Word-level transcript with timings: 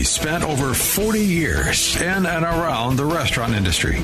He 0.00 0.04
spent 0.04 0.44
over 0.44 0.72
40 0.72 1.20
years 1.20 1.94
in 2.00 2.24
and 2.24 2.42
around 2.42 2.96
the 2.96 3.04
restaurant 3.04 3.52
industry. 3.52 3.96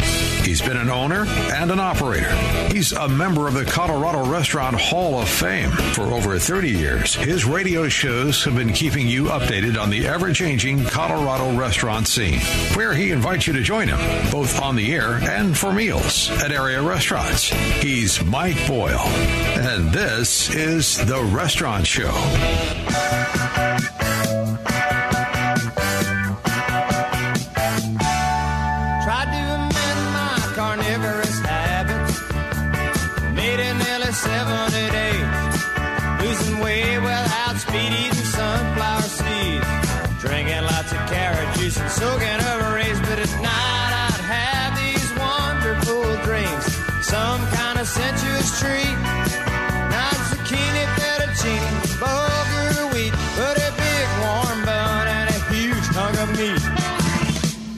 He's 0.42 0.60
been 0.60 0.77
an 0.77 0.91
owner 0.91 1.24
and 1.24 1.70
an 1.70 1.80
operator. 1.80 2.30
He's 2.70 2.92
a 2.92 3.09
member 3.09 3.48
of 3.48 3.54
the 3.54 3.64
Colorado 3.64 4.30
Restaurant 4.30 4.78
Hall 4.78 5.18
of 5.18 5.27
Fame. 5.27 5.70
For 5.70 6.02
over 6.02 6.38
30 6.38 6.68
years, 6.68 7.14
his 7.14 7.46
radio 7.46 7.88
shows 7.88 8.45
have 8.45 8.56
been 8.56 8.74
keeping 8.74 9.09
you 9.09 9.24
updated 9.24 9.80
on 9.80 9.88
the 9.88 10.06
ever 10.06 10.34
changing 10.34 10.84
Colorado 10.84 11.56
restaurant 11.56 12.09
scene, 12.09 12.40
where 12.74 12.92
he 12.92 13.10
invites 13.10 13.46
you 13.46 13.54
to 13.54 13.62
join 13.62 13.88
him, 13.88 14.30
both 14.30 14.60
on 14.60 14.76
the 14.76 14.92
air 14.92 15.15
and 15.15 15.56
for 15.56 15.73
meals 15.73 16.28
at 16.42 16.52
area 16.52 16.82
restaurants. 16.82 17.45
He's 17.48 18.23
Mike 18.23 18.66
Boyle, 18.66 19.01
and 19.01 19.90
this 19.92 20.54
is 20.54 20.98
The 21.06 21.23
Restaurant 21.23 21.87
Show. 21.87 22.12
Sensuous 47.87 48.59
treat. 48.59 48.98
Not 49.95 50.18
zucchini, 50.29 50.84
fettuccine, 50.98 51.76
bulgur 52.02 52.92
wheat. 52.92 53.15
But 53.38 53.56
a 53.62 53.70
big 53.79 54.09
warm 54.26 54.65
bun 54.65 55.06
and 55.06 55.30
a 55.30 55.38
huge 55.54 55.87
hunk 55.95 56.18
of 56.18 56.30
meat. 56.37 56.62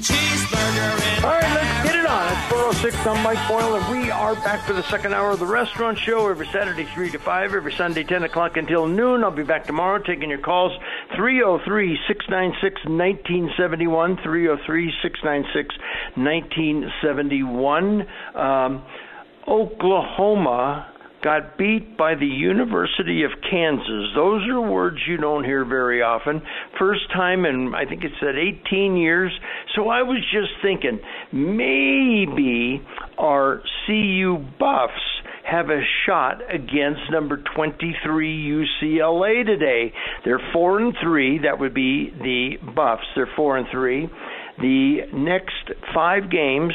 Cheeseburger 0.00 1.24
All 1.24 1.30
right, 1.30 1.54
let's 1.54 1.86
get 1.86 1.96
it 1.96 2.06
on. 2.06 2.32
It's 2.32 2.46
406. 2.48 3.06
I'm 3.06 3.22
Mike 3.22 3.48
Boyle, 3.48 3.74
and 3.76 3.86
we 3.90 4.10
are 4.10 4.34
back 4.36 4.66
for 4.66 4.72
the 4.72 4.82
second 4.84 5.12
hour 5.12 5.32
of 5.32 5.40
the 5.40 5.46
restaurant 5.46 5.98
show 5.98 6.28
every 6.28 6.46
Saturday, 6.46 6.84
3 6.84 7.10
to 7.10 7.18
5, 7.18 7.54
every 7.54 7.72
Sunday, 7.74 8.02
10 8.02 8.22
o'clock 8.22 8.56
until 8.56 8.86
noon. 8.86 9.22
I'll 9.22 9.30
be 9.30 9.42
back 9.42 9.66
tomorrow 9.66 9.98
taking 9.98 10.30
your 10.30 10.38
calls 10.38 10.72
303 11.16 11.98
696 12.08 12.84
1971. 12.86 14.16
303 14.22 14.92
696 15.02 15.76
1971. 16.16 18.06
Um, 18.34 18.82
Oklahoma 19.48 20.92
got 21.22 21.58
beat 21.58 21.96
by 21.96 22.14
the 22.14 22.26
University 22.26 23.24
of 23.24 23.30
Kansas. 23.50 24.12
Those 24.14 24.46
are 24.48 24.60
words 24.60 24.98
you 25.08 25.16
don't 25.16 25.44
hear 25.44 25.64
very 25.64 26.02
often. 26.02 26.42
First 26.78 27.10
time 27.12 27.44
in, 27.44 27.72
I 27.74 27.84
think 27.86 28.04
it 28.04 28.12
said 28.20 28.36
18 28.36 28.96
years. 28.96 29.32
So 29.74 29.88
I 29.88 30.02
was 30.02 30.18
just 30.32 30.52
thinking, 30.62 31.00
maybe 31.32 32.80
our 33.18 33.62
CU 33.86 34.38
Buffs 34.60 34.92
have 35.44 35.70
a 35.70 35.80
shot 36.06 36.42
against 36.52 37.00
number 37.10 37.42
23 37.56 38.66
UCLA 38.82 39.44
today. 39.44 39.92
They're 40.24 40.40
4 40.52 40.80
and 40.80 40.94
3. 41.02 41.40
That 41.44 41.58
would 41.58 41.74
be 41.74 42.10
the 42.10 42.58
Buffs. 42.74 43.04
They're 43.16 43.30
4 43.34 43.56
and 43.58 43.66
3. 43.72 44.08
The 44.60 44.98
next 45.14 45.70
5 45.94 46.30
games 46.30 46.74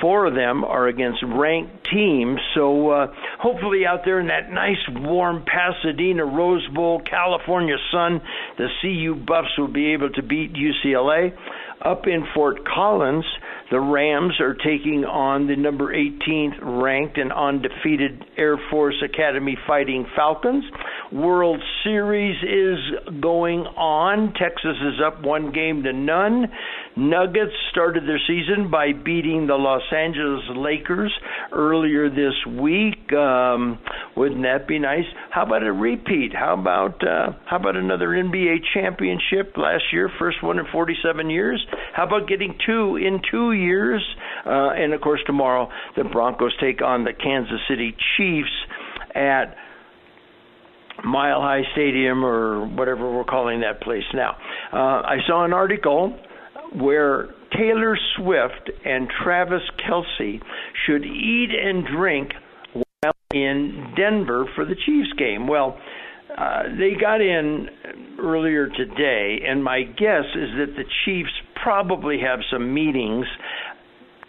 four 0.00 0.26
of 0.26 0.34
them 0.34 0.64
are 0.64 0.88
against 0.88 1.22
ranked 1.22 1.88
teams. 1.92 2.38
So 2.54 2.90
uh, 2.90 3.06
hopefully, 3.38 3.86
out 3.86 4.00
there 4.04 4.20
in 4.20 4.28
that 4.28 4.50
nice, 4.50 4.78
warm 4.88 5.44
Pasadena 5.44 6.24
Rose 6.24 6.66
Bowl, 6.74 7.02
California 7.08 7.76
sun, 7.90 8.20
the 8.58 8.68
CU 8.80 9.14
Buffs 9.14 9.56
will 9.58 9.72
be 9.72 9.92
able 9.92 10.10
to 10.10 10.22
beat 10.22 10.52
UCLA. 10.54 11.32
Up 11.82 12.06
in 12.06 12.26
Fort 12.34 12.58
Collins, 12.66 13.24
the 13.70 13.80
Rams 13.80 14.38
are 14.38 14.54
taking 14.54 15.04
on 15.06 15.46
the 15.46 15.56
number 15.56 15.94
18th 15.94 16.58
ranked 16.60 17.16
and 17.16 17.32
undefeated 17.32 18.22
Air 18.36 18.58
Force 18.70 19.02
Academy 19.02 19.56
Fighting 19.66 20.06
Falcons. 20.14 20.64
World 21.10 21.62
Series 21.82 22.36
is 22.42 23.20
going 23.22 23.60
on. 23.60 24.34
Texas 24.34 24.76
is 24.82 25.00
up 25.02 25.22
one 25.22 25.52
game 25.52 25.82
to 25.84 25.92
none. 25.94 26.48
Nuggets 26.96 27.52
started 27.70 28.04
their 28.04 28.20
season 28.26 28.70
by 28.70 28.92
beating 28.92 29.46
the 29.46 29.54
Los 29.54 29.82
Angeles 29.96 30.42
Lakers 30.56 31.12
earlier 31.52 32.10
this 32.10 32.34
week. 32.58 33.12
Um, 33.12 33.78
wouldn't 34.16 34.42
that 34.42 34.66
be 34.66 34.78
nice? 34.78 35.04
How 35.30 35.44
about 35.46 35.62
a 35.62 35.72
repeat? 35.72 36.32
How 36.34 36.54
about 36.54 37.02
uh, 37.06 37.32
how 37.46 37.56
about 37.56 37.76
another 37.76 38.08
NBA 38.08 38.56
championship 38.74 39.56
last 39.56 39.84
year, 39.92 40.10
first 40.18 40.42
one 40.42 40.58
in 40.58 40.66
47 40.72 41.30
years? 41.30 41.64
How 41.94 42.06
about 42.06 42.28
getting 42.28 42.58
two 42.66 42.96
in 42.96 43.20
two 43.30 43.52
years? 43.52 44.02
Uh, 44.44 44.70
and 44.70 44.92
of 44.92 45.00
course, 45.00 45.20
tomorrow 45.26 45.68
the 45.96 46.04
Broncos 46.04 46.52
take 46.60 46.82
on 46.82 47.04
the 47.04 47.12
Kansas 47.12 47.60
City 47.68 47.94
Chiefs 48.16 48.50
at 49.14 49.54
Mile 51.04 51.40
High 51.40 51.62
Stadium 51.72 52.24
or 52.24 52.66
whatever 52.66 53.10
we're 53.10 53.24
calling 53.24 53.60
that 53.60 53.80
place 53.80 54.04
now. 54.12 54.36
Uh, 54.72 55.02
I 55.02 55.18
saw 55.26 55.44
an 55.44 55.52
article 55.52 56.18
where 56.74 57.28
Taylor 57.56 57.96
Swift 58.16 58.70
and 58.84 59.08
Travis 59.22 59.62
Kelce 59.78 60.40
should 60.86 61.04
eat 61.04 61.50
and 61.50 61.84
drink 61.86 62.32
while 62.72 63.14
in 63.34 63.94
Denver 63.96 64.46
for 64.54 64.64
the 64.64 64.74
Chiefs 64.74 65.12
game. 65.18 65.46
Well, 65.46 65.78
uh, 66.36 66.62
they 66.78 66.92
got 67.00 67.20
in 67.20 67.68
earlier 68.20 68.68
today, 68.68 69.40
and 69.46 69.64
my 69.64 69.82
guess 69.82 70.24
is 70.34 70.50
that 70.58 70.74
the 70.76 70.84
Chiefs 71.04 71.32
probably 71.62 72.18
have 72.20 72.40
some 72.50 72.72
meetings 72.72 73.26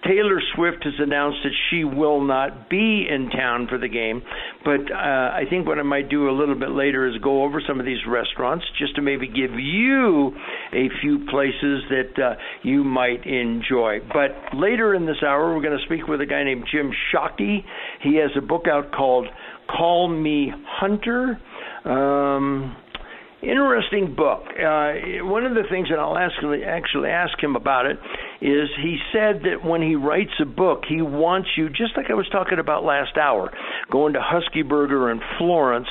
Taylor 0.07 0.41
Swift 0.55 0.83
has 0.83 0.93
announced 0.99 1.39
that 1.43 1.53
she 1.69 1.83
will 1.83 2.21
not 2.21 2.69
be 2.69 3.05
in 3.07 3.29
town 3.29 3.67
for 3.67 3.77
the 3.77 3.87
game, 3.87 4.23
but 4.65 4.91
uh, 4.91 4.95
I 4.95 5.43
think 5.49 5.67
what 5.67 5.77
I 5.77 5.83
might 5.83 6.09
do 6.09 6.29
a 6.29 6.33
little 6.33 6.55
bit 6.55 6.71
later 6.71 7.07
is 7.07 7.17
go 7.21 7.43
over 7.43 7.61
some 7.65 7.79
of 7.79 7.85
these 7.85 7.99
restaurants 8.07 8.65
just 8.79 8.95
to 8.95 9.01
maybe 9.01 9.27
give 9.27 9.51
you 9.59 10.35
a 10.73 10.89
few 11.01 11.19
places 11.29 11.83
that 11.89 12.13
uh, 12.17 12.35
you 12.63 12.83
might 12.83 13.25
enjoy. 13.27 13.99
But 14.11 14.57
later 14.57 14.95
in 14.95 15.05
this 15.05 15.21
hour, 15.25 15.53
we're 15.53 15.61
going 15.61 15.77
to 15.77 15.85
speak 15.85 16.07
with 16.07 16.21
a 16.21 16.25
guy 16.25 16.43
named 16.43 16.65
Jim 16.71 16.91
Shockey. 17.13 17.63
He 18.01 18.15
has 18.15 18.31
a 18.35 18.41
book 18.41 18.65
out 18.67 18.91
called 18.91 19.27
Call 19.69 20.07
Me 20.07 20.51
Hunter. 20.65 21.39
Um, 21.85 22.75
interesting 23.41 24.15
book. 24.15 24.43
Uh, 24.49 25.25
one 25.25 25.45
of 25.45 25.53
the 25.53 25.63
things 25.69 25.89
that 25.89 25.99
I'll 25.99 26.17
ask, 26.17 26.33
actually 26.65 27.09
ask 27.09 27.41
him 27.41 27.55
about 27.55 27.85
it 27.85 27.97
is 28.41 28.69
he 28.81 28.97
said 29.13 29.43
that 29.43 29.63
when 29.63 29.81
he 29.81 29.95
writes 29.95 30.31
a 30.41 30.45
book, 30.45 30.83
he 30.89 31.01
wants 31.01 31.49
you, 31.55 31.69
just 31.69 31.95
like 31.95 32.07
I 32.09 32.15
was 32.15 32.27
talking 32.31 32.59
about 32.59 32.83
last 32.83 33.15
hour, 33.17 33.51
going 33.91 34.13
to 34.13 34.19
Husky 34.21 34.63
Burger 34.63 35.11
in 35.11 35.21
Florence 35.37 35.87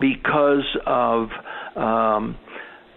because 0.00 0.66
of. 0.86 1.28
Um, 1.76 2.36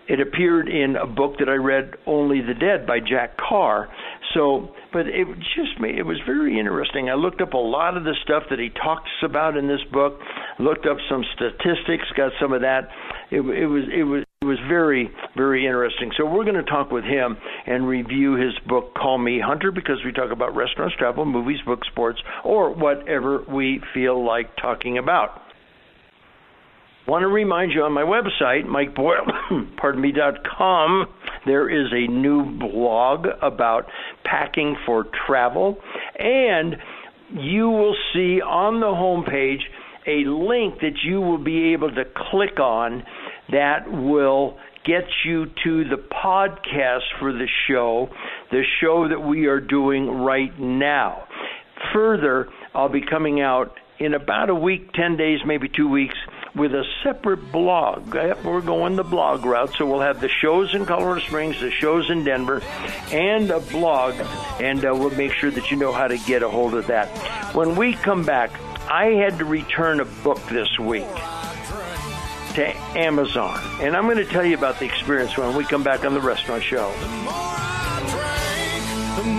it 0.05 0.19
appeared 0.19 0.67
in 0.67 0.97
a 0.97 1.07
book 1.07 1.37
that 1.39 1.47
I 1.47 1.55
read, 1.55 1.95
Only 2.05 2.41
the 2.41 2.53
Dead 2.53 2.85
by 2.85 2.99
Jack 2.99 3.37
Carr. 3.37 3.87
So, 4.33 4.75
but 4.91 5.07
it 5.07 5.27
just 5.55 5.79
made, 5.79 5.97
it 5.97 6.03
was 6.03 6.19
very 6.25 6.59
interesting. 6.59 7.09
I 7.09 7.13
looked 7.13 7.39
up 7.39 7.53
a 7.53 7.57
lot 7.57 7.95
of 7.95 8.03
the 8.03 8.13
stuff 8.23 8.43
that 8.49 8.59
he 8.59 8.69
talks 8.69 9.09
about 9.23 9.55
in 9.55 9.67
this 9.67 9.79
book, 9.93 10.19
looked 10.59 10.85
up 10.85 10.97
some 11.09 11.23
statistics, 11.35 12.03
got 12.17 12.33
some 12.41 12.51
of 12.51 12.61
that. 12.61 12.89
It, 13.31 13.41
it 13.41 13.67
was 13.67 13.83
it 13.95 14.03
was 14.03 14.25
it 14.43 14.45
was 14.45 14.59
very 14.67 15.09
very 15.37 15.65
interesting. 15.65 16.11
So 16.17 16.25
we're 16.25 16.43
going 16.43 16.55
to 16.55 16.63
talk 16.63 16.91
with 16.91 17.05
him 17.05 17.37
and 17.65 17.87
review 17.87 18.35
his 18.35 18.53
book 18.67 18.93
Call 18.93 19.17
Me 19.17 19.39
Hunter 19.39 19.71
because 19.71 20.03
we 20.03 20.11
talk 20.11 20.31
about 20.31 20.53
restaurants, 20.53 20.95
travel, 20.97 21.25
movies, 21.25 21.59
books, 21.65 21.87
sports, 21.87 22.19
or 22.43 22.73
whatever 22.73 23.43
we 23.49 23.81
feel 23.93 24.23
like 24.25 24.55
talking 24.57 24.97
about. 24.97 25.39
Want 27.07 27.23
to 27.23 27.27
remind 27.27 27.71
you 27.71 27.83
on 27.83 27.93
my 27.93 28.03
website, 28.03 28.65
MikeBoyle, 28.65 29.75
pardon 29.77 30.01
me, 30.01 30.11
dot 30.11 30.35
com, 30.45 31.05
there 31.45 31.69
is 31.69 31.91
a 31.91 32.11
new 32.11 32.45
blog 32.57 33.25
about 33.41 33.85
packing 34.23 34.75
for 34.85 35.05
travel, 35.25 35.77
and 36.17 36.75
you 37.31 37.69
will 37.69 37.95
see 38.13 38.41
on 38.41 38.79
the 38.79 38.87
homepage 38.87 39.61
a 40.05 40.27
link 40.29 40.79
that 40.81 41.03
you 41.03 41.21
will 41.21 41.43
be 41.43 41.73
able 41.73 41.89
to 41.89 42.03
click 42.31 42.59
on 42.59 43.03
that 43.53 43.89
will 43.89 44.57
get 44.83 45.05
you 45.23 45.45
to 45.63 45.83
the 45.85 45.95
podcast 45.95 47.03
for 47.19 47.31
the 47.31 47.47
show, 47.67 48.09
the 48.51 48.63
show 48.81 49.07
that 49.07 49.21
we 49.21 49.45
are 49.45 49.59
doing 49.59 50.09
right 50.09 50.59
now. 50.59 51.27
Further, 51.93 52.49
I'll 52.73 52.89
be 52.89 53.01
coming 53.01 53.41
out 53.41 53.79
in 53.99 54.13
about 54.13 54.49
a 54.49 54.55
week, 54.55 54.91
10 54.93 55.17
days, 55.17 55.39
maybe 55.45 55.69
two 55.69 55.87
weeks 55.87 56.15
with 56.55 56.73
a 56.73 56.83
separate 57.03 57.51
blog. 57.51 58.13
We're 58.43 58.61
going 58.61 58.95
the 58.95 59.03
blog 59.03 59.45
route, 59.45 59.73
so 59.77 59.85
we'll 59.85 60.01
have 60.01 60.19
the 60.19 60.29
shows 60.29 60.73
in 60.73 60.85
Colorado 60.85 61.21
Springs, 61.21 61.59
the 61.59 61.71
shows 61.71 62.09
in 62.09 62.23
Denver, 62.23 62.61
and 63.11 63.49
a 63.51 63.59
blog, 63.59 64.15
and 64.59 64.83
uh, 64.83 64.93
we'll 64.93 65.11
make 65.11 65.31
sure 65.31 65.51
that 65.51 65.71
you 65.71 65.77
know 65.77 65.91
how 65.91 66.07
to 66.07 66.17
get 66.17 66.43
a 66.43 66.49
hold 66.49 66.73
of 66.73 66.87
that. 66.87 67.07
When 67.55 67.75
we 67.75 67.93
come 67.93 68.25
back, 68.25 68.51
I 68.89 69.13
had 69.13 69.37
to 69.37 69.45
return 69.45 69.99
a 69.99 70.05
book 70.05 70.41
this 70.49 70.77
week 70.79 71.07
to 72.55 72.75
Amazon, 72.97 73.59
and 73.81 73.95
I'm 73.95 74.05
going 74.05 74.17
to 74.17 74.25
tell 74.25 74.45
you 74.45 74.55
about 74.55 74.79
the 74.79 74.85
experience 74.85 75.37
when 75.37 75.55
we 75.55 75.63
come 75.63 75.83
back 75.83 76.05
on 76.05 76.13
the 76.13 76.21
restaurant 76.21 76.63
show. 76.63 76.91
The 79.17 79.29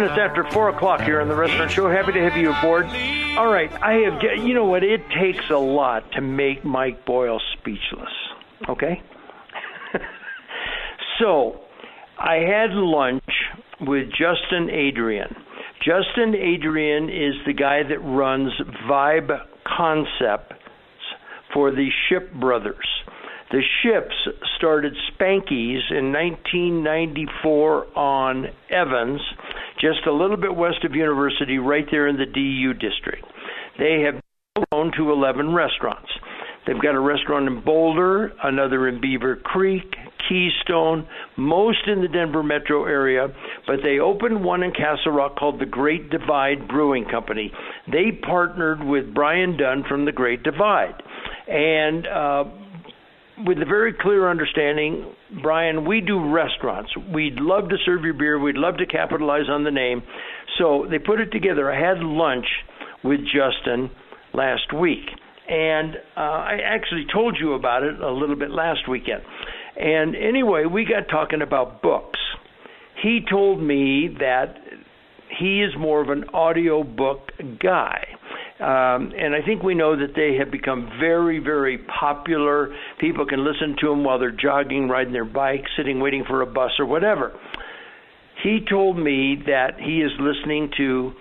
minutes 0.00 0.18
after 0.18 0.44
4 0.44 0.70
o'clock 0.70 1.02
here 1.02 1.20
on 1.20 1.28
the 1.28 1.34
Restaurant 1.34 1.70
Show. 1.70 1.90
Happy 1.90 2.12
to 2.12 2.22
have 2.22 2.34
you 2.34 2.54
aboard. 2.54 2.86
All 3.36 3.52
right, 3.52 3.70
I 3.82 3.92
have, 4.04 4.22
you 4.42 4.54
know 4.54 4.64
what, 4.64 4.82
it 4.82 5.02
takes 5.10 5.50
a 5.50 5.58
lot 5.58 6.10
to 6.12 6.22
make 6.22 6.64
Mike 6.64 7.04
Boyle 7.04 7.38
speechless, 7.58 8.08
okay? 8.66 9.02
so, 11.18 11.60
I 12.18 12.36
had 12.36 12.70
lunch 12.70 13.22
with 13.82 14.08
Justin 14.08 14.70
Adrian. 14.70 15.36
Justin 15.84 16.34
Adrian 16.34 17.10
is 17.10 17.34
the 17.44 17.52
guy 17.52 17.82
that 17.82 17.98
runs 17.98 18.52
Vibe 18.88 19.38
Concepts 19.66 20.56
for 21.52 21.70
the 21.72 21.88
Ship 22.08 22.32
Brothers. 22.32 22.86
The 23.50 23.62
ships 23.82 24.14
started 24.56 24.94
Spanky's 25.10 25.82
in 25.90 26.12
1994 26.12 27.98
on 27.98 28.46
Evans, 28.70 29.20
just 29.80 30.06
a 30.06 30.12
little 30.12 30.36
bit 30.36 30.54
west 30.54 30.84
of 30.84 30.94
University, 30.94 31.58
right 31.58 31.86
there 31.90 32.06
in 32.06 32.16
the 32.16 32.26
DU 32.26 32.74
district. 32.74 33.24
They 33.78 34.02
have 34.04 34.20
grown 34.70 34.92
to 34.96 35.12
11 35.12 35.54
restaurants. 35.54 36.10
They've 36.66 36.80
got 36.80 36.94
a 36.94 37.00
restaurant 37.00 37.48
in 37.48 37.64
Boulder, 37.64 38.32
another 38.42 38.86
in 38.88 39.00
Beaver 39.00 39.36
Creek, 39.36 39.94
Keystone, 40.28 41.08
most 41.36 41.86
in 41.86 42.02
the 42.02 42.08
Denver 42.08 42.42
metro 42.42 42.84
area, 42.84 43.28
but 43.66 43.76
they 43.82 43.98
opened 43.98 44.44
one 44.44 44.62
in 44.62 44.70
Castle 44.72 45.12
Rock 45.12 45.36
called 45.36 45.60
the 45.60 45.66
Great 45.66 46.10
Divide 46.10 46.68
Brewing 46.68 47.06
Company. 47.10 47.50
They 47.90 48.12
partnered 48.12 48.84
with 48.84 49.14
Brian 49.14 49.56
Dunn 49.56 49.84
from 49.88 50.04
the 50.04 50.12
Great 50.12 50.42
Divide. 50.42 51.02
And 51.48 52.06
uh, 52.06 52.44
with 53.46 53.58
a 53.58 53.64
very 53.64 53.92
clear 53.92 54.30
understanding, 54.30 55.14
Brian, 55.42 55.86
we 55.86 56.00
do 56.00 56.32
restaurants. 56.32 56.90
We'd 57.12 57.36
love 57.36 57.68
to 57.70 57.76
serve 57.84 58.04
your 58.04 58.14
beer. 58.14 58.38
We'd 58.38 58.56
love 58.56 58.76
to 58.78 58.86
capitalize 58.86 59.48
on 59.48 59.64
the 59.64 59.70
name. 59.70 60.02
So 60.58 60.86
they 60.90 60.98
put 60.98 61.20
it 61.20 61.30
together. 61.32 61.70
I 61.70 61.78
had 61.78 61.98
lunch 61.98 62.46
with 63.02 63.20
Justin 63.24 63.90
last 64.32 64.72
week. 64.72 65.06
And 65.48 65.96
uh, 66.16 66.20
I 66.20 66.58
actually 66.64 67.06
told 67.12 67.36
you 67.40 67.54
about 67.54 67.82
it 67.82 68.00
a 68.00 68.12
little 68.12 68.36
bit 68.36 68.50
last 68.50 68.88
weekend. 68.88 69.22
And 69.76 70.14
anyway, 70.14 70.64
we 70.66 70.84
got 70.84 71.08
talking 71.08 71.42
about 71.42 71.82
books. 71.82 72.18
He 73.02 73.20
told 73.28 73.60
me 73.60 74.14
that 74.20 74.56
he 75.38 75.62
is 75.62 75.72
more 75.78 76.02
of 76.02 76.10
an 76.10 76.24
audio 76.34 76.82
book 76.82 77.30
guy. 77.62 78.06
Um, 78.60 79.12
and 79.16 79.34
I 79.34 79.40
think 79.44 79.62
we 79.62 79.74
know 79.74 79.96
that 79.96 80.14
they 80.14 80.36
have 80.38 80.50
become 80.50 80.90
very, 81.00 81.38
very 81.38 81.78
popular. 81.78 82.74
People 83.00 83.24
can 83.24 83.42
listen 83.42 83.74
to 83.80 83.88
them 83.88 84.04
while 84.04 84.18
they're 84.18 84.30
jogging, 84.30 84.86
riding 84.86 85.14
their 85.14 85.24
bike, 85.24 85.64
sitting 85.78 85.98
waiting 85.98 86.24
for 86.28 86.42
a 86.42 86.46
bus 86.46 86.72
or 86.78 86.84
whatever. 86.84 87.32
He 88.42 88.60
told 88.68 88.98
me 88.98 89.42
that 89.46 89.80
he 89.80 90.00
is 90.02 90.10
listening 90.20 90.70
to 90.76 91.12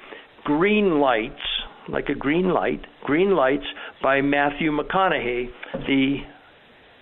Green 0.44 1.00
Lights, 1.00 1.42
like 1.88 2.10
a 2.10 2.16
green 2.16 2.50
light, 2.50 2.82
Green 3.04 3.32
Lights 3.36 3.66
by 4.04 4.22
Matthew 4.22 4.72
McConaughey, 4.72 5.48
the 5.88 6.18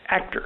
actor. 0.08 0.46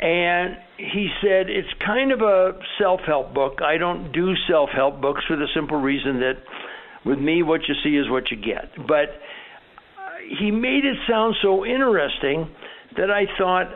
And 0.00 0.56
he 0.78 1.10
said 1.20 1.50
it's 1.50 1.68
kind 1.84 2.10
of 2.10 2.22
a 2.22 2.58
self 2.80 3.00
help 3.06 3.34
book. 3.34 3.58
I 3.62 3.76
don't 3.76 4.12
do 4.12 4.32
self 4.48 4.70
help 4.74 5.00
books 5.00 5.22
for 5.28 5.36
the 5.36 5.46
simple 5.54 5.76
reason 5.80 6.20
that 6.20 6.34
with 7.04 7.18
me, 7.18 7.42
what 7.42 7.60
you 7.68 7.74
see 7.82 7.96
is 7.96 8.10
what 8.10 8.30
you 8.30 8.36
get. 8.36 8.70
But 8.86 9.08
uh, 9.08 10.38
he 10.38 10.50
made 10.50 10.84
it 10.84 10.96
sound 11.08 11.36
so 11.42 11.64
interesting 11.64 12.48
that 12.96 13.10
I 13.10 13.24
thought, 13.38 13.66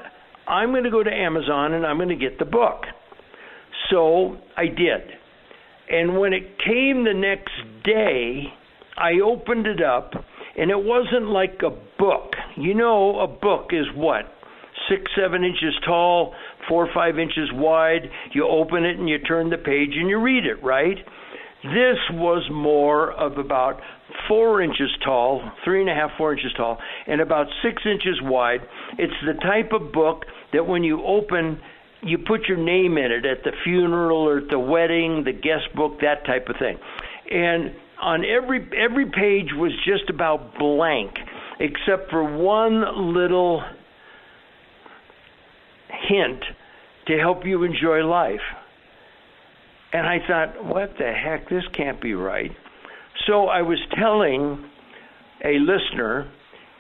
I'm 0.46 0.70
going 0.70 0.84
to 0.84 0.90
go 0.90 1.02
to 1.02 1.10
Amazon 1.10 1.72
and 1.72 1.86
I'm 1.86 1.96
going 1.96 2.08
to 2.10 2.16
get 2.16 2.38
the 2.38 2.44
book. 2.44 2.82
So 3.90 4.36
I 4.56 4.66
did. 4.66 5.02
And 5.88 6.18
when 6.18 6.32
it 6.32 6.58
came 6.64 7.04
the 7.04 7.14
next 7.14 7.52
day, 7.84 8.44
I 8.96 9.20
opened 9.24 9.66
it 9.66 9.82
up, 9.82 10.12
and 10.56 10.70
it 10.70 10.82
wasn't 10.82 11.28
like 11.28 11.60
a 11.64 11.70
book. 11.98 12.32
You 12.56 12.74
know, 12.74 13.20
a 13.20 13.26
book 13.26 13.70
is 13.72 13.86
what? 13.94 14.24
Six, 14.88 15.02
seven 15.16 15.44
inches 15.44 15.74
tall, 15.84 16.34
four 16.68 16.86
or 16.86 16.94
five 16.94 17.18
inches 17.18 17.50
wide. 17.52 18.02
You 18.32 18.46
open 18.48 18.84
it 18.84 18.98
and 18.98 19.08
you 19.08 19.18
turn 19.18 19.50
the 19.50 19.56
page 19.56 19.90
and 19.94 20.08
you 20.08 20.20
read 20.20 20.46
it, 20.46 20.62
right? 20.62 20.98
This 21.64 21.96
was 22.12 22.46
more 22.52 23.10
of 23.10 23.38
about 23.38 23.80
four 24.28 24.60
inches 24.60 24.90
tall, 25.02 25.40
three 25.64 25.80
and 25.80 25.88
a 25.88 25.94
half, 25.94 26.10
four 26.18 26.34
inches 26.34 26.52
tall, 26.54 26.78
and 27.06 27.22
about 27.22 27.46
six 27.62 27.82
inches 27.86 28.20
wide. 28.20 28.60
It's 28.98 29.14
the 29.24 29.32
type 29.40 29.72
of 29.72 29.90
book 29.90 30.24
that 30.52 30.66
when 30.66 30.84
you 30.84 31.02
open, 31.02 31.58
you 32.02 32.18
put 32.18 32.48
your 32.48 32.58
name 32.58 32.98
in 32.98 33.10
it 33.10 33.24
at 33.24 33.44
the 33.44 33.52
funeral 33.64 34.28
or 34.28 34.38
at 34.38 34.50
the 34.50 34.58
wedding, 34.58 35.24
the 35.24 35.32
guest 35.32 35.74
book, 35.74 36.00
that 36.02 36.26
type 36.26 36.50
of 36.50 36.56
thing. 36.58 36.76
And 37.30 37.74
on 37.98 38.26
every 38.26 38.68
every 38.76 39.06
page 39.06 39.48
was 39.56 39.72
just 39.86 40.10
about 40.10 40.58
blank, 40.58 41.12
except 41.60 42.10
for 42.10 42.22
one 42.36 43.14
little 43.14 43.62
hint 46.08 46.44
to 47.06 47.16
help 47.16 47.46
you 47.46 47.62
enjoy 47.62 48.04
life. 48.04 48.40
And 49.94 50.08
I 50.08 50.18
thought, 50.26 50.64
what 50.66 50.90
the 50.98 51.12
heck? 51.12 51.48
This 51.48 51.62
can't 51.72 52.02
be 52.02 52.14
right. 52.14 52.50
So 53.28 53.46
I 53.46 53.62
was 53.62 53.78
telling 53.96 54.68
a 55.44 55.54
listener, 55.60 56.28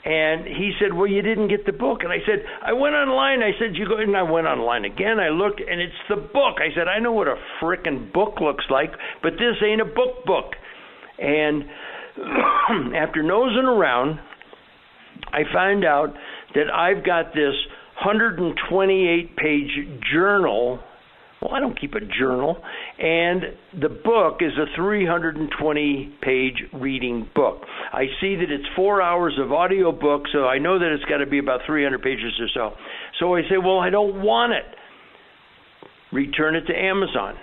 and 0.04 0.44
he 0.44 0.72
said, 0.80 0.92
Well, 0.92 1.06
you 1.06 1.22
didn't 1.22 1.46
get 1.46 1.64
the 1.64 1.72
book. 1.72 2.00
And 2.02 2.12
I 2.12 2.18
said, 2.26 2.44
I 2.60 2.72
went 2.72 2.96
online. 2.96 3.40
I 3.40 3.52
said, 3.56 3.76
You 3.76 3.86
go, 3.86 3.98
and 3.98 4.16
I 4.16 4.24
went 4.24 4.48
online 4.48 4.84
again. 4.84 5.20
I 5.20 5.28
looked, 5.28 5.60
and 5.60 5.80
it's 5.80 5.94
the 6.08 6.16
book. 6.16 6.58
I 6.58 6.74
said, 6.74 6.88
I 6.88 6.98
know 6.98 7.12
what 7.12 7.28
a 7.28 7.36
frickin' 7.62 8.12
book 8.12 8.40
looks 8.40 8.64
like, 8.68 8.90
but 9.22 9.34
this 9.34 9.62
ain't 9.64 9.80
a 9.80 9.84
book 9.84 10.24
book. 10.26 10.52
And 11.18 11.64
after 12.96 13.22
nosing 13.22 13.64
around, 13.64 14.18
I 15.32 15.42
find 15.52 15.84
out 15.84 16.12
that 16.56 16.68
I've 16.68 17.06
got 17.06 17.32
this 17.32 17.54
128 18.02 19.36
page 19.36 19.70
journal 20.12 20.80
well, 21.44 21.54
I 21.54 21.60
don't 21.60 21.78
keep 21.78 21.94
a 21.94 22.00
journal. 22.00 22.56
And 22.98 23.42
the 23.80 23.90
book 23.90 24.38
is 24.40 24.52
a 24.56 24.64
320 24.74 26.14
page 26.22 26.62
reading 26.72 27.28
book. 27.34 27.62
I 27.92 28.06
see 28.20 28.36
that 28.36 28.50
it's 28.50 28.64
four 28.74 29.02
hours 29.02 29.34
of 29.38 29.52
audio 29.52 29.92
book, 29.92 30.22
so 30.32 30.46
I 30.46 30.58
know 30.58 30.78
that 30.78 30.90
it's 30.92 31.04
got 31.04 31.18
to 31.18 31.26
be 31.26 31.38
about 31.38 31.60
300 31.66 32.00
pages 32.02 32.32
or 32.40 32.48
so. 32.54 32.76
So 33.20 33.34
I 33.34 33.42
say, 33.42 33.58
well, 33.58 33.78
I 33.78 33.90
don't 33.90 34.22
want 34.22 34.54
it. 34.54 34.64
Return 36.12 36.56
it 36.56 36.62
to 36.66 36.74
Amazon. 36.74 37.34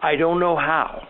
I 0.00 0.14
don't 0.14 0.38
know 0.38 0.56
how. 0.56 1.08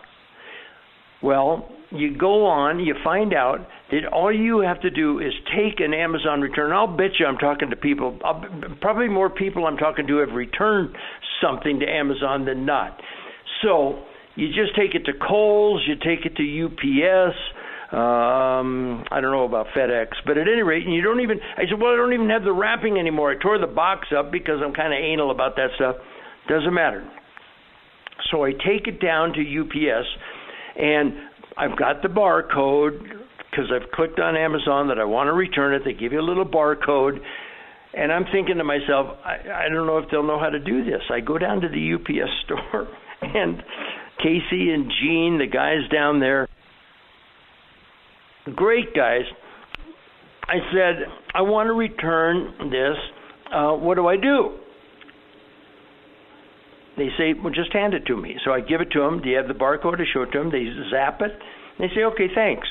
Well, 1.21 1.69
you 1.91 2.17
go 2.17 2.45
on, 2.45 2.79
you 2.79 2.95
find 3.03 3.33
out 3.33 3.59
that 3.91 4.05
all 4.11 4.33
you 4.33 4.59
have 4.59 4.79
to 4.81 4.89
do 4.89 5.19
is 5.19 5.33
take 5.55 5.79
an 5.79 5.93
Amazon 5.93 6.41
return. 6.41 6.71
I'll 6.71 6.87
bet 6.87 7.11
you 7.19 7.25
I'm 7.25 7.37
talking 7.37 7.69
to 7.71 7.75
people, 7.75 8.17
I'll, 8.23 8.43
probably 8.81 9.09
more 9.09 9.29
people 9.29 9.65
I'm 9.65 9.77
talking 9.77 10.07
to 10.07 10.17
have 10.17 10.29
returned 10.29 10.95
something 11.41 11.79
to 11.79 11.85
Amazon 11.85 12.45
than 12.45 12.65
not. 12.65 12.99
So 13.61 14.03
you 14.35 14.47
just 14.47 14.75
take 14.75 14.95
it 14.95 15.05
to 15.05 15.13
Kohl's, 15.13 15.83
you 15.87 15.95
take 15.95 16.25
it 16.25 16.35
to 16.37 16.65
UPS. 16.65 17.35
Um, 17.91 19.03
I 19.09 19.19
don't 19.19 19.31
know 19.31 19.45
about 19.45 19.67
FedEx, 19.75 20.09
but 20.25 20.37
at 20.37 20.47
any 20.47 20.61
rate, 20.61 20.85
and 20.85 20.93
you 20.93 21.01
don't 21.01 21.21
even. 21.21 21.39
I 21.57 21.63
said, 21.67 21.81
well, 21.81 21.91
I 21.91 21.95
don't 21.95 22.13
even 22.13 22.29
have 22.29 22.43
the 22.43 22.53
wrapping 22.53 22.99
anymore. 22.99 23.31
I 23.31 23.41
tore 23.41 23.57
the 23.57 23.65
box 23.65 24.09
up 24.15 24.31
because 24.31 24.61
I'm 24.63 24.73
kind 24.73 24.93
of 24.93 24.99
anal 24.99 25.31
about 25.31 25.55
that 25.55 25.69
stuff. 25.75 25.95
Doesn't 26.47 26.73
matter. 26.73 27.09
So 28.29 28.45
I 28.45 28.51
take 28.51 28.85
it 28.85 29.01
down 29.01 29.33
to 29.33 29.41
UPS, 29.41 30.07
and 30.77 31.13
I've 31.57 31.77
got 31.77 32.03
the 32.03 32.09
barcode 32.09 32.99
because 33.49 33.71
I've 33.73 33.91
clicked 33.91 34.19
on 34.19 34.37
Amazon 34.37 34.87
that 34.89 34.99
I 34.99 35.05
want 35.05 35.27
to 35.27 35.33
return 35.33 35.73
it. 35.73 35.81
They 35.83 35.93
give 35.93 36.11
you 36.11 36.19
a 36.19 36.21
little 36.21 36.45
barcode. 36.45 37.19
And 37.93 38.11
I'm 38.11 38.25
thinking 38.31 38.57
to 38.57 38.63
myself, 38.63 39.17
I, 39.25 39.65
I 39.65 39.69
don't 39.69 39.87
know 39.87 39.97
if 39.97 40.09
they'll 40.11 40.25
know 40.25 40.39
how 40.39 40.49
to 40.49 40.59
do 40.59 40.83
this. 40.85 41.01
I 41.11 41.21
go 41.21 41.37
down 41.37 41.61
to 41.61 41.69
the 41.69 41.93
UPS 41.95 42.31
store, 42.45 42.87
and 43.21 43.63
Casey 44.17 44.71
and 44.71 44.91
Gene, 45.01 45.39
the 45.39 45.47
guys 45.51 45.89
down 45.91 46.19
there, 46.19 46.47
great 48.55 48.95
guys. 48.95 49.23
I 50.43 50.57
said, 50.73 51.05
I 51.33 51.41
want 51.41 51.67
to 51.67 51.73
return 51.73 52.69
this. 52.69 52.97
Uh, 53.53 53.73
what 53.73 53.95
do 53.95 54.07
I 54.07 54.17
do? 54.17 54.57
They 56.97 57.09
say, 57.17 57.33
well, 57.41 57.53
just 57.53 57.71
hand 57.71 57.93
it 57.93 58.05
to 58.07 58.17
me. 58.17 58.35
So 58.43 58.51
I 58.51 58.59
give 58.59 58.81
it 58.81 58.91
to 58.91 58.99
them. 58.99 59.21
Do 59.21 59.29
you 59.29 59.37
have 59.37 59.47
the 59.47 59.53
barcode? 59.53 60.01
I 60.01 60.05
show 60.11 60.23
it 60.23 60.31
to 60.33 60.39
them. 60.39 60.51
They 60.51 60.65
zap 60.91 61.21
it. 61.21 61.31
They 61.79 61.87
say, 61.95 62.03
okay, 62.03 62.27
thanks. 62.35 62.67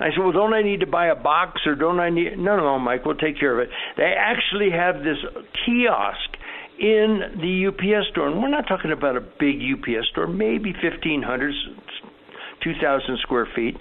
I 0.00 0.10
said, 0.10 0.18
well, 0.22 0.32
don't 0.32 0.54
I 0.54 0.62
need 0.62 0.80
to 0.80 0.86
buy 0.86 1.08
a 1.08 1.16
box 1.16 1.62
or 1.66 1.74
don't 1.74 1.98
I 1.98 2.10
need? 2.10 2.38
No, 2.38 2.56
no, 2.56 2.62
no, 2.62 2.78
Mike, 2.78 3.04
we'll 3.04 3.16
take 3.16 3.38
care 3.38 3.52
of 3.52 3.66
it. 3.66 3.68
They 3.96 4.14
actually 4.16 4.70
have 4.70 5.02
this 5.02 5.18
kiosk 5.66 6.38
in 6.78 7.40
the 7.40 7.66
UPS 7.68 8.10
store, 8.12 8.28
and 8.28 8.40
we're 8.40 8.48
not 8.48 8.68
talking 8.68 8.92
about 8.92 9.16
a 9.16 9.20
big 9.20 9.58
UPS 9.58 10.08
store, 10.12 10.28
maybe 10.28 10.72
1,500, 10.72 11.54
2,000 12.62 13.18
square 13.22 13.48
feet. 13.56 13.76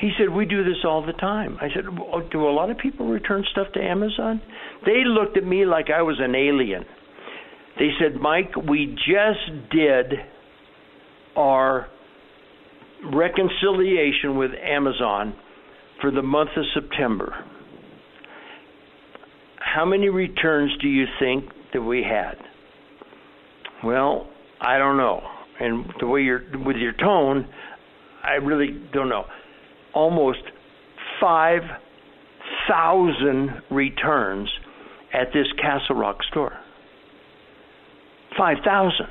He 0.00 0.10
said, 0.18 0.30
We 0.30 0.44
do 0.46 0.64
this 0.64 0.84
all 0.84 1.04
the 1.04 1.12
time. 1.12 1.58
I 1.60 1.68
said, 1.74 1.84
Do 2.30 2.48
a 2.48 2.50
lot 2.50 2.70
of 2.70 2.78
people 2.78 3.06
return 3.06 3.44
stuff 3.50 3.68
to 3.74 3.80
Amazon? 3.80 4.40
They 4.84 5.04
looked 5.04 5.36
at 5.36 5.44
me 5.44 5.64
like 5.64 5.86
I 5.90 6.02
was 6.02 6.16
an 6.20 6.34
alien. 6.34 6.84
They 7.78 7.90
said, 8.00 8.20
Mike, 8.20 8.56
we 8.56 8.86
just 8.96 9.70
did 9.70 10.14
our 11.36 11.88
reconciliation 13.14 14.36
with 14.36 14.50
Amazon 14.62 15.34
for 16.00 16.10
the 16.10 16.22
month 16.22 16.50
of 16.56 16.64
September. 16.74 17.44
How 19.56 19.84
many 19.84 20.08
returns 20.08 20.72
do 20.80 20.88
you 20.88 21.04
think 21.18 21.44
that 21.72 21.82
we 21.82 22.02
had? 22.02 22.36
Well, 23.84 24.28
I 24.60 24.78
don't 24.78 24.96
know. 24.96 25.20
And 25.60 25.92
the 26.00 26.06
way 26.06 26.22
you're 26.22 26.44
with 26.64 26.76
your 26.76 26.92
tone, 26.92 27.46
I 28.24 28.34
really 28.34 28.80
don't 28.92 29.08
know. 29.08 29.24
Almost 29.94 30.42
5,000 31.20 33.62
returns 33.70 34.48
at 35.12 35.32
this 35.32 35.46
Castle 35.60 35.96
Rock 35.96 36.22
store. 36.30 36.56
5,000. 38.36 39.06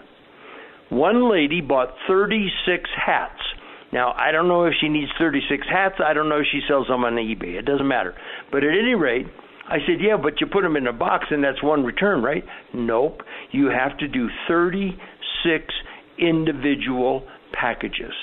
One 0.90 1.30
lady 1.30 1.60
bought 1.62 1.90
36 2.08 2.90
hats 3.06 3.42
now, 3.94 4.14
I 4.14 4.32
don't 4.32 4.48
know 4.48 4.66
if 4.66 4.74
she 4.82 4.90
needs 4.90 5.12
36 5.18 5.66
hats. 5.72 5.96
I 6.04 6.14
don't 6.14 6.28
know 6.28 6.40
if 6.40 6.46
she 6.52 6.60
sells 6.68 6.88
them 6.88 7.06
on 7.06 7.14
eBay. 7.14 7.58
It 7.58 7.66
doesn't 7.66 7.88
matter. 7.88 8.14
But 8.52 8.64
at 8.64 8.72
any 8.72 8.96
rate, 8.96 9.26
I 9.68 9.78
said, 9.86 10.02
yeah, 10.02 10.18
but 10.22 10.42
you 10.42 10.48
put 10.48 10.64
them 10.64 10.76
in 10.76 10.88
a 10.88 10.94
box 10.94 11.26
and 11.30 11.44
that's 11.44 11.62
one 11.64 11.84
return, 11.84 12.22
right? 12.22 12.44
Nope. 12.74 13.22
You 13.52 13.70
have 13.70 13.98
to 14.00 14.08
do 14.08 14.28
36 14.48 15.74
individual 16.20 17.28
packages. 17.54 18.14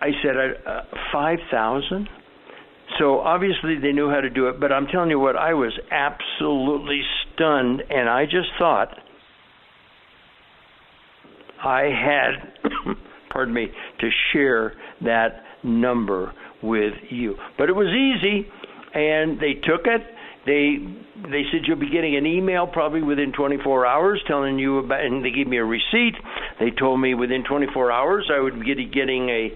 I 0.00 0.10
said, 0.22 0.34
uh, 0.66 0.80
5,000? 1.12 2.08
So 2.98 3.18
obviously 3.20 3.78
they 3.80 3.92
knew 3.92 4.10
how 4.10 4.20
to 4.20 4.30
do 4.30 4.48
it, 4.48 4.60
but 4.60 4.72
I'm 4.72 4.86
telling 4.86 5.10
you 5.10 5.18
what, 5.20 5.36
I 5.36 5.54
was 5.54 5.72
absolutely 5.90 7.02
stunned, 7.34 7.82
and 7.90 8.08
I 8.08 8.24
just 8.24 8.48
thought 8.58 8.88
I 11.64 11.82
had, 11.82 12.70
pardon 13.30 13.54
me, 13.54 13.68
to 14.00 14.08
share 14.32 14.74
that 15.02 15.42
number 15.62 16.32
with 16.62 16.94
you. 17.10 17.36
But 17.56 17.68
it 17.68 17.74
was 17.74 17.88
easy, 17.88 18.46
and 18.94 19.38
they 19.40 19.54
took 19.54 19.86
it. 19.86 20.02
They 20.46 20.78
they 21.22 21.42
said 21.50 21.62
you'll 21.66 21.78
be 21.78 21.90
getting 21.90 22.16
an 22.16 22.26
email 22.26 22.66
probably 22.66 23.02
within 23.02 23.32
24 23.32 23.84
hours 23.86 24.22
telling 24.26 24.58
you 24.58 24.78
about, 24.78 25.04
and 25.04 25.24
they 25.24 25.30
gave 25.30 25.46
me 25.46 25.58
a 25.58 25.64
receipt. 25.64 26.14
They 26.60 26.70
told 26.70 27.00
me 27.00 27.14
within 27.14 27.44
24 27.44 27.90
hours 27.90 28.30
I 28.32 28.40
would 28.40 28.58
be 28.60 28.86
getting 28.86 29.28
a 29.28 29.50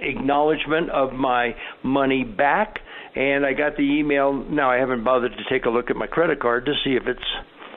acknowledgement 0.00 0.90
of 0.90 1.12
my 1.12 1.54
money 1.82 2.24
back, 2.24 2.78
and 3.14 3.44
I 3.44 3.54
got 3.54 3.76
the 3.76 3.82
email. 3.82 4.32
Now 4.32 4.70
I 4.70 4.76
haven't 4.76 5.04
bothered 5.04 5.32
to 5.32 5.44
take 5.50 5.66
a 5.66 5.70
look 5.70 5.90
at 5.90 5.96
my 5.96 6.06
credit 6.06 6.40
card 6.40 6.66
to 6.66 6.72
see 6.84 6.96
if 6.96 7.06
it's 7.06 7.20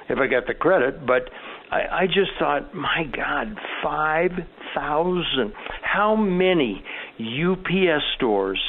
if 0.09 0.17
I 0.17 0.27
got 0.27 0.47
the 0.47 0.53
credit, 0.53 1.05
but 1.05 1.29
I, 1.71 2.03
I 2.03 2.07
just 2.07 2.31
thought, 2.39 2.73
my 2.73 3.03
God, 3.15 3.57
5,000. 3.83 5.53
How 5.81 6.15
many 6.15 6.83
UPS 7.19 8.03
stores 8.15 8.61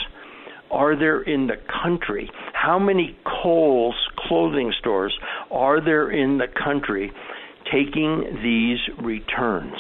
are 0.71 0.99
there 0.99 1.23
in 1.23 1.47
the 1.47 1.57
country? 1.83 2.31
How 2.53 2.79
many 2.79 3.17
Kohl's 3.25 3.95
clothing 4.19 4.73
stores 4.81 5.17
are 5.51 5.83
there 5.83 6.11
in 6.11 6.39
the 6.39 6.49
country 6.63 7.13
taking 7.73 8.41
these 8.43 8.79
returns? 9.05 9.77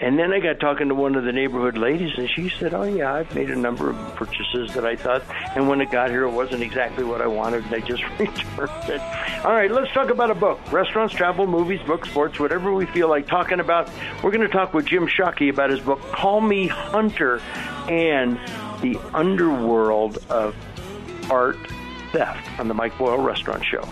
And 0.00 0.18
then 0.18 0.32
I 0.32 0.40
got 0.40 0.58
talking 0.58 0.88
to 0.88 0.94
one 0.94 1.14
of 1.14 1.22
the 1.22 1.30
neighborhood 1.30 1.78
ladies, 1.78 2.18
and 2.18 2.28
she 2.28 2.48
said, 2.48 2.74
"Oh 2.74 2.82
yeah, 2.82 3.14
I've 3.14 3.32
made 3.32 3.48
a 3.50 3.56
number 3.56 3.90
of 3.90 3.96
purchases 4.16 4.74
that 4.74 4.84
I 4.84 4.96
thought, 4.96 5.22
and 5.54 5.68
when 5.68 5.80
it 5.80 5.92
got 5.92 6.10
here, 6.10 6.24
it 6.24 6.32
wasn't 6.32 6.62
exactly 6.62 7.04
what 7.04 7.22
I 7.22 7.28
wanted, 7.28 7.64
and 7.64 7.74
I 7.74 7.80
just 7.80 8.02
returned 8.18 8.88
it." 8.88 9.00
All 9.44 9.52
right, 9.52 9.70
let's 9.70 9.92
talk 9.92 10.10
about 10.10 10.32
a 10.32 10.34
book: 10.34 10.58
restaurants, 10.72 11.14
travel, 11.14 11.46
movies, 11.46 11.80
books, 11.86 12.10
sports, 12.10 12.40
whatever 12.40 12.74
we 12.74 12.86
feel 12.86 13.08
like 13.08 13.28
talking 13.28 13.60
about. 13.60 13.88
We're 14.20 14.32
going 14.32 14.40
to 14.40 14.48
talk 14.48 14.74
with 14.74 14.86
Jim 14.86 15.06
Shockey 15.06 15.48
about 15.48 15.70
his 15.70 15.80
book, 15.80 16.00
"Call 16.10 16.40
Me 16.40 16.66
Hunter," 16.66 17.40
and 17.88 18.36
the 18.82 18.98
underworld 19.14 20.18
of 20.28 20.56
art 21.30 21.56
theft 22.10 22.58
on 22.58 22.66
the 22.66 22.74
Mike 22.74 22.98
Boyle 22.98 23.18
Restaurant 23.18 23.64
Show. 23.64 23.88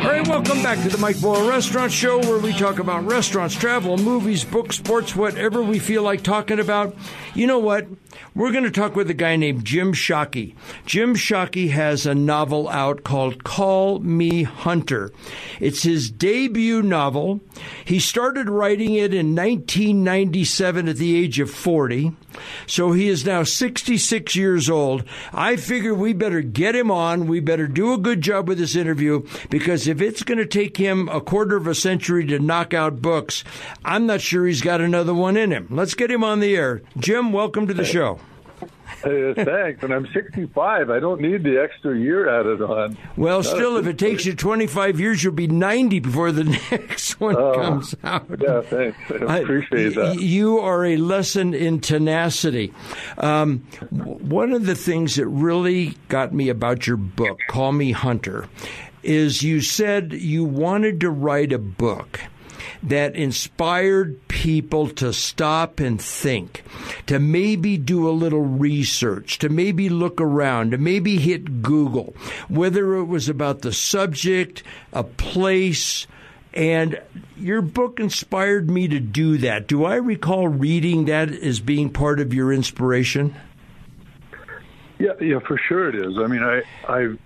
All 0.00 0.06
right, 0.06 0.26
welcome 0.26 0.62
back 0.62 0.82
to 0.82 0.88
the 0.88 0.96
Mike 0.96 1.20
Boyle 1.20 1.46
Restaurant 1.46 1.92
Show, 1.92 2.20
where 2.20 2.38
we 2.38 2.54
talk 2.54 2.78
about 2.78 3.04
restaurants, 3.04 3.54
travel, 3.54 3.98
movies, 3.98 4.44
books, 4.44 4.76
sports, 4.76 5.14
whatever 5.14 5.62
we 5.62 5.78
feel 5.78 6.02
like 6.02 6.22
talking 6.22 6.58
about. 6.58 6.96
You 7.34 7.46
know 7.46 7.58
what? 7.58 7.86
We're 8.34 8.52
going 8.52 8.64
to 8.64 8.70
talk 8.70 8.96
with 8.96 9.10
a 9.10 9.14
guy 9.14 9.36
named 9.36 9.64
Jim 9.64 9.92
Shockey. 9.92 10.54
Jim 10.86 11.14
Shockey 11.14 11.70
has 11.70 12.06
a 12.06 12.14
novel 12.14 12.68
out 12.68 13.04
called 13.04 13.44
Call 13.44 14.00
Me 14.00 14.42
Hunter. 14.42 15.12
It's 15.60 15.82
his 15.82 16.10
debut 16.10 16.82
novel. 16.82 17.40
He 17.84 18.00
started 18.00 18.48
writing 18.48 18.94
it 18.94 19.12
in 19.14 19.34
1997 19.34 20.88
at 20.88 20.96
the 20.96 21.16
age 21.16 21.38
of 21.38 21.50
40. 21.50 22.12
So 22.66 22.92
he 22.92 23.08
is 23.08 23.24
now 23.26 23.42
66 23.42 24.36
years 24.36 24.70
old. 24.70 25.04
I 25.32 25.56
figure 25.56 25.94
we 25.94 26.12
better 26.12 26.40
get 26.40 26.74
him 26.74 26.90
on. 26.90 27.26
We 27.26 27.40
better 27.40 27.66
do 27.66 27.92
a 27.92 27.98
good 27.98 28.20
job 28.20 28.48
with 28.48 28.58
this 28.58 28.76
interview 28.76 29.26
because 29.50 29.88
if 29.88 30.00
it's 30.00 30.22
going 30.22 30.38
to 30.38 30.46
take 30.46 30.76
him 30.76 31.08
a 31.08 31.20
quarter 31.20 31.56
of 31.56 31.66
a 31.66 31.74
century 31.74 32.24
to 32.26 32.38
knock 32.38 32.72
out 32.72 33.02
books, 33.02 33.44
I'm 33.84 34.06
not 34.06 34.20
sure 34.20 34.46
he's 34.46 34.62
got 34.62 34.80
another 34.80 35.14
one 35.14 35.36
in 35.36 35.50
him. 35.50 35.66
Let's 35.70 35.94
get 35.94 36.10
him 36.10 36.24
on 36.24 36.40
the 36.40 36.56
air. 36.56 36.82
Jim, 36.98 37.19
welcome 37.28 37.66
to 37.66 37.74
the 37.74 37.84
show. 37.84 38.18
Uh, 39.02 39.32
thanks. 39.34 39.82
And 39.82 39.94
I'm 39.94 40.06
65. 40.12 40.90
I 40.90 40.98
don't 40.98 41.20
need 41.20 41.42
the 41.42 41.58
extra 41.58 41.96
year 41.96 42.28
added 42.28 42.60
on. 42.60 42.98
Well, 43.16 43.42
still, 43.42 43.76
if 43.76 43.86
it 43.86 43.98
takes 43.98 44.26
you 44.26 44.34
25 44.34 45.00
years, 45.00 45.24
you'll 45.24 45.32
be 45.32 45.46
90 45.46 46.00
before 46.00 46.32
the 46.32 46.44
next 46.70 47.18
one 47.20 47.36
uh, 47.36 47.52
comes 47.54 47.94
out. 48.04 48.26
Yeah, 48.38 48.60
thanks. 48.60 48.98
I 49.26 49.38
appreciate 49.38 49.96
I, 49.96 50.08
that. 50.08 50.20
You 50.20 50.58
are 50.58 50.84
a 50.84 50.96
lesson 50.96 51.54
in 51.54 51.80
tenacity. 51.80 52.74
Um, 53.18 53.60
one 53.90 54.52
of 54.52 54.66
the 54.66 54.74
things 54.74 55.16
that 55.16 55.26
really 55.26 55.94
got 56.08 56.34
me 56.34 56.48
about 56.48 56.86
your 56.86 56.98
book, 56.98 57.38
Call 57.48 57.72
Me 57.72 57.92
Hunter, 57.92 58.48
is 59.02 59.42
you 59.42 59.62
said 59.62 60.12
you 60.12 60.44
wanted 60.44 61.00
to 61.00 61.10
write 61.10 61.52
a 61.52 61.58
book 61.58 62.20
that 62.82 63.16
inspired 63.16 64.26
people 64.28 64.88
to 64.88 65.12
stop 65.12 65.80
and 65.80 66.00
think, 66.00 66.62
to 67.06 67.18
maybe 67.18 67.76
do 67.76 68.08
a 68.08 68.10
little 68.10 68.44
research, 68.44 69.38
to 69.38 69.48
maybe 69.48 69.88
look 69.88 70.20
around, 70.20 70.70
to 70.72 70.78
maybe 70.78 71.18
hit 71.18 71.62
Google, 71.62 72.14
whether 72.48 72.94
it 72.96 73.04
was 73.04 73.28
about 73.28 73.60
the 73.62 73.72
subject, 73.72 74.62
a 74.92 75.04
place, 75.04 76.06
and 76.52 77.00
your 77.36 77.62
book 77.62 78.00
inspired 78.00 78.70
me 78.70 78.88
to 78.88 78.98
do 78.98 79.38
that. 79.38 79.66
Do 79.66 79.84
I 79.84 79.96
recall 79.96 80.48
reading 80.48 81.04
that 81.06 81.30
as 81.30 81.60
being 81.60 81.90
part 81.90 82.20
of 82.20 82.34
your 82.34 82.52
inspiration? 82.52 83.36
Yeah, 84.98 85.12
yeah, 85.20 85.38
for 85.38 85.58
sure 85.68 85.88
it 85.88 85.94
is. 85.94 86.18
I 86.18 86.26
mean, 86.26 86.42
I 86.42 86.62
I 86.86 87.16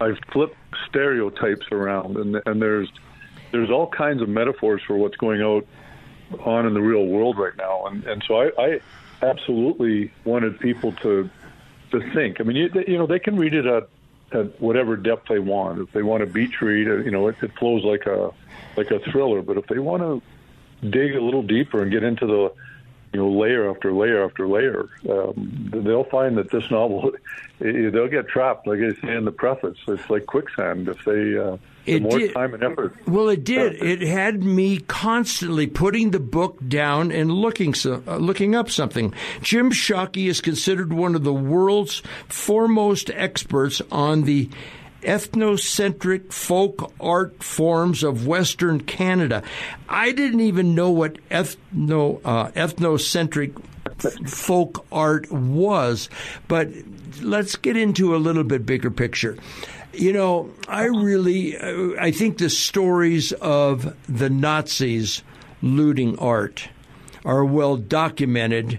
I've 0.00 0.18
flipped 0.32 0.56
stereotypes 0.88 1.66
around, 1.72 2.16
and 2.16 2.40
and 2.46 2.62
there's 2.62 2.88
there's 3.52 3.70
all 3.70 3.88
kinds 3.88 4.22
of 4.22 4.28
metaphors 4.28 4.82
for 4.86 4.96
what's 4.96 5.16
going 5.16 5.42
out 5.42 5.66
on 6.44 6.66
in 6.66 6.74
the 6.74 6.80
real 6.80 7.06
world 7.06 7.38
right 7.38 7.56
now, 7.56 7.86
and 7.86 8.04
and 8.04 8.24
so 8.26 8.40
I, 8.40 8.50
I 8.58 8.80
absolutely 9.22 10.12
wanted 10.24 10.58
people 10.60 10.92
to 10.92 11.30
to 11.92 12.12
think. 12.12 12.40
I 12.40 12.44
mean, 12.44 12.56
you, 12.56 12.84
you 12.86 12.98
know, 12.98 13.06
they 13.06 13.18
can 13.18 13.36
read 13.36 13.54
it 13.54 13.66
at 13.66 13.88
at 14.32 14.60
whatever 14.60 14.96
depth 14.96 15.28
they 15.28 15.38
want. 15.38 15.80
If 15.80 15.92
they 15.92 16.02
want 16.02 16.22
a 16.22 16.26
beach 16.26 16.60
read, 16.60 16.86
you 17.04 17.10
know, 17.10 17.28
it, 17.28 17.36
it 17.42 17.52
flows 17.58 17.84
like 17.84 18.06
a 18.06 18.30
like 18.76 18.90
a 18.90 18.98
thriller. 19.10 19.42
But 19.42 19.56
if 19.56 19.66
they 19.66 19.78
want 19.78 20.02
to 20.02 20.88
dig 20.88 21.14
a 21.14 21.20
little 21.20 21.42
deeper 21.42 21.82
and 21.82 21.90
get 21.90 22.02
into 22.02 22.26
the 22.26 22.52
you 23.16 23.22
know 23.22 23.30
layer 23.30 23.70
after 23.70 23.92
layer 23.94 24.22
after 24.22 24.46
layer, 24.46 24.90
um, 25.08 25.70
they'll 25.72 26.04
find 26.04 26.36
that 26.36 26.50
this 26.50 26.70
novel 26.70 27.12
they'll 27.58 28.08
get 28.08 28.28
trapped. 28.28 28.66
Like 28.66 28.80
I 28.80 28.92
say 29.00 29.16
in 29.16 29.24
the 29.24 29.32
preface, 29.32 29.78
it's 29.88 30.10
like 30.10 30.26
quicksand 30.26 30.88
if 30.88 31.02
they. 31.04 31.38
Uh, 31.38 31.56
it 31.86 32.02
more 32.02 32.18
did. 32.18 32.34
time 32.34 32.52
and 32.52 32.64
effort. 32.64 32.96
Well, 33.06 33.28
it 33.28 33.44
did. 33.44 33.80
It 33.80 34.02
had 34.02 34.42
me 34.42 34.80
constantly 34.80 35.68
putting 35.68 36.10
the 36.10 36.18
book 36.18 36.58
down 36.66 37.12
and 37.12 37.30
looking 37.30 37.74
so, 37.74 38.02
uh, 38.06 38.16
looking 38.16 38.56
up 38.56 38.68
something. 38.68 39.14
Jim 39.40 39.70
Shockey 39.70 40.26
is 40.26 40.40
considered 40.40 40.92
one 40.92 41.14
of 41.14 41.22
the 41.22 41.32
world's 41.32 42.02
foremost 42.28 43.08
experts 43.14 43.80
on 43.92 44.22
the 44.24 44.50
ethnocentric 45.02 46.32
folk 46.32 46.92
art 47.00 47.42
forms 47.42 48.02
of 48.02 48.26
Western 48.26 48.80
Canada. 48.80 49.42
I 49.88 50.12
didn't 50.12 50.40
even 50.40 50.74
know 50.74 50.90
what 50.90 51.16
ethno 51.28 52.20
uh, 52.24 52.50
ethnocentric 52.52 53.54
folk 54.28 54.84
art 54.90 55.30
was, 55.30 56.08
but 56.48 56.68
let's 57.22 57.56
get 57.56 57.76
into 57.76 58.14
a 58.14 58.18
little 58.18 58.44
bit 58.44 58.66
bigger 58.66 58.90
picture. 58.90 59.36
You 59.92 60.12
know, 60.12 60.50
I 60.68 60.84
really, 60.84 61.56
I 61.98 62.10
think 62.10 62.38
the 62.38 62.50
stories 62.50 63.32
of 63.32 63.96
the 64.08 64.28
Nazis 64.28 65.22
looting 65.62 66.18
art 66.18 66.68
are 67.24 67.44
well 67.44 67.76
documented. 67.76 68.78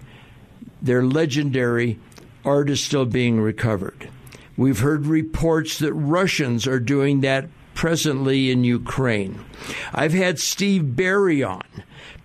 They're 0.81 1.03
legendary. 1.03 1.99
Art 2.45 2.69
is 2.69 2.83
still 2.83 3.05
being 3.05 3.39
recovered. 3.39 4.09
We've 4.57 4.79
heard 4.79 5.05
reports 5.05 5.77
that 5.79 5.93
Russians 5.93 6.65
are 6.67 6.79
doing 6.79 7.21
that 7.21 7.47
presently 7.75 8.49
in 8.49 8.63
Ukraine. 8.63 9.45
I've 9.93 10.13
had 10.13 10.39
Steve 10.39 10.95
Berry 10.95 11.43
on 11.43 11.61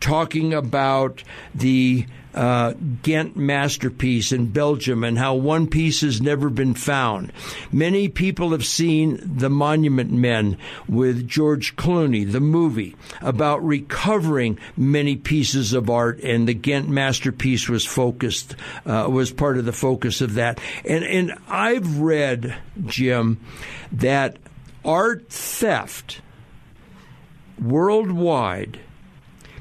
talking 0.01 0.55
about 0.55 1.23
the 1.55 2.07
uh, 2.35 2.75
Ghent 3.03 3.37
masterpiece 3.37 4.33
in 4.33 4.47
Belgium 4.47 5.05
and 5.05 5.19
how 5.19 5.35
one 5.35 5.67
piece 5.67 6.01
has 6.01 6.21
never 6.21 6.49
been 6.49 6.75
found. 6.75 7.33
Many 7.71 8.09
people 8.09 8.51
have 8.51 8.65
seen 8.65 9.21
The 9.23 9.51
Monument 9.51 10.11
Men 10.11 10.57
with 10.89 11.29
George 11.29 11.77
Clooney, 11.77 12.31
the 12.31 12.41
movie, 12.41 12.97
about 13.21 13.65
recovering 13.65 14.59
many 14.77 15.17
pieces 15.17 15.73
of 15.73 15.91
art, 15.91 16.21
and 16.21 16.49
the 16.49 16.55
Ghent 16.55 16.89
masterpiece 16.89 17.69
was 17.69 17.85
focused, 17.85 18.57
uh, 18.87 19.07
was 19.11 19.31
part 19.31 19.59
of 19.59 19.65
the 19.65 19.73
focus 19.73 20.21
of 20.21 20.35
that. 20.35 20.61
And, 20.85 21.05
and 21.05 21.33
I've 21.49 21.99
read, 21.99 22.57
Jim, 22.87 23.41
that 23.93 24.37
art 24.85 25.29
theft 25.29 26.21
worldwide 27.61 28.81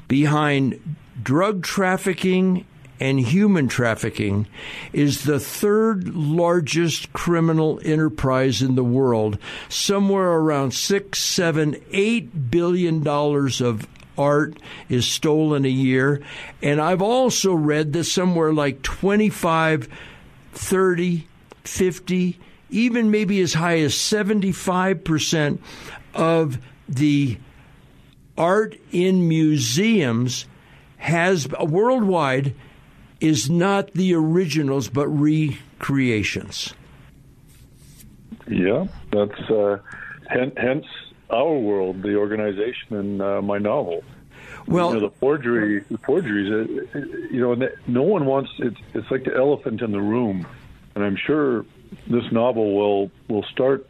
behind 0.08 0.96
drug 1.20 1.62
trafficking 1.62 2.66
and 3.00 3.18
human 3.18 3.66
trafficking 3.66 4.46
is 4.92 5.24
the 5.24 5.40
third 5.40 6.14
largest 6.14 7.12
criminal 7.12 7.80
enterprise 7.84 8.62
in 8.62 8.76
the 8.76 8.84
world, 8.84 9.38
somewhere 9.68 10.30
around 10.30 10.72
six, 10.72 11.18
seven, 11.18 11.74
eight 11.90 12.50
billion 12.50 13.02
dollars 13.02 13.60
of 13.60 13.88
art 14.16 14.56
is 14.88 15.04
stolen 15.04 15.64
a 15.64 15.68
year. 15.68 16.22
And 16.62 16.80
I've 16.80 17.02
also 17.02 17.54
read 17.54 17.92
that 17.94 18.04
somewhere 18.04 18.52
like 18.52 18.82
25, 18.82 19.88
30, 20.52 21.26
50, 21.64 22.38
even 22.70 23.10
maybe 23.10 23.40
as 23.40 23.54
high 23.54 23.80
as 23.80 23.94
75% 23.94 25.58
of 26.14 26.58
the 26.88 27.38
art 28.38 28.76
in 28.92 29.28
museums 29.28 30.46
has 31.02 31.48
worldwide 31.60 32.54
is 33.20 33.50
not 33.50 33.92
the 33.92 34.14
originals 34.14 34.88
but 34.88 35.08
recreations. 35.08 36.74
Yeah, 38.46 38.86
that's 39.10 39.38
uh, 39.50 39.78
hence 40.28 40.86
our 41.30 41.54
world, 41.54 42.02
the 42.02 42.14
organization 42.16 42.96
and 42.96 43.22
uh, 43.22 43.42
my 43.42 43.58
novel. 43.58 44.04
Well, 44.66 44.94
you 44.94 45.00
know, 45.00 45.08
the 45.08 45.14
forgery, 45.16 45.80
the 45.90 45.98
forgeries. 45.98 46.50
Uh, 46.94 46.98
you 47.30 47.40
know, 47.40 47.68
no 47.88 48.02
one 48.02 48.24
wants. 48.26 48.50
It's 48.58 48.76
it's 48.94 49.10
like 49.10 49.24
the 49.24 49.34
elephant 49.34 49.82
in 49.82 49.90
the 49.90 50.00
room, 50.00 50.46
and 50.94 51.02
I'm 51.04 51.16
sure 51.16 51.64
this 52.06 52.30
novel 52.30 52.76
will 52.76 53.10
will 53.28 53.44
start 53.44 53.86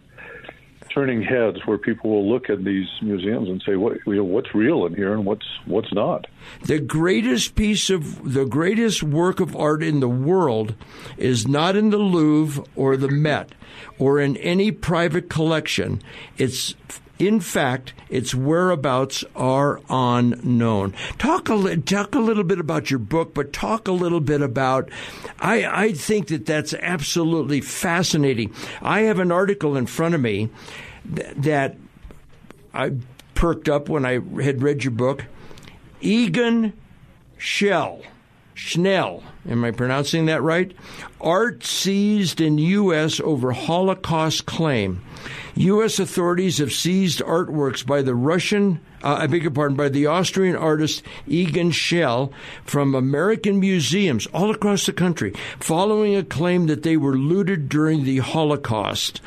turning 0.94 1.22
heads 1.22 1.58
where 1.64 1.78
people 1.78 2.10
will 2.10 2.28
look 2.28 2.50
at 2.50 2.64
these 2.64 2.86
museums 3.00 3.48
and 3.48 3.62
say, 3.66 3.76
"What 3.76 3.98
you 4.06 4.16
know, 4.16 4.24
what's 4.24 4.54
real 4.54 4.86
in 4.86 4.94
here 4.94 5.12
and 5.12 5.24
what's 5.24 5.46
what's 5.66 5.92
not." 5.92 6.26
The 6.64 6.78
greatest 6.78 7.54
piece 7.54 7.90
of 7.90 8.32
the 8.32 8.44
greatest 8.44 9.02
work 9.02 9.40
of 9.40 9.56
art 9.56 9.82
in 9.82 10.00
the 10.00 10.08
world 10.08 10.74
is 11.16 11.46
not 11.48 11.76
in 11.76 11.90
the 11.90 11.98
Louvre 11.98 12.64
or 12.76 12.96
the 12.96 13.08
Met 13.08 13.52
or 13.98 14.20
in 14.20 14.36
any 14.38 14.70
private 14.70 15.28
collection. 15.28 16.00
It's 16.38 16.74
in 17.26 17.38
fact, 17.38 17.92
its 18.10 18.34
whereabouts 18.34 19.24
are 19.36 19.80
unknown. 19.88 20.92
Talk 21.18 21.48
a, 21.48 21.76
talk 21.76 22.16
a 22.16 22.18
little 22.18 22.42
bit 22.42 22.58
about 22.58 22.90
your 22.90 22.98
book, 22.98 23.32
but 23.32 23.52
talk 23.52 23.86
a 23.86 23.92
little 23.92 24.20
bit 24.20 24.42
about. 24.42 24.90
I, 25.38 25.84
I 25.84 25.92
think 25.92 26.26
that 26.28 26.46
that's 26.46 26.74
absolutely 26.74 27.60
fascinating. 27.60 28.52
I 28.80 29.02
have 29.02 29.20
an 29.20 29.30
article 29.30 29.76
in 29.76 29.86
front 29.86 30.16
of 30.16 30.20
me 30.20 30.48
th- 31.14 31.36
that 31.36 31.76
I 32.74 32.94
perked 33.34 33.68
up 33.68 33.88
when 33.88 34.04
I 34.04 34.14
had 34.42 34.60
read 34.60 34.82
your 34.82 34.90
book. 34.90 35.26
Egan 36.00 36.72
Shell. 37.38 38.02
Schnell, 38.54 39.22
am 39.48 39.64
I 39.64 39.70
pronouncing 39.70 40.26
that 40.26 40.42
right? 40.42 40.72
Art 41.20 41.64
seized 41.64 42.40
in 42.40 42.58
U.S. 42.58 43.20
over 43.20 43.52
Holocaust 43.52 44.46
claim. 44.46 45.02
U.S. 45.54 45.98
authorities 45.98 46.58
have 46.58 46.72
seized 46.72 47.20
artworks 47.20 47.84
by 47.84 48.02
the 48.02 48.14
Russian, 48.14 48.80
uh, 49.02 49.16
I 49.20 49.26
beg 49.26 49.42
your 49.42 49.50
pardon, 49.50 49.76
by 49.76 49.88
the 49.88 50.06
Austrian 50.06 50.56
artist 50.56 51.02
Egon 51.26 51.70
Schell 51.70 52.32
from 52.64 52.94
American 52.94 53.60
museums 53.60 54.26
all 54.28 54.50
across 54.50 54.86
the 54.86 54.92
country, 54.92 55.34
following 55.60 56.16
a 56.16 56.24
claim 56.24 56.66
that 56.66 56.82
they 56.82 56.96
were 56.96 57.16
looted 57.16 57.68
during 57.68 58.04
the 58.04 58.18
Holocaust. 58.18 59.20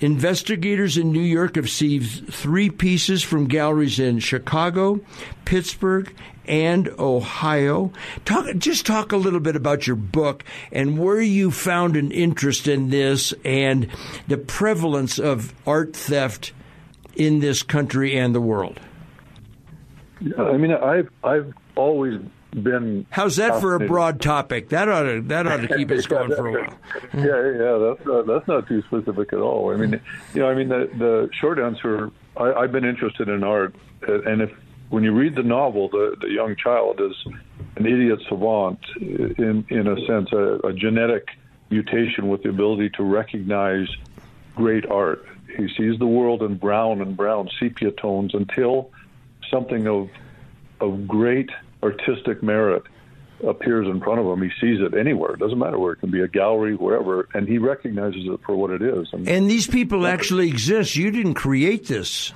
Investigators 0.00 0.96
in 0.96 1.12
New 1.12 1.20
York 1.20 1.56
have 1.56 1.68
seized 1.68 2.26
three 2.32 2.70
pieces 2.70 3.22
from 3.22 3.46
galleries 3.46 3.98
in 3.98 4.18
Chicago, 4.18 5.00
Pittsburgh, 5.44 6.12
and 6.50 6.88
Ohio. 6.98 7.92
Talk, 8.24 8.56
just 8.58 8.84
talk 8.84 9.12
a 9.12 9.16
little 9.16 9.38
bit 9.38 9.54
about 9.54 9.86
your 9.86 9.94
book 9.94 10.44
and 10.72 10.98
where 10.98 11.20
you 11.20 11.52
found 11.52 11.96
an 11.96 12.10
interest 12.10 12.66
in 12.66 12.90
this 12.90 13.32
and 13.44 13.86
the 14.26 14.36
prevalence 14.36 15.18
of 15.18 15.54
art 15.64 15.94
theft 15.94 16.52
in 17.14 17.38
this 17.38 17.62
country 17.62 18.18
and 18.18 18.34
the 18.34 18.40
world. 18.40 18.80
Yeah, 20.20 20.42
I 20.42 20.56
mean, 20.58 20.72
I've 20.72 21.08
I've 21.24 21.54
always 21.76 22.20
been. 22.50 23.06
How's 23.10 23.36
that 23.36 23.60
for 23.60 23.76
a 23.76 23.86
broad 23.86 24.20
topic? 24.20 24.70
That 24.70 24.88
ought 24.88 25.04
to 25.04 25.22
that 25.22 25.46
ought 25.46 25.58
to 25.58 25.76
keep 25.76 25.90
us 25.92 26.06
going 26.08 26.30
for 26.30 26.48
a 26.48 26.52
while. 26.52 26.78
yeah, 27.14 27.22
yeah, 27.22 27.94
that's 27.94 28.06
not, 28.06 28.26
that's 28.26 28.48
not 28.48 28.68
too 28.68 28.82
specific 28.82 29.32
at 29.32 29.38
all. 29.38 29.72
I 29.72 29.76
mean, 29.76 30.00
you 30.34 30.40
know, 30.40 30.50
I 30.50 30.54
mean, 30.54 30.68
the 30.68 30.90
the 30.98 31.30
short 31.40 31.58
answer. 31.58 32.10
I, 32.36 32.52
I've 32.52 32.72
been 32.72 32.84
interested 32.84 33.28
in 33.28 33.44
art, 33.44 33.74
and 34.02 34.42
if 34.42 34.50
when 34.90 35.04
you 35.04 35.12
read 35.12 35.34
the 35.34 35.42
novel, 35.42 35.88
the 35.88 36.16
the 36.20 36.28
young 36.28 36.56
child 36.56 37.00
is 37.00 37.14
an 37.76 37.86
idiot 37.86 38.20
savant 38.28 38.78
in 39.00 39.64
in 39.70 39.86
a 39.86 40.06
sense, 40.06 40.30
a, 40.32 40.58
a 40.66 40.72
genetic 40.72 41.28
mutation 41.70 42.28
with 42.28 42.42
the 42.42 42.50
ability 42.50 42.90
to 42.90 43.04
recognize 43.04 43.88
great 44.56 44.84
art. 44.90 45.24
He 45.56 45.68
sees 45.76 45.98
the 45.98 46.06
world 46.06 46.42
in 46.42 46.56
brown 46.56 47.00
and 47.00 47.16
brown 47.16 47.48
sepia 47.58 47.92
tones 47.92 48.34
until 48.34 48.90
something 49.50 49.86
of 49.86 50.10
of 50.80 51.06
great 51.06 51.50
artistic 51.82 52.42
merit 52.42 52.82
appears 53.46 53.86
in 53.86 54.00
front 54.00 54.20
of 54.20 54.26
him. 54.26 54.42
He 54.42 54.50
sees 54.60 54.80
it 54.80 54.94
anywhere. 54.94 55.32
It 55.34 55.38
doesn't 55.38 55.58
matter 55.58 55.78
where. 55.78 55.92
It 55.92 56.00
can 56.00 56.10
be 56.10 56.20
a 56.20 56.28
gallery, 56.28 56.74
wherever, 56.74 57.28
and 57.32 57.48
he 57.48 57.58
recognizes 57.58 58.26
it 58.26 58.40
for 58.44 58.54
what 58.54 58.70
it 58.70 58.82
is. 58.82 59.08
And, 59.12 59.26
and 59.28 59.50
these 59.50 59.66
people 59.66 60.06
actually 60.06 60.48
exist. 60.48 60.96
You 60.96 61.10
didn't 61.10 61.34
create 61.34 61.86
this. 61.86 62.32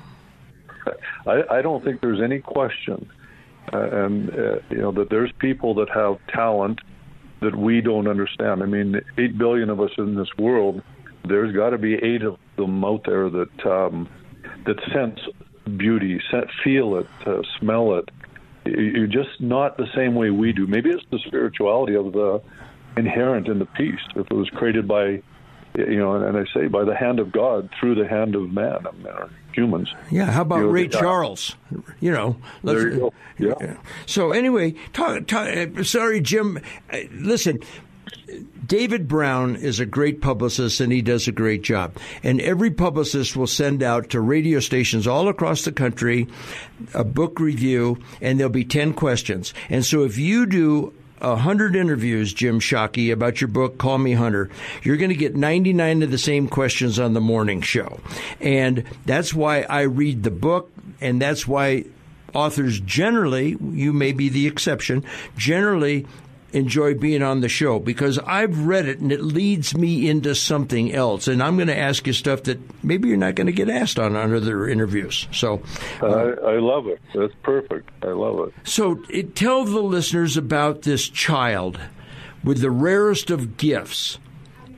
I, 1.27 1.43
I 1.51 1.63
don't 1.63 1.83
think 1.85 2.01
there's 2.01 2.21
any 2.21 2.41
question, 2.41 3.09
uh, 3.73 3.79
and 3.79 4.31
uh, 4.31 4.59
you 4.71 4.79
know 4.79 4.93
that 4.93 5.11
there's 5.11 5.33
people 5.39 5.75
that 5.75 5.89
have 5.91 6.19
talent 6.29 6.81
that 7.41 7.57
we 7.57 7.81
don't 7.81 8.09
understand. 8.09 8.63
I 8.63 8.67
mean, 8.67 9.01
eight 9.19 9.37
billion 9.37 9.71
of 9.71 9.81
us 9.81 9.91
in 9.99 10.15
this 10.15 10.29
world. 10.39 10.83
There's 11.27 11.55
got 11.55 11.71
to 11.71 11.79
be 11.79 11.95
eight 11.95 12.23
of 12.23 12.39
them 12.57 12.85
out 12.85 13.05
there 13.05 13.31
that 13.31 13.67
um, 13.67 14.09
that 14.67 14.79
sense 14.93 15.21
beauty, 15.77 16.21
feel 16.63 16.97
it, 16.97 17.07
uh, 17.27 17.43
smell 17.59 17.99
it. 17.99 18.11
You're 18.67 19.07
just 19.07 19.41
not 19.41 19.77
the 19.77 19.87
same 19.95 20.15
way 20.15 20.31
we 20.31 20.53
do. 20.53 20.67
Maybe 20.67 20.91
it's 20.91 21.05
the 21.11 21.19
spirituality 21.27 21.95
of 21.95 22.13
the 22.13 22.43
inherent 22.97 23.49
in 23.49 23.59
the 23.59 23.67
piece. 23.67 24.01
If 24.15 24.31
it 24.31 24.33
was 24.33 24.49
created 24.51 24.89
by 24.89 25.23
you 25.77 25.97
know, 25.97 26.15
and, 26.15 26.25
and 26.25 26.37
I 26.39 26.45
say 26.55 26.69
by 26.69 26.85
the 26.85 26.95
hand 26.95 27.19
of 27.19 27.33
God 27.33 27.69
through 27.79 27.97
the 27.97 28.07
hand 28.09 28.35
of 28.35 28.51
man, 28.51 28.87
I 28.87 28.91
mean, 28.93 29.07
or 29.07 29.29
humans. 29.53 29.93
Yeah, 30.11 30.27
how 30.27 30.43
about 30.43 30.57
You 30.59 30.65
know, 30.65 30.71
Ray 30.71 30.89
Charles? 30.89 31.57
You 32.01 32.11
know, 32.13 32.37
let's- 32.63 32.81
There 32.83 32.93
you 32.93 32.99
go. 32.99 33.13
Yeah. 33.61 33.77
So 34.07 34.33
anyway, 34.33 34.75
talk, 34.93 35.27
talk, 35.27 35.49
uh, 35.49 35.83
sorry, 35.83 36.21
Jim. 36.21 36.59
Uh, 36.93 36.99
listen, 37.13 37.59
David 38.67 39.07
Brown 39.09 39.57
is 39.57 39.81
a 39.81 39.87
great 39.87 40.21
publicist 40.21 40.81
and 40.81 40.93
he 40.93 41.03
does 41.03 41.29
a 41.29 41.33
great 41.33 41.63
job. 41.63 41.97
And 42.23 42.41
every 42.41 42.71
publicist 42.71 43.37
will 43.37 43.47
send 43.47 43.83
out 43.83 44.11
to 44.11 44.21
radio 44.21 44.61
stations 44.61 45.07
all 45.07 45.29
across 45.29 45.65
the 45.65 45.73
country 45.73 46.29
a 46.95 47.05
book 47.05 47.39
review, 47.41 47.99
and 48.21 48.39
there'll 48.39 48.53
be 48.53 48.65
10 48.65 48.95
questions. 48.95 49.53
And 49.69 49.85
so 49.85 50.05
if 50.05 50.17
you 50.19 50.47
do 50.47 50.93
a 51.21 51.37
hundred 51.37 51.77
interviews, 51.77 52.33
Jim 52.33 52.61
Shockey, 52.61 53.13
about 53.13 53.41
your 53.41 53.49
book, 53.49 53.79
Call 53.79 53.99
Me 53.99 54.13
Hunter, 54.13 54.51
you're 54.83 54.97
going 54.97 55.11
to 55.11 55.17
get 55.17 55.35
99 55.35 56.03
of 56.03 56.11
the 56.11 56.19
same 56.19 56.49
questions 56.49 56.99
on 56.99 57.15
the 57.15 57.21
morning 57.21 57.61
show. 57.61 58.01
And 58.41 58.85
that's 59.07 59.33
why 59.33 59.63
I 59.63 59.83
read 59.83 60.23
the 60.23 60.31
book, 60.31 60.71
and 61.01 61.21
that's 61.21 61.47
why 61.47 61.85
authors 62.35 62.81
generally, 62.81 63.57
you 63.61 63.93
may 63.93 64.13
be 64.13 64.29
the 64.29 64.47
exception, 64.47 65.05
generally 65.37 66.07
enjoy 66.55 66.95
being 66.95 67.23
on 67.23 67.41
the 67.41 67.49
show 67.49 67.79
because 67.81 68.19
I've 68.21 68.67
read 68.67 68.87
it 68.87 69.01
and 69.01 69.11
it 69.11 69.21
leads 69.21 69.77
me 69.77 70.09
into 70.09 70.35
something 70.35 70.93
else. 70.93 71.27
And 71.27 71.43
I'm 71.43 71.57
going 71.57 71.69
to 71.69 71.77
ask 71.77 72.07
you 72.07 72.13
stuff 72.13 72.45
that 72.45 72.61
maybe 72.85 73.09
you're 73.09 73.17
not 73.17 73.35
going 73.35 73.49
to 73.49 73.53
get 73.53 73.69
asked 73.69 73.99
on 73.99 74.15
on 74.17 74.33
other 74.33 74.69
interviews. 74.69 75.27
So, 75.33 75.63
I, 76.01 76.07
I 76.07 76.59
love 76.59 76.87
it. 76.87 77.01
That's 77.15 77.35
perfect. 77.43 77.91
I 78.03 78.09
love 78.09 78.49
it. 78.49 78.55
so 78.63 79.03
it, 79.11 79.35
tell 79.35 79.65
the 79.65 79.83
listeners 79.83 80.37
about 80.37 80.83
this 80.83 81.09
child 81.09 81.81
with 82.45 82.61
the 82.61 82.71
rarest 82.71 83.31
of 83.31 83.57
gifts. 83.57 84.19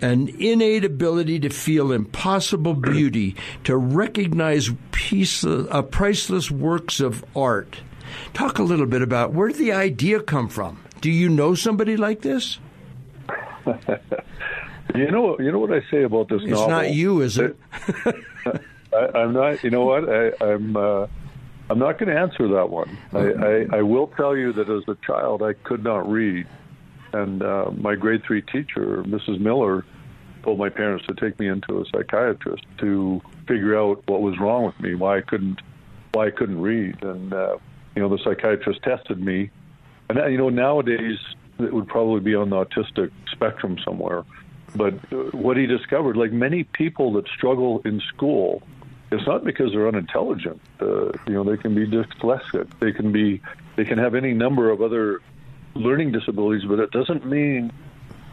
An 0.02 0.28
innate 0.28 0.84
ability 0.84 1.40
to 1.40 1.48
feel 1.48 1.90
impossible 1.90 2.74
beauty, 2.74 3.34
to 3.64 3.74
recognize 3.78 4.68
piece, 4.92 5.42
uh, 5.42 5.80
priceless 5.90 6.50
works 6.50 7.00
of 7.00 7.24
art. 7.34 7.80
Talk 8.34 8.58
a 8.58 8.62
little 8.62 8.84
bit 8.84 9.00
about 9.00 9.32
where 9.32 9.48
did 9.48 9.56
the 9.56 9.72
idea 9.72 10.20
come 10.20 10.48
from? 10.48 10.78
Do 11.06 11.12
you 11.12 11.28
know 11.28 11.54
somebody 11.54 11.96
like 11.96 12.22
this? 12.22 12.58
You 14.94 15.10
know, 15.10 15.38
you 15.38 15.52
know 15.52 15.58
what 15.58 15.72
I 15.72 15.82
say 15.90 16.04
about 16.04 16.28
this 16.28 16.40
It's 16.42 16.50
novel. 16.52 16.68
not 16.70 16.94
you, 16.94 17.20
is 17.20 17.36
it? 17.38 17.56
I, 18.92 19.08
I'm 19.14 19.32
not. 19.34 19.62
You 19.62 19.70
know 19.70 19.84
what? 19.84 20.08
I, 20.08 20.32
I'm. 20.40 20.74
Uh, 20.76 21.06
I'm 21.68 21.78
not 21.78 21.98
going 21.98 22.08
to 22.08 22.18
answer 22.18 22.48
that 22.48 22.70
one. 22.70 22.96
I, 23.12 23.18
I, 23.18 23.78
I 23.78 23.82
will 23.82 24.06
tell 24.16 24.36
you 24.36 24.52
that 24.54 24.70
as 24.70 24.84
a 24.88 24.96
child, 25.06 25.42
I 25.42 25.52
could 25.52 25.84
not 25.84 26.10
read, 26.10 26.46
and 27.12 27.42
uh, 27.42 27.70
my 27.76 27.94
grade 27.94 28.22
three 28.26 28.40
teacher, 28.42 29.02
Mrs. 29.02 29.38
Miller, 29.38 29.84
told 30.44 30.58
my 30.58 30.70
parents 30.70 31.04
to 31.08 31.14
take 31.14 31.38
me 31.38 31.48
into 31.48 31.80
a 31.80 31.84
psychiatrist 31.92 32.64
to 32.78 33.20
figure 33.46 33.78
out 33.78 34.02
what 34.06 34.22
was 34.22 34.38
wrong 34.40 34.64
with 34.64 34.80
me, 34.80 34.94
why 34.94 35.18
I 35.18 35.20
couldn't, 35.20 35.60
why 36.12 36.28
I 36.28 36.30
couldn't 36.30 36.60
read, 36.60 37.02
and 37.02 37.34
uh, 37.34 37.58
you 37.94 38.02
know, 38.02 38.08
the 38.08 38.18
psychiatrist 38.24 38.82
tested 38.82 39.20
me, 39.22 39.50
and 40.08 40.18
uh, 40.18 40.26
you 40.26 40.38
know, 40.38 40.48
nowadays 40.48 41.18
it 41.58 41.72
would 41.72 41.88
probably 41.88 42.20
be 42.20 42.34
on 42.34 42.50
the 42.50 42.56
autistic 42.56 43.10
spectrum 43.30 43.78
somewhere. 43.84 44.24
But 44.74 44.94
uh, 45.12 45.30
what 45.32 45.56
he 45.56 45.66
discovered, 45.66 46.16
like 46.16 46.32
many 46.32 46.64
people 46.64 47.12
that 47.14 47.26
struggle 47.28 47.80
in 47.84 48.00
school, 48.00 48.62
it's 49.10 49.26
not 49.26 49.44
because 49.44 49.72
they're 49.72 49.88
unintelligent. 49.88 50.60
Uh, 50.80 51.12
you 51.26 51.32
know, 51.32 51.44
they 51.44 51.56
can 51.56 51.74
be 51.74 51.86
dyslexic. 51.86 52.68
They 52.80 52.92
can 52.92 53.12
be, 53.12 53.40
they 53.76 53.84
can 53.84 53.98
have 53.98 54.14
any 54.14 54.34
number 54.34 54.70
of 54.70 54.82
other 54.82 55.20
learning 55.74 56.12
disabilities, 56.12 56.68
but 56.68 56.78
it 56.78 56.90
doesn't 56.90 57.24
mean 57.26 57.72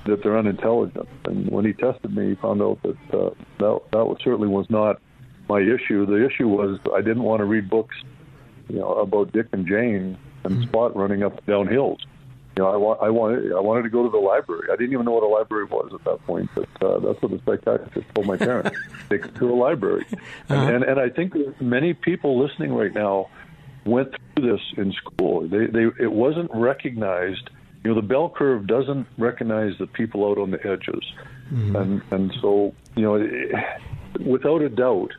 that 0.06 0.22
they're 0.22 0.38
unintelligent. 0.38 1.08
And 1.26 1.50
when 1.50 1.66
he 1.66 1.74
tested 1.74 2.16
me, 2.16 2.30
he 2.30 2.36
found 2.36 2.62
out 2.62 2.82
that 2.84 2.98
uh, 3.14 3.30
that 3.60 3.82
that 3.92 4.18
certainly 4.24 4.48
was 4.48 4.70
not 4.70 5.00
my 5.48 5.60
issue. 5.60 6.06
The 6.06 6.26
issue 6.26 6.48
was 6.48 6.80
I 6.94 7.02
didn't 7.02 7.24
want 7.24 7.40
to 7.40 7.46
read 7.46 7.70
books, 7.70 7.96
you 8.70 8.80
know, 8.80 8.94
about 8.96 9.32
Dick 9.32 9.48
and 9.54 9.66
Jane 9.66 10.18
and 10.44 10.64
Spot 10.64 10.96
running 10.96 11.24
up 11.24 11.38
and 11.38 11.48
down 11.48 11.68
hills. 11.68 12.00
You 12.58 12.64
know, 12.64 12.70
I, 12.72 12.76
wa- 12.78 12.98
I 13.02 13.10
wanted 13.10 13.52
I 13.52 13.60
wanted 13.60 13.84
to 13.84 13.90
go 13.90 14.04
to 14.04 14.10
the 14.10 14.18
library. 14.18 14.68
I 14.72 14.76
didn't 14.76 14.94
even 14.94 15.06
know 15.06 15.14
what 15.14 15.24
a 15.24 15.28
library 15.28 15.66
was 15.66 15.92
at 15.94 16.04
that 16.04 16.24
point, 16.28 16.50
but 16.54 16.70
uh, 16.86 17.00
that's 17.00 17.20
what 17.22 17.32
the 17.32 17.42
psychiatrist 17.46 18.08
told 18.14 18.28
my 18.28 18.38
parents. 18.38 18.78
Take 19.10 19.34
to 19.36 19.52
a 19.52 19.56
library, 19.56 20.06
and, 20.50 20.70
and 20.70 20.84
and 20.84 21.00
I 21.00 21.10
think 21.10 21.34
many 21.60 21.94
people 21.96 22.40
listening 22.40 22.74
right 22.74 22.94
now 22.94 23.30
went 23.86 24.10
through 24.36 24.52
this 24.52 24.62
in 24.78 24.94
school. 24.94 25.48
They 25.48 25.66
they 25.66 25.86
it 26.00 26.12
wasn't 26.12 26.52
recognized. 26.54 27.50
You 27.84 27.90
know, 27.90 27.96
the 28.00 28.08
bell 28.08 28.30
curve 28.30 28.68
doesn't 28.68 29.08
recognize 29.18 29.74
the 29.80 29.88
people 29.88 30.30
out 30.30 30.38
on 30.38 30.52
the 30.52 30.60
edges, 30.66 31.04
and 31.76 32.04
and 32.12 32.32
so 32.40 32.76
you 32.96 33.02
know, 33.02 33.16
it, 33.16 33.52
without 34.24 34.62
a 34.62 34.70
doubt, 34.70 35.12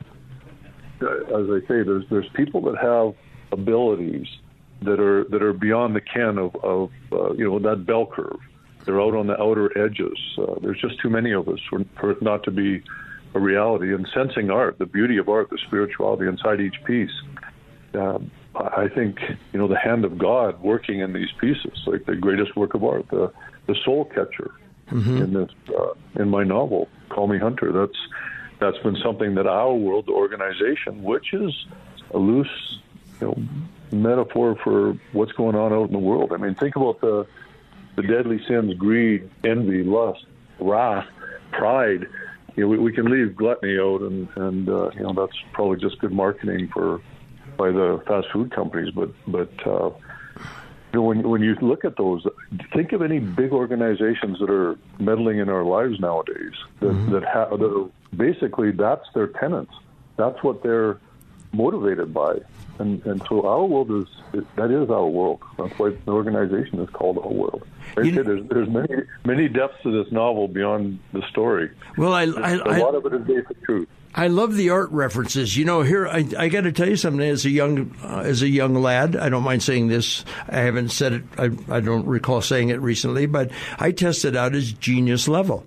uh, 1.02 1.06
as 1.40 1.50
I 1.50 1.60
say, 1.66 1.82
there's 1.82 2.04
there's 2.10 2.28
people 2.34 2.60
that 2.62 2.78
have 2.78 3.14
abilities 3.52 4.28
that 4.84 5.00
are 5.00 5.24
that 5.24 5.42
are 5.42 5.52
beyond 5.52 5.96
the 5.96 6.00
ken 6.00 6.38
of, 6.38 6.54
of 6.56 6.90
uh, 7.12 7.32
you 7.32 7.44
know 7.44 7.58
that 7.58 7.86
bell 7.86 8.06
curve. 8.06 8.40
They're 8.84 9.00
out 9.00 9.14
on 9.14 9.26
the 9.26 9.40
outer 9.40 9.76
edges. 9.78 10.18
Uh, 10.36 10.56
there's 10.60 10.80
just 10.80 11.00
too 11.00 11.08
many 11.08 11.32
of 11.32 11.48
us 11.48 11.58
for, 11.70 11.82
for 11.98 12.10
it 12.10 12.20
not 12.20 12.42
to 12.44 12.50
be 12.50 12.82
a 13.34 13.40
reality. 13.40 13.94
And 13.94 14.06
sensing 14.12 14.50
art, 14.50 14.78
the 14.78 14.86
beauty 14.86 15.16
of 15.16 15.28
art, 15.28 15.48
the 15.48 15.58
spirituality 15.66 16.26
inside 16.26 16.60
each 16.60 16.82
piece. 16.84 17.10
Um, 17.94 18.30
I 18.54 18.88
think 18.88 19.18
you 19.52 19.58
know 19.58 19.68
the 19.68 19.78
hand 19.78 20.04
of 20.04 20.18
God 20.18 20.60
working 20.60 21.00
in 21.00 21.12
these 21.12 21.30
pieces, 21.40 21.82
like 21.86 22.06
the 22.06 22.16
greatest 22.16 22.56
work 22.56 22.74
of 22.74 22.84
art, 22.84 23.08
the 23.10 23.32
the 23.66 23.74
soul 23.84 24.04
catcher 24.04 24.52
in 25.22 25.32
this 25.32 25.50
uh, 25.76 25.94
in 26.16 26.28
my 26.28 26.44
novel, 26.44 26.88
Call 27.08 27.26
Me 27.26 27.38
Hunter. 27.38 27.72
That's 27.72 27.98
that's 28.60 28.78
been 28.78 28.96
something 29.02 29.34
that 29.34 29.46
our 29.46 29.74
world, 29.74 30.06
the 30.06 30.12
organization, 30.12 31.02
which 31.02 31.32
is 31.32 31.52
a 32.12 32.18
loose 32.18 32.78
you 33.20 33.26
know, 33.26 33.36
metaphor 33.94 34.56
for 34.62 34.98
what's 35.12 35.32
going 35.32 35.56
on 35.56 35.72
out 35.72 35.86
in 35.86 35.92
the 35.92 35.98
world. 35.98 36.32
I 36.32 36.36
mean, 36.36 36.54
think 36.54 36.76
about 36.76 37.00
the 37.00 37.26
the 37.96 38.02
deadly 38.02 38.40
sins: 38.46 38.74
greed, 38.74 39.30
envy, 39.44 39.82
lust, 39.82 40.24
wrath, 40.58 41.06
pride. 41.52 42.06
You 42.56 42.64
know, 42.64 42.68
we, 42.68 42.78
we 42.78 42.92
can 42.92 43.06
leave 43.06 43.36
gluttony 43.36 43.78
out, 43.78 44.02
and 44.02 44.28
and 44.36 44.68
uh, 44.68 44.90
you 44.94 45.02
know 45.02 45.12
that's 45.12 45.36
probably 45.52 45.78
just 45.78 45.98
good 45.98 46.12
marketing 46.12 46.68
for 46.72 47.00
by 47.56 47.70
the 47.70 48.02
fast 48.06 48.28
food 48.32 48.52
companies. 48.54 48.92
But 48.94 49.10
but 49.26 49.66
uh, 49.66 49.90
you 50.94 51.00
know, 51.00 51.02
when 51.02 51.28
when 51.28 51.42
you 51.42 51.56
look 51.60 51.84
at 51.84 51.96
those, 51.96 52.26
think 52.72 52.92
of 52.92 53.02
any 53.02 53.18
big 53.18 53.52
organizations 53.52 54.38
that 54.38 54.50
are 54.50 54.78
meddling 54.98 55.38
in 55.38 55.48
our 55.48 55.64
lives 55.64 55.98
nowadays. 56.00 56.52
That 56.80 57.10
that, 57.10 57.24
ha- 57.24 57.56
that 57.56 57.64
are 57.64 57.90
basically 58.16 58.70
that's 58.70 59.06
their 59.14 59.28
tenants. 59.28 59.72
That's 60.16 60.40
what 60.44 60.62
they're 60.62 61.00
motivated 61.52 62.14
by. 62.14 62.36
And 62.78 63.04
and 63.06 63.22
so 63.28 63.46
our 63.46 63.64
world 63.64 63.90
is 63.90 64.08
it, 64.32 64.56
that 64.56 64.70
is 64.70 64.90
our 64.90 65.06
world. 65.06 65.40
That's 65.56 65.78
why 65.78 65.90
the 66.04 66.10
organization 66.10 66.80
is 66.80 66.90
called 66.90 67.18
our 67.18 67.32
world. 67.32 67.66
You 67.96 68.10
know- 68.12 68.22
there's 68.24 68.44
there's 68.48 68.68
many 68.68 69.02
many 69.24 69.48
depths 69.48 69.82
to 69.84 70.02
this 70.02 70.10
novel 70.12 70.48
beyond 70.48 70.98
the 71.12 71.22
story. 71.30 71.70
Well, 71.96 72.12
I, 72.12 72.24
A 72.24 72.58
I, 72.64 72.78
lot 72.78 72.94
of 72.94 73.06
it 73.06 73.12
is 73.14 73.22
basic 73.26 73.62
truth. 73.64 73.88
I 74.16 74.28
love 74.28 74.54
the 74.54 74.70
art 74.70 74.90
references. 74.92 75.56
You 75.56 75.64
know, 75.64 75.82
here 75.82 76.06
I, 76.06 76.24
I 76.38 76.48
got 76.48 76.62
to 76.62 76.72
tell 76.72 76.88
you 76.88 76.94
something. 76.96 77.20
As 77.20 77.44
a 77.44 77.50
young 77.50 77.94
uh, 78.02 78.22
as 78.24 78.42
a 78.42 78.48
young 78.48 78.74
lad, 78.74 79.16
I 79.16 79.28
don't 79.28 79.42
mind 79.42 79.62
saying 79.62 79.88
this. 79.88 80.24
I 80.48 80.58
haven't 80.60 80.90
said 80.90 81.12
it. 81.14 81.24
I, 81.38 81.50
I 81.68 81.80
don't 81.80 82.06
recall 82.06 82.40
saying 82.40 82.68
it 82.70 82.80
recently, 82.80 83.26
but 83.26 83.50
I 83.78 83.90
tested 83.92 84.34
out 84.36 84.54
as 84.54 84.72
genius 84.72 85.26
level. 85.28 85.64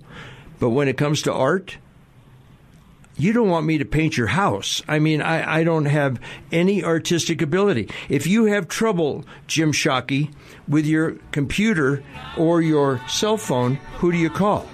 But 0.60 0.70
when 0.70 0.88
it 0.88 0.96
comes 0.96 1.22
to 1.22 1.32
art, 1.32 1.76
you 3.18 3.32
don't 3.32 3.48
want 3.48 3.66
me 3.66 3.78
to 3.78 3.84
paint 3.84 4.16
your 4.16 4.28
house. 4.28 4.80
I 4.88 4.98
mean, 5.00 5.20
I, 5.20 5.58
I 5.58 5.64
don't 5.64 5.86
have 5.86 6.20
any 6.52 6.82
artistic 6.84 7.42
ability. 7.42 7.90
If 8.08 8.26
you 8.26 8.44
have 8.46 8.68
trouble, 8.68 9.24
Jim 9.46 9.72
Shockey, 9.72 10.32
with 10.66 10.86
your 10.86 11.16
computer 11.32 12.02
or 12.36 12.62
your 12.62 13.00
cell 13.08 13.36
phone, 13.36 13.74
who 13.98 14.12
do 14.12 14.18
you 14.18 14.30
call? 14.30 14.66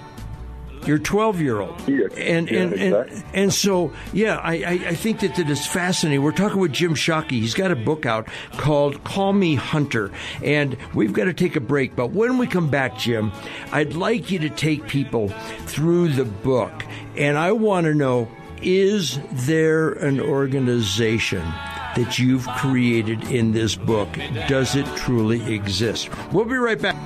Your 0.87 0.99
12 0.99 1.41
year 1.41 1.61
old. 1.63 1.81
Yeah, 1.89 2.09
And, 2.19 2.51
yeah, 2.51 2.59
and, 2.61 2.73
exactly. 2.75 3.17
and, 3.17 3.25
and 3.33 3.55
so, 3.55 3.91
yeah, 4.13 4.37
I, 4.37 4.53
I, 4.57 4.71
I 4.89 4.95
think 4.95 5.21
that 5.21 5.35
that 5.37 5.49
is 5.49 5.67
fascinating. 5.67 6.23
We're 6.23 6.33
talking 6.33 6.59
with 6.61 6.75
Jim 6.75 6.95
Shockey. 6.95 7.31
He's 7.41 7.55
got 7.55 7.71
a 7.71 7.77
book 7.77 8.05
out 8.05 8.29
called 8.59 9.03
Call 9.03 9.33
Me 9.33 9.55
Hunter. 9.55 10.11
And 10.43 10.77
we've 10.93 11.15
got 11.15 11.25
to 11.25 11.33
take 11.33 11.57
a 11.57 11.61
break. 11.61 11.97
But 11.97 12.11
when 12.11 12.37
we 12.37 12.47
come 12.47 12.69
back, 12.69 12.99
Jim, 12.99 13.33
I'd 13.73 13.95
like 13.95 14.31
you 14.31 14.39
to 14.41 14.51
take 14.51 14.87
people 14.87 15.29
through 15.65 16.09
the 16.09 16.27
book. 16.27 16.85
And 17.17 17.39
I 17.39 17.53
want 17.53 17.87
to 17.87 17.95
know 17.95 18.29
is 18.63 19.19
there 19.31 19.91
an 19.93 20.21
organization 20.21 21.43
that 21.97 22.19
you've 22.19 22.47
created 22.47 23.23
in 23.31 23.53
this 23.53 23.77
book? 23.77 24.09
Does 24.49 24.75
it 24.75 24.87
truly 24.97 25.55
exist? 25.55 26.09
We'll 26.33 26.45
be 26.45 26.57
right 26.57 26.81
back. 26.81 26.97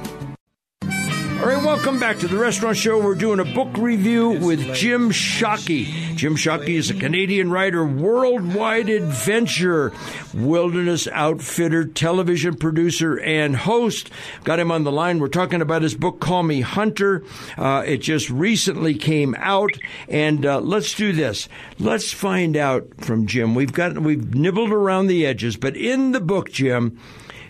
All 1.39 1.47
right, 1.47 1.63
welcome 1.63 2.01
back 2.01 2.19
to 2.19 2.27
the 2.27 2.37
Restaurant 2.37 2.77
Show. 2.77 3.01
We're 3.01 3.15
doing 3.15 3.39
a 3.39 3.45
book 3.45 3.69
review 3.79 4.31
with 4.31 4.75
Jim 4.75 5.11
Shockey. 5.13 6.17
Jim 6.17 6.35
Shockey 6.35 6.71
is 6.71 6.91
a 6.91 6.95
Canadian 6.95 7.53
writer, 7.53 7.87
worldwide 7.87 8.89
adventure, 8.89 9.93
wilderness 10.35 11.07
outfitter, 11.07 11.85
television 11.85 12.57
producer, 12.57 13.21
and 13.21 13.55
host. 13.55 14.11
Got 14.43 14.59
him 14.59 14.73
on 14.73 14.83
the 14.83 14.91
line. 14.91 15.21
We're 15.21 15.29
talking 15.29 15.63
about 15.63 15.83
his 15.83 15.95
book, 15.95 16.19
Call 16.19 16.43
Me 16.43 16.61
Hunter. 16.61 17.23
Uh, 17.57 17.85
it 17.87 17.99
just 17.99 18.29
recently 18.31 18.97
came 18.97 19.37
out, 19.39 19.79
and 20.09 20.45
uh, 20.45 20.59
let's 20.59 20.93
do 20.93 21.13
this. 21.13 21.49
Let's 21.79 22.13
find 22.13 22.57
out 22.57 22.89
from 22.99 23.29
Jim. 23.29 23.55
We've 23.55 23.73
got 23.73 23.97
we've 23.97 24.35
nibbled 24.35 24.73
around 24.73 25.07
the 25.07 25.25
edges, 25.25 25.57
but 25.57 25.77
in 25.77 26.11
the 26.11 26.21
book, 26.21 26.51
Jim, 26.51 26.99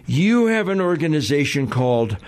you 0.05 0.46
have 0.46 0.68
an 0.68 0.83
organization 0.83 1.68
called 1.68 2.18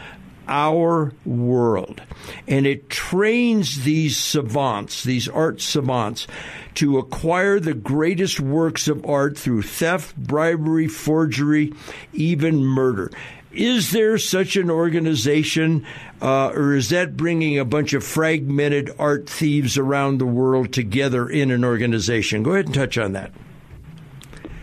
our 0.51 1.13
world. 1.25 2.03
And 2.47 2.67
it 2.67 2.91
trains 2.91 3.85
these 3.85 4.19
savants, 4.19 5.05
these 5.05 5.29
art 5.29 5.63
savants, 5.63 6.27
to 6.75 6.99
acquire 6.99 7.59
the 7.61 7.75
greatest 7.75 8.41
works 8.41 8.89
of 8.89 9.07
art 9.07 9.39
through 9.39 9.63
theft, 9.63 10.17
bribery, 10.17 10.89
forgery, 10.89 11.73
even 12.13 12.65
murder. 12.65 13.11
Is 13.53 13.91
there 13.91 14.17
such 14.19 14.57
an 14.57 14.71
organization, 14.71 15.85
uh, 16.23 16.51
or 16.51 16.75
is 16.75 16.91
that 16.91 17.17
bringing 17.17 17.59
a 17.59 17.65
bunch 17.65 17.95
of 17.95 18.05
fragmented 18.05 18.95
art 18.97 19.29
thieves 19.29 19.77
around 19.77 20.19
the 20.19 20.27
world 20.27 20.73
together 20.73 21.29
in 21.29 21.51
an 21.51 21.65
organization? 21.65 22.45
Go 22.45 22.53
ahead 22.53 22.67
and 22.67 22.75
touch 22.75 22.97
on 22.97 23.13
that. 23.13 23.33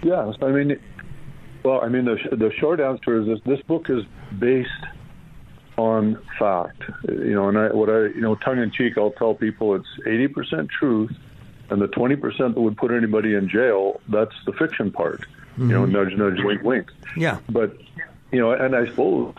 Yes, 0.03 0.35
I 0.41 0.51
mean, 0.51 0.79
well, 1.63 1.81
I 1.81 1.89
mean, 1.89 2.05
the, 2.05 2.15
the 2.31 2.49
short 2.59 2.79
answer 2.79 3.19
is 3.19 3.27
this: 3.27 3.39
this 3.45 3.61
book 3.63 3.89
is 3.89 4.03
based 4.39 4.69
on 5.77 6.19
fact. 6.37 6.81
You 7.07 7.33
know, 7.33 7.49
and 7.49 7.57
I, 7.57 7.67
what 7.69 7.89
I, 7.89 8.07
you 8.07 8.21
know, 8.21 8.35
tongue 8.35 8.59
in 8.59 8.71
cheek, 8.71 8.97
I'll 8.97 9.11
tell 9.11 9.33
people 9.33 9.75
it's 9.75 9.87
80% 10.05 10.69
truth, 10.69 11.15
and 11.69 11.81
the 11.81 11.87
20% 11.87 12.37
that 12.37 12.59
would 12.59 12.77
put 12.77 12.91
anybody 12.91 13.35
in 13.35 13.47
jail, 13.47 14.01
that's 14.09 14.35
the 14.45 14.53
fiction 14.53 14.91
part. 14.91 15.21
Mm-hmm. 15.53 15.69
You 15.69 15.75
know, 15.75 15.85
nudge, 15.85 16.13
nudge, 16.15 16.43
wink, 16.43 16.63
wink. 16.63 16.91
Yeah. 17.15 17.39
But, 17.49 17.77
you 18.31 18.39
know, 18.39 18.51
and 18.51 18.75
I 18.75 18.87
suppose, 18.87 19.35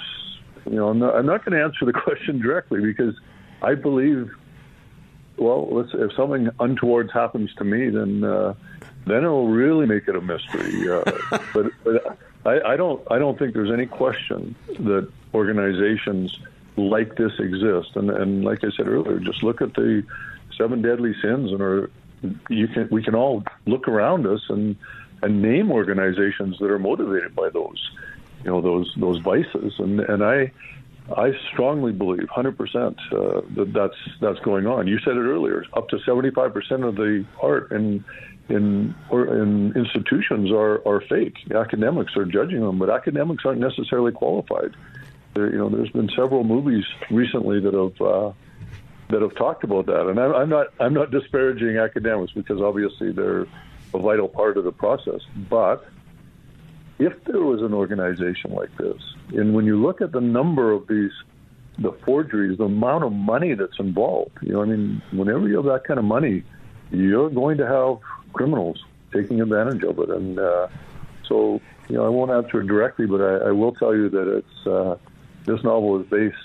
you 0.66 0.76
know, 0.76 0.88
I'm 0.88 0.98
not, 0.98 1.14
I'm 1.14 1.26
not 1.26 1.44
going 1.44 1.58
to 1.58 1.62
answer 1.62 1.84
the 1.84 1.92
question 2.04 2.40
directly 2.40 2.80
because 2.80 3.14
I 3.62 3.74
believe, 3.74 4.30
well, 5.36 5.68
let's, 5.70 5.90
if 5.94 6.12
something 6.14 6.50
untoward 6.60 7.10
happens 7.12 7.54
to 7.54 7.64
me, 7.64 7.90
then, 7.90 8.24
uh, 8.24 8.54
then 9.10 9.18
it'll 9.18 9.48
really 9.48 9.86
make 9.86 10.08
it 10.08 10.16
a 10.16 10.20
mystery. 10.20 10.90
Uh, 10.90 11.02
but, 11.54 11.66
but 11.84 12.18
I, 12.44 12.72
I 12.72 12.76
don't, 12.76 13.00
I 13.10 13.18
don't 13.18 13.38
think 13.38 13.54
there's 13.54 13.70
any 13.70 13.86
question 13.86 14.54
that 14.80 15.10
organizations 15.34 16.38
like 16.76 17.16
this 17.16 17.32
exist. 17.38 17.96
And, 17.96 18.10
and 18.10 18.44
like 18.44 18.64
I 18.64 18.70
said 18.76 18.88
earlier, 18.88 19.18
just 19.18 19.42
look 19.42 19.60
at 19.60 19.74
the 19.74 20.04
seven 20.56 20.82
deadly 20.82 21.14
sins, 21.20 21.52
and 21.52 21.60
are, 21.60 21.90
you 22.48 22.68
can 22.68 22.88
we 22.90 23.02
can 23.02 23.14
all 23.14 23.44
look 23.66 23.88
around 23.88 24.26
us 24.26 24.42
and 24.48 24.76
and 25.22 25.42
name 25.42 25.70
organizations 25.72 26.58
that 26.58 26.70
are 26.70 26.78
motivated 26.78 27.34
by 27.34 27.48
those, 27.50 27.90
you 28.44 28.50
know, 28.50 28.60
those 28.60 28.92
those 28.96 29.18
vices. 29.18 29.74
And 29.78 30.00
and 30.00 30.24
I 30.24 30.52
I 31.16 31.32
strongly 31.52 31.92
believe, 31.92 32.28
100%, 32.28 32.76
uh, 32.76 33.40
that 33.54 33.72
that's 33.72 33.96
that's 34.20 34.38
going 34.40 34.66
on. 34.66 34.86
You 34.86 34.98
said 34.98 35.16
it 35.16 35.20
earlier. 35.20 35.64
Up 35.72 35.88
to 35.88 35.96
75% 35.96 36.86
of 36.86 36.96
the 36.96 37.24
art 37.40 37.72
in 37.72 38.04
in 38.48 38.94
or 39.10 39.26
in 39.36 39.72
institutions 39.76 40.50
are 40.50 40.86
are 40.86 41.00
fake. 41.02 41.36
Academics 41.54 42.16
are 42.16 42.24
judging 42.24 42.60
them, 42.60 42.78
but 42.78 42.90
academics 42.90 43.44
aren't 43.44 43.60
necessarily 43.60 44.12
qualified. 44.12 44.74
There, 45.34 45.50
you 45.50 45.58
know, 45.58 45.68
there's 45.68 45.90
been 45.90 46.10
several 46.16 46.44
movies 46.44 46.84
recently 47.10 47.60
that 47.60 47.74
have 47.74 48.00
uh, 48.00 48.32
that 49.10 49.22
have 49.22 49.34
talked 49.36 49.64
about 49.64 49.86
that, 49.86 50.08
and 50.08 50.18
I'm, 50.18 50.34
I'm 50.34 50.48
not 50.48 50.68
I'm 50.80 50.94
not 50.94 51.10
disparaging 51.10 51.76
academics 51.76 52.32
because 52.32 52.60
obviously 52.60 53.12
they're 53.12 53.46
a 53.94 53.98
vital 53.98 54.28
part 54.28 54.56
of 54.56 54.64
the 54.64 54.72
process. 54.72 55.20
But 55.48 55.86
if 56.98 57.12
there 57.24 57.40
was 57.40 57.62
an 57.62 57.74
organization 57.74 58.52
like 58.52 58.74
this, 58.78 59.00
and 59.32 59.54
when 59.54 59.66
you 59.66 59.80
look 59.80 60.00
at 60.00 60.12
the 60.12 60.20
number 60.20 60.72
of 60.72 60.86
these 60.88 61.12
the 61.78 61.92
forgeries, 62.04 62.58
the 62.58 62.64
amount 62.64 63.04
of 63.04 63.12
money 63.12 63.54
that's 63.54 63.78
involved, 63.78 64.36
you 64.42 64.52
know, 64.52 64.62
I 64.62 64.64
mean, 64.64 65.00
whenever 65.12 65.46
you 65.46 65.56
have 65.56 65.66
that 65.66 65.84
kind 65.84 65.98
of 65.98 66.04
money, 66.04 66.42
you're 66.90 67.30
going 67.30 67.58
to 67.58 67.66
have 67.66 67.98
criminals 68.32 68.84
taking 69.12 69.40
advantage 69.40 69.82
of 69.84 69.98
it, 69.98 70.10
and 70.10 70.38
uh, 70.38 70.68
so 71.26 71.60
you 71.88 71.96
know, 71.96 72.04
I 72.04 72.08
won't 72.08 72.30
answer 72.30 72.60
it 72.60 72.66
directly, 72.66 73.06
but 73.06 73.20
I, 73.20 73.48
I 73.48 73.50
will 73.50 73.72
tell 73.72 73.94
you 73.94 74.08
that 74.10 74.36
it's 74.38 74.66
uh, 74.66 74.96
this 75.46 75.62
novel 75.64 76.00
is 76.00 76.06
based 76.08 76.36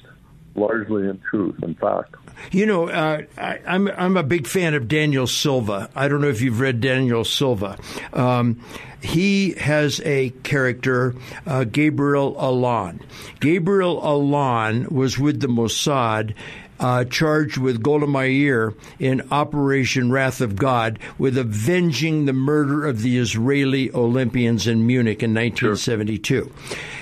largely 0.56 1.08
in 1.08 1.20
truth 1.20 1.56
and 1.62 1.78
fact. 1.78 2.16
You 2.52 2.66
know, 2.66 2.90
uh, 2.90 3.22
I, 3.38 3.56
am 3.66 3.88
I'm, 3.88 3.96
I'm 3.98 4.18
a 4.18 4.24
big 4.24 4.48
fan 4.48 4.74
of 4.74 4.88
Daniel 4.88 5.28
Silva. 5.28 5.90
I 5.96 6.08
don't 6.08 6.22
know 6.22 6.28
if 6.30 6.42
you've 6.42 6.60
read 6.60 6.82
Daniel 6.82 7.24
Silva. 7.24 7.78
Um, 8.12 8.62
he 9.02 9.52
has 9.54 10.02
a 10.02 10.30
character, 10.44 11.16
uh, 11.46 11.64
Gabriel 11.66 12.36
Allon. 12.38 13.02
Gabriel 13.40 14.00
Allon 14.02 14.88
was 14.90 15.18
with 15.18 15.40
the 15.40 15.48
Mossad. 15.48 16.34
Uh, 16.80 17.06
charged 17.06 17.58
with 17.58 17.82
Golda 17.82 18.08
Meir 18.08 18.74
in 19.00 19.22
Operation 19.32 20.12
Wrath 20.12 20.42
of 20.42 20.58
God 20.58 21.00
with 21.18 21.38
avenging 21.38 22.26
the 22.26 22.34
murder 22.34 22.86
of 22.86 23.04
the 23.04 23.20
Israeli 23.20 23.90
Olympians 23.94 24.68
in 24.68 24.86
Munich 24.86 25.24
in 25.24 25.34
1972. 25.34 26.36
Sure. 26.36 26.52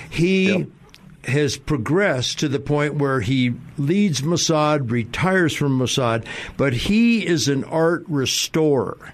He 0.08 0.52
yep 0.52 0.68
has 1.24 1.56
progressed 1.56 2.40
to 2.40 2.48
the 2.48 2.58
point 2.58 2.94
where 2.94 3.20
he 3.20 3.54
leads 3.78 4.22
Mossad, 4.22 4.90
retires 4.90 5.54
from 5.54 5.78
Mossad, 5.78 6.26
but 6.56 6.72
he 6.72 7.26
is 7.26 7.48
an 7.48 7.64
art 7.64 8.04
restorer. 8.08 9.12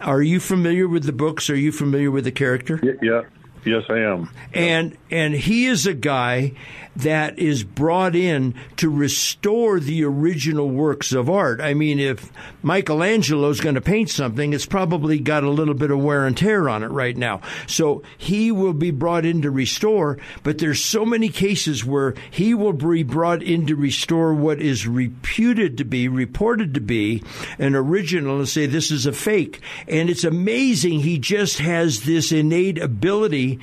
Are 0.00 0.22
you 0.22 0.40
familiar 0.40 0.88
with 0.88 1.04
the 1.04 1.12
books? 1.12 1.48
Are 1.50 1.56
you 1.56 1.72
familiar 1.72 2.10
with 2.10 2.24
the 2.24 2.32
character? 2.32 2.80
Yeah, 3.02 3.22
yes, 3.64 3.84
I 3.88 3.98
am. 3.98 4.30
And 4.52 4.96
and 5.10 5.34
he 5.34 5.66
is 5.66 5.86
a 5.86 5.94
guy 5.94 6.54
that 6.96 7.38
is 7.38 7.64
brought 7.64 8.14
in 8.14 8.54
to 8.76 8.90
restore 8.90 9.80
the 9.80 10.04
original 10.04 10.68
works 10.68 11.12
of 11.12 11.30
art. 11.30 11.60
I 11.60 11.74
mean, 11.74 11.98
if 11.98 12.30
Michelangelo 12.62 13.48
is 13.48 13.60
going 13.60 13.74
to 13.76 13.80
paint 13.80 14.10
something, 14.10 14.52
it's 14.52 14.66
probably 14.66 15.18
got 15.18 15.44
a 15.44 15.50
little 15.50 15.74
bit 15.74 15.90
of 15.90 16.02
wear 16.02 16.26
and 16.26 16.36
tear 16.36 16.68
on 16.68 16.82
it 16.82 16.88
right 16.88 17.16
now. 17.16 17.40
So 17.66 18.02
he 18.18 18.52
will 18.52 18.74
be 18.74 18.90
brought 18.90 19.24
in 19.24 19.42
to 19.42 19.50
restore, 19.50 20.18
but 20.42 20.58
there's 20.58 20.84
so 20.84 21.04
many 21.04 21.28
cases 21.28 21.84
where 21.84 22.14
he 22.30 22.54
will 22.54 22.72
be 22.72 23.02
brought 23.02 23.42
in 23.42 23.66
to 23.66 23.76
restore 23.76 24.34
what 24.34 24.60
is 24.60 24.86
reputed 24.86 25.78
to 25.78 25.84
be, 25.84 26.08
reported 26.08 26.74
to 26.74 26.80
be 26.80 27.22
an 27.58 27.74
original 27.74 28.38
and 28.38 28.48
say 28.48 28.66
this 28.66 28.90
is 28.90 29.06
a 29.06 29.12
fake. 29.12 29.60
And 29.88 30.10
it's 30.10 30.24
amazing 30.24 31.00
he 31.00 31.18
just 31.18 31.58
has 31.58 32.02
this 32.04 32.32
innate 32.32 32.78
ability 32.78 33.60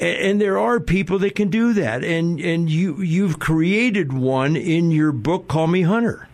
and 0.00 0.40
there 0.40 0.58
are 0.58 0.80
people 0.80 1.18
that 1.20 1.34
can 1.34 1.48
do 1.48 1.72
that, 1.74 2.04
and 2.04 2.40
and 2.40 2.70
you 2.70 3.00
you've 3.02 3.38
created 3.38 4.12
one 4.12 4.56
in 4.56 4.90
your 4.90 5.12
book, 5.12 5.48
Call 5.48 5.66
Me 5.66 5.82
Hunter. 5.82 6.28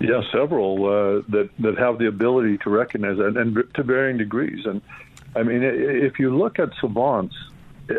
Yeah, 0.00 0.22
several 0.32 0.84
uh, 0.86 1.22
that 1.28 1.50
that 1.60 1.78
have 1.78 1.98
the 1.98 2.08
ability 2.08 2.58
to 2.58 2.70
recognize 2.70 3.18
that, 3.18 3.36
and 3.36 3.62
to 3.74 3.82
varying 3.82 4.18
degrees. 4.18 4.66
And 4.66 4.80
I 5.36 5.42
mean, 5.42 5.62
if 5.62 6.18
you 6.18 6.36
look 6.36 6.58
at 6.58 6.70
savants, 6.80 7.34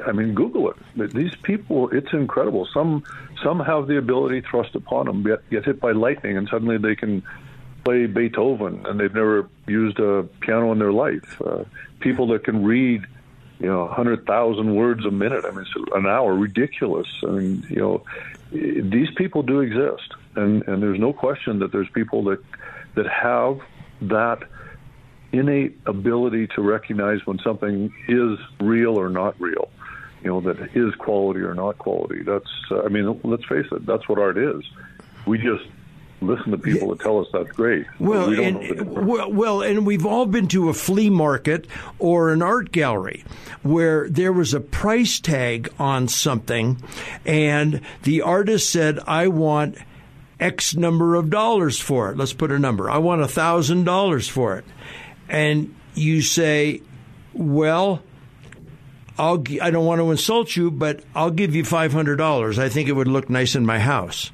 I 0.06 0.12
mean, 0.12 0.34
Google 0.34 0.72
it. 0.72 1.14
These 1.14 1.36
people, 1.44 1.90
it's 1.90 2.12
incredible. 2.14 2.68
Some 2.74 3.04
some 3.44 3.60
have 3.60 3.88
the 3.88 3.98
ability 3.98 4.42
thrust 4.42 4.76
upon 4.76 5.06
them, 5.06 5.24
get, 5.24 5.50
get 5.50 5.66
hit 5.66 5.80
by 5.80 5.92
lightning, 5.92 6.38
and 6.38 6.48
suddenly 6.50 6.78
they 6.78 6.96
can 6.96 7.24
play 7.84 8.06
Beethoven, 8.06 8.86
and 8.86 9.00
they've 9.00 9.14
never 9.14 9.50
used 9.68 10.00
a 10.00 10.24
piano 10.40 10.72
in 10.72 10.80
their 10.80 10.94
life. 10.94 11.42
Uh, 11.42 11.64
people 12.00 12.28
that 12.28 12.44
can 12.44 12.64
read 12.64 13.06
you 13.60 13.68
know, 13.68 13.86
100,000 13.86 14.76
words 14.76 15.06
a 15.06 15.12
minute. 15.12 15.46
I 15.46 15.52
mean, 15.52 15.66
an 15.94 16.06
hour, 16.06 16.34
ridiculous. 16.36 17.08
I 17.24 17.32
mean, 17.32 17.66
you 17.70 17.78
know, 17.78 18.04
these 18.52 19.10
people 19.16 19.42
do 19.44 19.62
exist, 19.62 20.14
and 20.36 20.68
and 20.68 20.84
there's 20.84 21.00
no 21.00 21.14
question 21.14 21.60
that 21.60 21.72
there's 21.72 21.90
people 21.90 22.24
that 22.26 22.44
that 22.96 23.08
have 23.08 23.60
that 24.02 24.44
innate 25.32 25.78
ability 25.88 26.48
to 26.56 26.62
recognize 26.62 27.26
when 27.26 27.40
something 27.40 27.92
is 28.08 28.38
real 28.60 29.00
or 29.00 29.10
not 29.10 29.40
real. 29.42 29.70
You 30.22 30.30
know, 30.30 30.42
that 30.42 30.70
is 30.76 30.94
quality 30.96 31.42
or 31.42 31.54
not 31.54 31.80
quality. 31.80 32.22
That's, 32.24 32.50
I 32.72 32.88
mean, 32.88 33.20
let's 33.24 33.44
face 33.46 33.66
it, 33.72 33.86
that's 33.86 34.08
what 34.08 34.20
art 34.20 34.38
is. 34.38 34.64
We 35.26 35.38
just 35.38 35.66
listen 36.28 36.52
to 36.52 36.58
people 36.58 36.90
that 36.90 37.00
tell 37.00 37.20
us 37.20 37.28
that's 37.32 37.52
great. 37.52 37.86
Well, 38.00 38.30
we 38.30 38.44
and, 38.44 39.06
well, 39.06 39.32
well, 39.32 39.62
and 39.62 39.86
we've 39.86 40.06
all 40.06 40.26
been 40.26 40.48
to 40.50 40.70
a 40.70 40.74
flea 40.74 41.10
market 41.10 41.68
or 42.00 42.32
an 42.32 42.42
art 42.42 42.72
gallery 42.72 43.24
where 43.62 44.10
there 44.10 44.34
was 44.34 44.54
a 44.54 44.60
price 44.60 45.20
tag 45.20 45.72
on 45.80 46.08
something, 46.08 46.82
and 47.26 47.82
the 48.04 48.22
artist 48.22 48.70
said, 48.70 49.00
"I 49.08 49.28
want." 49.28 49.78
X 50.40 50.76
number 50.76 51.16
of 51.16 51.30
dollars 51.30 51.80
for 51.80 52.10
it. 52.10 52.18
Let's 52.18 52.34
put 52.34 52.52
a 52.52 52.60
number. 52.60 52.90
I 52.90 52.98
want 52.98 53.22
a 53.22 53.30
thousand 53.30 53.86
dollars 53.86 54.28
for 54.28 54.58
it. 54.58 54.66
And 55.30 55.74
you 55.94 56.22
say, 56.22 56.82
well, 57.34 58.02
I'll 59.18 59.44
I 59.62 59.70
don't 59.72 59.86
want 59.86 60.00
to 60.00 60.12
insult 60.12 60.56
you, 60.56 60.72
but 60.72 61.04
I'll 61.16 61.32
give 61.32 61.56
you 61.56 61.64
five 61.64 61.94
hundred 61.94 62.18
dollars. 62.18 62.58
I 62.58 62.70
think 62.70 62.90
it 62.90 62.94
would 62.94 63.08
look 63.08 63.30
nice 63.30 63.56
in 63.56 63.66
my 63.66 63.80
house. 63.80 64.32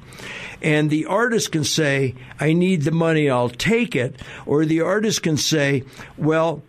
And 0.62 0.90
the 0.90 1.06
artist 1.06 1.52
can 1.52 1.64
say, 1.64 2.14
I 2.38 2.52
need 2.52 2.82
the 2.82 2.90
money, 2.90 3.30
I'll 3.30 3.48
take 3.48 3.96
it. 3.96 4.16
Or 4.44 4.64
the 4.64 4.82
artist 4.82 5.22
can 5.22 5.36
say, 5.36 5.84
well, 6.18 6.62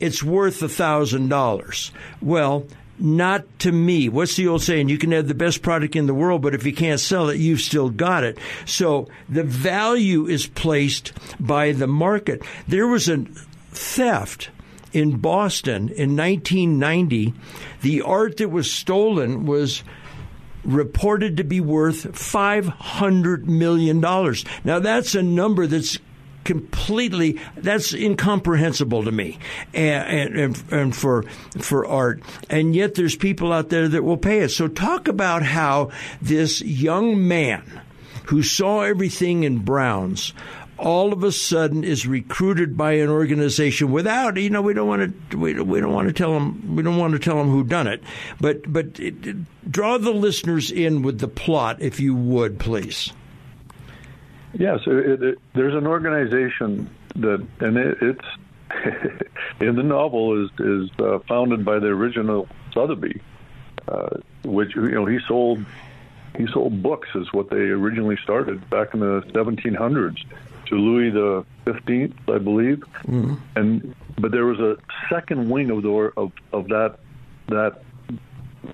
it's 0.00 0.22
worth 0.22 0.62
a 0.62 0.68
thousand 0.68 1.28
dollars. 1.28 1.92
Well, 2.22 2.66
not 2.98 3.44
to 3.60 3.72
me. 3.72 4.08
What's 4.08 4.36
the 4.36 4.48
old 4.48 4.62
saying? 4.62 4.88
You 4.88 4.98
can 4.98 5.12
have 5.12 5.28
the 5.28 5.34
best 5.34 5.62
product 5.62 5.96
in 5.96 6.06
the 6.06 6.14
world, 6.14 6.42
but 6.42 6.54
if 6.54 6.64
you 6.64 6.72
can't 6.72 7.00
sell 7.00 7.28
it, 7.28 7.38
you've 7.38 7.60
still 7.60 7.90
got 7.90 8.24
it. 8.24 8.38
So 8.66 9.08
the 9.28 9.42
value 9.42 10.26
is 10.26 10.46
placed 10.46 11.12
by 11.40 11.72
the 11.72 11.88
market. 11.88 12.42
There 12.68 12.86
was 12.86 13.08
a 13.08 13.24
theft 13.72 14.50
in 14.94 15.18
Boston 15.18 15.90
in 15.90 16.16
1990. 16.16 17.34
The 17.82 18.02
art 18.02 18.38
that 18.38 18.48
was 18.48 18.72
stolen 18.72 19.44
was 19.44 19.82
reported 20.64 21.36
to 21.36 21.44
be 21.44 21.60
worth 21.60 22.12
$500 22.12 23.44
million. 23.44 24.00
Now, 24.00 24.78
that's 24.78 25.14
a 25.14 25.22
number 25.22 25.66
that's 25.66 25.98
completely 26.44 27.40
that's 27.56 27.94
incomprehensible 27.94 29.02
to 29.02 29.10
me 29.10 29.38
and, 29.72 30.38
and, 30.38 30.64
and 30.70 30.94
for 30.94 31.22
for 31.58 31.86
art 31.86 32.22
and 32.50 32.76
yet 32.76 32.96
there's 32.96 33.16
people 33.16 33.50
out 33.50 33.70
there 33.70 33.88
that 33.88 34.04
will 34.04 34.18
pay 34.18 34.40
it 34.40 34.50
so 34.50 34.68
talk 34.68 35.08
about 35.08 35.42
how 35.42 35.90
this 36.20 36.60
young 36.60 37.26
man 37.26 37.80
who 38.26 38.42
saw 38.42 38.82
everything 38.82 39.44
in 39.44 39.58
browns 39.60 40.34
all 40.78 41.12
of 41.12 41.22
a 41.22 41.32
sudden 41.32 41.84
is 41.84 42.06
recruited 42.06 42.76
by 42.76 42.92
an 42.92 43.08
organization 43.08 43.92
without 43.92 44.36
you 44.36 44.50
know 44.50 44.62
we 44.62 44.74
don't 44.74 44.88
want 44.88 45.30
to 45.30 45.36
we, 45.36 45.54
we 45.60 45.80
don't 45.80 45.92
want 45.92 46.08
to 46.08 46.12
tell 46.12 46.32
them 46.32 46.74
we 46.76 46.82
don't 46.82 46.96
want 46.96 47.12
to 47.12 47.18
tell 47.18 47.36
them 47.36 47.48
who 47.48 47.62
done 47.62 47.86
it 47.86 48.02
but 48.40 48.60
but 48.72 48.98
it, 48.98 49.26
it, 49.26 49.70
draw 49.70 49.98
the 49.98 50.10
listeners 50.10 50.70
in 50.70 51.02
with 51.02 51.20
the 51.20 51.28
plot 51.28 51.80
if 51.80 52.00
you 52.00 52.14
would 52.14 52.58
please. 52.58 53.12
Yes, 54.56 54.80
it, 54.86 55.38
there's 55.54 55.74
an 55.74 55.86
organization 55.86 56.88
that, 57.16 57.44
and 57.58 57.76
it, 57.76 57.98
it's 58.00 58.24
in 59.60 59.74
the 59.74 59.82
novel 59.82 60.44
is 60.44 60.50
is 60.60 60.90
uh, 61.00 61.18
founded 61.28 61.64
by 61.64 61.78
the 61.78 61.88
original 61.88 62.48
Sotheby, 62.72 63.20
uh, 63.88 64.16
which 64.44 64.74
you 64.76 64.90
know 64.90 65.06
he 65.06 65.18
sold 65.26 65.64
he 66.36 66.46
sold 66.52 66.82
books 66.82 67.08
is 67.14 67.32
what 67.32 67.50
they 67.50 67.56
originally 67.56 68.16
started 68.22 68.68
back 68.70 68.94
in 68.94 69.00
the 69.00 69.22
1700s 69.32 70.24
to 70.66 70.74
Louis 70.76 71.10
the 71.10 71.44
Fifteenth, 71.64 72.14
I 72.28 72.38
believe, 72.38 72.82
mm-hmm. 73.06 73.34
and 73.56 73.94
but 74.18 74.30
there 74.32 74.46
was 74.46 74.60
a 74.60 74.76
second 75.08 75.48
wing 75.50 75.70
of 75.70 75.82
the 75.82 76.12
of 76.16 76.32
of 76.52 76.68
that 76.68 76.98
that 77.48 77.82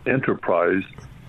enterprise 0.06 0.82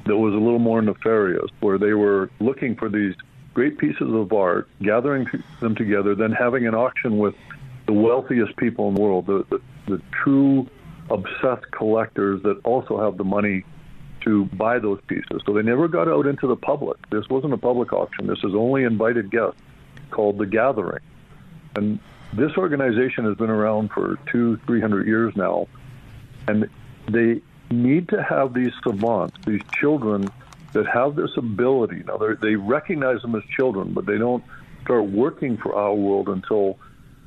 that 0.05 0.17
was 0.17 0.33
a 0.33 0.37
little 0.37 0.59
more 0.59 0.81
nefarious, 0.81 1.49
where 1.59 1.77
they 1.77 1.93
were 1.93 2.29
looking 2.39 2.75
for 2.75 2.89
these 2.89 3.15
great 3.53 3.77
pieces 3.77 4.13
of 4.13 4.31
art, 4.33 4.67
gathering 4.81 5.27
them 5.59 5.75
together, 5.75 6.15
then 6.15 6.31
having 6.31 6.65
an 6.67 6.73
auction 6.73 7.17
with 7.17 7.35
the 7.85 7.93
wealthiest 7.93 8.55
people 8.57 8.87
in 8.89 8.95
the 8.95 9.01
world, 9.01 9.25
the, 9.27 9.45
the, 9.49 9.61
the 9.87 10.01
true 10.23 10.67
obsessed 11.09 11.69
collectors 11.71 12.41
that 12.43 12.59
also 12.63 12.99
have 13.03 13.17
the 13.17 13.23
money 13.23 13.63
to 14.21 14.45
buy 14.45 14.79
those 14.79 14.99
pieces. 15.07 15.41
So 15.45 15.53
they 15.53 15.61
never 15.61 15.87
got 15.87 16.07
out 16.07 16.25
into 16.25 16.47
the 16.47 16.55
public. 16.55 16.97
This 17.09 17.27
wasn't 17.29 17.53
a 17.53 17.57
public 17.57 17.91
auction. 17.91 18.27
This 18.27 18.39
is 18.43 18.55
only 18.55 18.83
invited 18.83 19.31
guests 19.31 19.59
called 20.11 20.37
The 20.37 20.45
Gathering. 20.45 21.03
And 21.75 21.99
this 22.33 22.51
organization 22.57 23.25
has 23.25 23.35
been 23.37 23.49
around 23.49 23.91
for 23.91 24.17
two, 24.31 24.57
three 24.67 24.81
hundred 24.81 25.07
years 25.07 25.35
now. 25.35 25.67
And 26.47 26.69
they 27.09 27.41
need 27.69 28.09
to 28.09 28.21
have 28.21 28.53
these 28.53 28.73
savants, 28.83 29.37
these 29.45 29.61
children 29.79 30.27
that 30.73 30.87
have 30.87 31.15
this 31.15 31.31
ability. 31.37 32.03
Now 32.05 32.17
they 32.17 32.55
recognize 32.55 33.21
them 33.21 33.35
as 33.35 33.43
children, 33.55 33.93
but 33.93 34.05
they 34.05 34.17
don't 34.17 34.43
start 34.83 35.05
working 35.05 35.57
for 35.57 35.75
our 35.75 35.93
world 35.93 36.29
until 36.29 36.77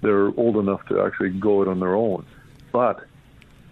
they're 0.03 0.29
old 0.39 0.57
enough 0.57 0.87
to 0.87 1.01
actually 1.01 1.31
go 1.31 1.63
it 1.63 1.69
on 1.69 1.81
their 1.81 1.95
own. 1.95 2.25
But 2.73 3.05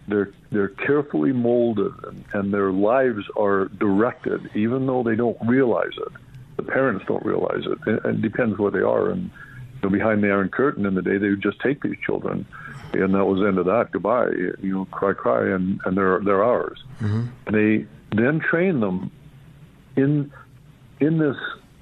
they're 0.09 0.33
they're 0.51 0.69
carefully 0.69 1.33
molded 1.33 1.93
and, 2.05 2.25
and 2.33 2.53
their 2.53 2.73
lives 2.73 3.25
are 3.37 3.67
directed, 3.67 4.51
even 4.55 4.87
though 4.87 5.03
they 5.03 5.15
don't 5.15 5.39
realize 5.47 5.93
it. 5.97 6.13
The 6.65 6.71
parents 6.71 7.05
don't 7.07 7.25
realize 7.25 7.65
it. 7.67 7.79
It, 7.87 8.05
it 8.05 8.23
depends 8.23 8.59
where 8.59 8.71
they 8.71 8.81
are. 8.81 9.11
And 9.11 9.25
you 9.25 9.31
know, 9.83 9.91
behind 9.91 10.23
the 10.23 10.29
Iron 10.29 10.49
Curtain 10.49 10.87
in 10.87 10.95
the 10.95 11.03
day, 11.03 11.19
they 11.19 11.31
would 11.31 11.43
just 11.43 11.61
take 11.61 11.83
these 11.83 11.97
children, 12.05 12.47
and 12.93 13.15
that 13.15 13.25
was 13.25 13.41
the 13.41 13.47
end 13.47 13.59
of 13.59 13.67
that. 13.67 13.91
Goodbye. 13.93 14.31
You 14.61 14.75
know, 14.75 14.85
cry, 14.87 15.13
cry, 15.13 15.49
and 15.55 15.81
and 15.85 15.97
they're 15.97 16.21
they're 16.25 16.45
ours. 16.45 16.83
Mm-hmm. 17.01 17.27
And 17.47 17.55
they 17.55 17.87
then 18.17 18.41
train 18.41 18.81
them 18.81 19.11
in 19.97 20.33
in 21.01 21.19
this 21.19 21.37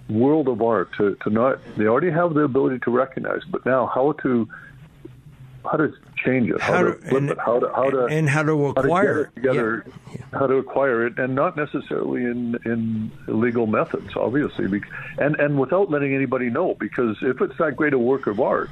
world 0.08 0.48
of 0.48 0.60
art 0.60 0.88
to, 0.96 1.16
to 1.22 1.30
not 1.30 1.58
they 1.76 1.86
already 1.86 2.10
have 2.10 2.34
the 2.34 2.40
ability 2.40 2.78
to 2.80 2.90
recognize, 2.90 3.42
but 3.50 3.64
now 3.64 3.86
how 3.86 4.12
to 4.22 4.48
how 5.64 5.76
to 5.76 5.92
change 6.24 6.50
it, 6.50 6.61
how, 6.61 6.72
how 6.72 6.83
to 6.83 6.92
flip 6.92 7.12
and, 7.12 7.30
it, 7.30 7.38
how 7.38 7.59
to 7.59 7.68
how 7.74 7.90
to 7.90 8.04
and 8.06 8.28
how 8.28 8.42
to 8.42 8.66
acquire 8.66 9.24
how 9.24 9.30
to 9.30 9.35
together, 9.35 9.85
yeah. 9.87 10.14
Yeah. 10.14 10.38
how 10.38 10.46
to 10.46 10.54
acquire 10.54 11.06
it, 11.06 11.18
and 11.18 11.35
not 11.35 11.56
necessarily 11.56 12.24
in 12.24 12.56
in 12.64 13.11
illegal 13.28 13.66
methods, 13.66 14.16
obviously, 14.16 14.83
and 15.18 15.37
and 15.37 15.59
without 15.59 15.90
letting 15.90 16.14
anybody 16.14 16.50
know, 16.50 16.74
because 16.74 17.16
if 17.22 17.40
it's 17.40 17.56
that 17.59 17.76
great 17.76 17.92
a 17.92 17.98
work 17.98 18.26
of 18.26 18.40
art, 18.40 18.70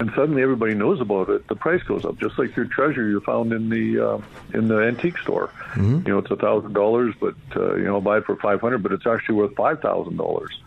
and 0.00 0.10
suddenly 0.14 0.42
everybody 0.42 0.74
knows 0.74 1.00
about 1.00 1.28
it, 1.28 1.46
the 1.48 1.56
price 1.56 1.82
goes 1.82 2.04
up. 2.04 2.18
Just 2.18 2.38
like 2.38 2.54
your 2.56 2.66
treasure 2.66 3.08
you 3.08 3.20
found 3.20 3.52
in 3.52 3.68
the 3.68 4.00
uh, 4.00 4.20
in 4.54 4.68
the 4.68 4.78
antique 4.78 5.18
store. 5.18 5.48
Mm-hmm. 5.72 6.06
You 6.06 6.14
know, 6.14 6.18
it's 6.18 6.30
a 6.30 6.36
thousand 6.36 6.72
dollars, 6.72 7.14
but 7.20 7.34
uh, 7.56 7.74
you 7.74 7.84
know, 7.84 8.00
buy 8.00 8.18
it 8.18 8.24
for 8.24 8.36
five 8.36 8.60
hundred, 8.60 8.82
but 8.82 8.92
it's 8.92 9.06
actually 9.06 9.36
worth 9.36 9.54
five 9.56 9.80
thousand 9.80 10.16
dollars. 10.16 10.58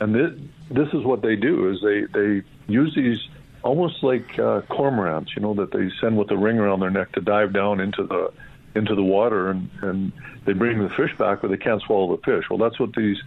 And 0.00 0.14
this 0.14 0.32
this 0.70 0.88
is 0.94 1.04
what 1.04 1.22
they 1.22 1.36
do: 1.36 1.70
is 1.70 1.80
they 1.82 2.02
they 2.02 2.42
use 2.68 2.94
these 2.94 3.18
almost 3.62 4.02
like 4.02 4.38
uh, 4.38 4.62
cormorants, 4.62 5.34
you 5.34 5.42
know, 5.42 5.54
that 5.54 5.72
they 5.72 5.90
send 6.00 6.16
with 6.16 6.30
a 6.30 6.36
ring 6.36 6.58
around 6.58 6.80
their 6.80 6.90
neck 6.90 7.12
to 7.12 7.20
dive 7.20 7.52
down 7.52 7.80
into 7.80 8.04
the 8.04 8.32
into 8.74 8.94
the 8.94 9.02
water, 9.02 9.50
and 9.50 9.68
and 9.82 10.12
they 10.44 10.52
bring 10.52 10.78
the 10.78 10.90
fish 10.90 11.16
back, 11.16 11.42
but 11.42 11.50
they 11.50 11.56
can't 11.56 11.82
swallow 11.82 12.16
the 12.16 12.22
fish. 12.22 12.48
Well, 12.48 12.58
that's 12.58 12.78
what 12.78 12.94
these 12.94 13.18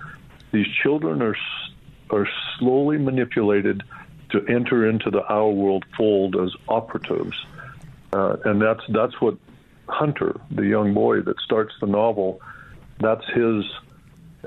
these 0.52 0.68
children 0.84 1.22
are 1.22 1.36
are 2.10 2.28
slowly 2.58 2.98
manipulated 2.98 3.84
to 4.32 4.46
enter 4.48 4.90
into 4.90 5.10
the 5.10 5.24
our 5.28 5.50
world 5.50 5.86
fold 5.98 6.36
as 6.36 6.52
operatives, 6.68 7.36
uh, 8.14 8.38
and 8.46 8.62
that's 8.62 8.82
that's 8.90 9.20
what 9.20 9.38
Hunter, 9.88 10.40
the 10.50 10.66
young 10.66 10.94
boy 10.94 11.22
that 11.22 11.40
starts 11.42 11.74
the 11.82 11.88
novel, 11.88 12.42
that's 13.00 13.26
his. 13.34 13.66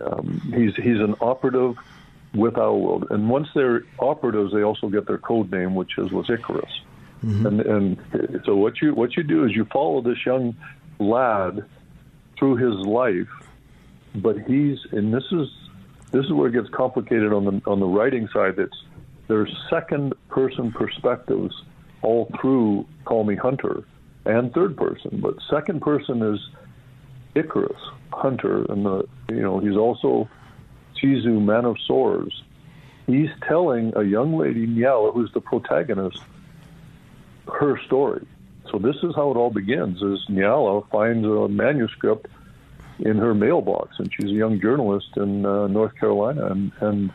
Um, 0.03 0.41
he's 0.53 0.75
he's 0.75 0.99
an 0.99 1.15
operative 1.21 1.77
with 2.35 2.57
our 2.57 2.75
world, 2.75 3.07
and 3.11 3.31
once 3.31 3.49
they're 3.55 3.85
operatives, 4.01 4.53
they 4.53 4.63
also 4.63 4.89
get 4.89 5.07
their 5.07 5.19
code 5.19 5.51
name, 5.53 5.75
which 5.75 5.97
is 5.99 6.11
was 6.11 6.29
Icarus. 6.29 6.81
Mm-hmm. 7.25 7.47
And 7.47 7.61
and 7.61 8.43
so 8.45 8.57
what 8.57 8.83
you 8.83 8.95
what 8.95 9.17
you 9.17 9.23
do 9.23 9.45
is 9.45 9.53
you 9.53 9.65
follow 9.73 10.03
this 10.03 10.19
young 10.27 10.57
lad 10.99 11.65
through 12.39 12.57
his 12.57 12.75
life, 12.87 13.29
but 14.17 14.39
he's 14.47 14.79
and 14.93 15.15
this 15.15 15.25
is 15.31 15.49
this 16.11 16.25
is 16.27 16.33
where 16.33 16.49
it 16.49 16.53
gets 16.53 16.69
complicated 16.71 17.33
on 17.33 17.45
the 17.45 17.63
on 17.67 17.81
the 17.81 17.87
writing 17.87 18.29
side. 18.33 18.57
That's 18.57 18.83
there's 19.29 19.55
second 19.71 20.15
person 20.29 20.73
perspectives 20.73 21.55
all 22.03 22.31
through 22.41 22.87
Call 23.05 23.25
Me 23.25 23.37
Hunter 23.37 23.85
and 24.27 24.53
third 24.53 24.77
person, 24.77 25.21
but 25.23 25.35
second 25.49 25.81
person 25.81 26.23
is 26.23 26.41
Icarus, 27.35 27.81
Hunter, 28.13 28.65
and 28.71 28.85
the 28.85 29.09
you 29.31 29.41
know 29.41 29.61
he's 29.61 29.77
also 29.77 30.29
Chizu, 31.05 31.45
Man 31.45 31.67
of 31.67 31.77
Swords. 31.87 32.43
He's 33.07 33.29
telling 33.47 33.93
a 33.95 34.03
young 34.03 34.37
lady, 34.37 34.67
Nyala, 34.67 35.13
who's 35.13 35.31
the 35.33 35.41
protagonist, 35.41 36.19
her 37.53 37.79
story. 37.85 38.27
So 38.71 38.79
this 38.79 38.97
is 39.03 39.15
how 39.15 39.31
it 39.31 39.37
all 39.37 39.51
begins: 39.51 40.01
is 40.01 40.25
Nyala 40.31 40.89
finds 40.89 41.27
a 41.27 41.49
manuscript 41.49 42.29
in 43.01 43.19
her 43.19 43.35
mailbox, 43.35 43.99
and 43.99 44.11
she's 44.15 44.31
a 44.31 44.35
young 44.35 44.61
journalist 44.61 45.17
in 45.17 45.45
uh, 45.45 45.67
North 45.67 45.95
Carolina, 45.97 46.47
and, 46.47 46.73
and 46.81 47.13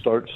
starts 0.00 0.32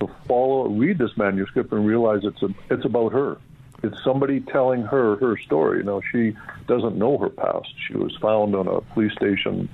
to 0.00 0.08
follow, 0.26 0.68
read 0.68 0.96
this 0.96 1.14
manuscript, 1.18 1.70
and 1.72 1.86
realize 1.86 2.20
it's 2.24 2.42
a, 2.42 2.48
it's 2.70 2.86
about 2.86 3.12
her. 3.12 3.36
It's 3.82 4.02
somebody 4.02 4.40
telling 4.40 4.82
her 4.82 5.16
her 5.16 5.36
story. 5.36 5.82
Now 5.82 6.00
she 6.10 6.34
doesn't 6.66 6.96
know 6.96 7.18
her 7.18 7.28
past. 7.28 7.68
She 7.86 7.94
was 7.94 8.16
found 8.22 8.54
on 8.54 8.68
a 8.68 8.80
police 8.80 9.12
station, 9.12 9.68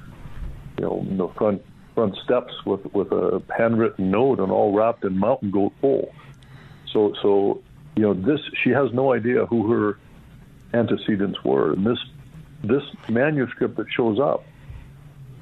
you 0.78 0.84
know, 0.84 1.06
in 1.08 1.18
the 1.18 1.28
front 1.28 1.62
front 1.98 2.16
steps 2.22 2.54
with 2.64 2.84
with 2.94 3.10
a 3.10 3.42
handwritten 3.56 4.08
note 4.08 4.38
and 4.38 4.52
all 4.52 4.72
wrapped 4.72 5.04
in 5.04 5.18
mountain 5.18 5.50
goat 5.50 5.72
wool. 5.82 6.14
So 6.92 7.12
so 7.20 7.60
you 7.96 8.02
know 8.04 8.14
this 8.14 8.38
she 8.62 8.70
has 8.70 8.92
no 8.92 9.12
idea 9.12 9.46
who 9.46 9.68
her 9.72 9.98
antecedents 10.72 11.42
were, 11.42 11.72
and 11.72 11.84
this 11.84 11.98
this 12.62 12.84
manuscript 13.08 13.76
that 13.78 13.90
shows 13.90 14.20
up 14.20 14.44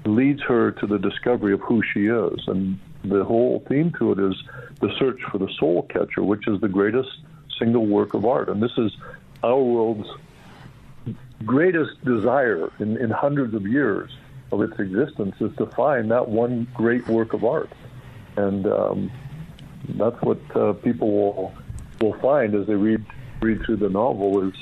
leads 0.06 0.40
her 0.44 0.70
to 0.70 0.86
the 0.86 0.98
discovery 0.98 1.52
of 1.52 1.60
who 1.60 1.82
she 1.92 2.06
is. 2.06 2.48
And 2.48 2.78
the 3.04 3.22
whole 3.22 3.62
theme 3.68 3.92
to 3.98 4.12
it 4.12 4.18
is 4.18 4.42
the 4.80 4.90
search 4.98 5.20
for 5.30 5.36
the 5.36 5.52
soul 5.58 5.82
catcher, 5.90 6.22
which 6.22 6.48
is 6.48 6.58
the 6.62 6.68
greatest 6.68 7.10
single 7.58 7.84
work 7.84 8.14
of 8.14 8.24
art. 8.24 8.48
And 8.48 8.62
this 8.62 8.78
is 8.78 8.92
our 9.44 9.60
world's 9.60 10.08
greatest 11.44 12.02
desire 12.02 12.72
in, 12.78 12.96
in 12.96 13.10
hundreds 13.10 13.52
of 13.52 13.66
years 13.66 14.10
of 14.52 14.62
its 14.62 14.78
existence 14.78 15.34
is 15.40 15.54
to 15.56 15.66
find 15.66 16.10
that 16.10 16.28
one 16.28 16.66
great 16.74 17.06
work 17.08 17.32
of 17.32 17.44
art, 17.44 17.70
and 18.36 18.66
um, 18.66 19.10
that's 19.90 20.20
what 20.22 20.38
uh, 20.56 20.72
people 20.74 21.10
will 21.10 21.54
will 22.00 22.18
find 22.20 22.54
as 22.54 22.66
they 22.66 22.74
read 22.74 23.04
read 23.40 23.60
through 23.64 23.76
the 23.76 23.88
novel 23.88 24.48
is 24.48 24.54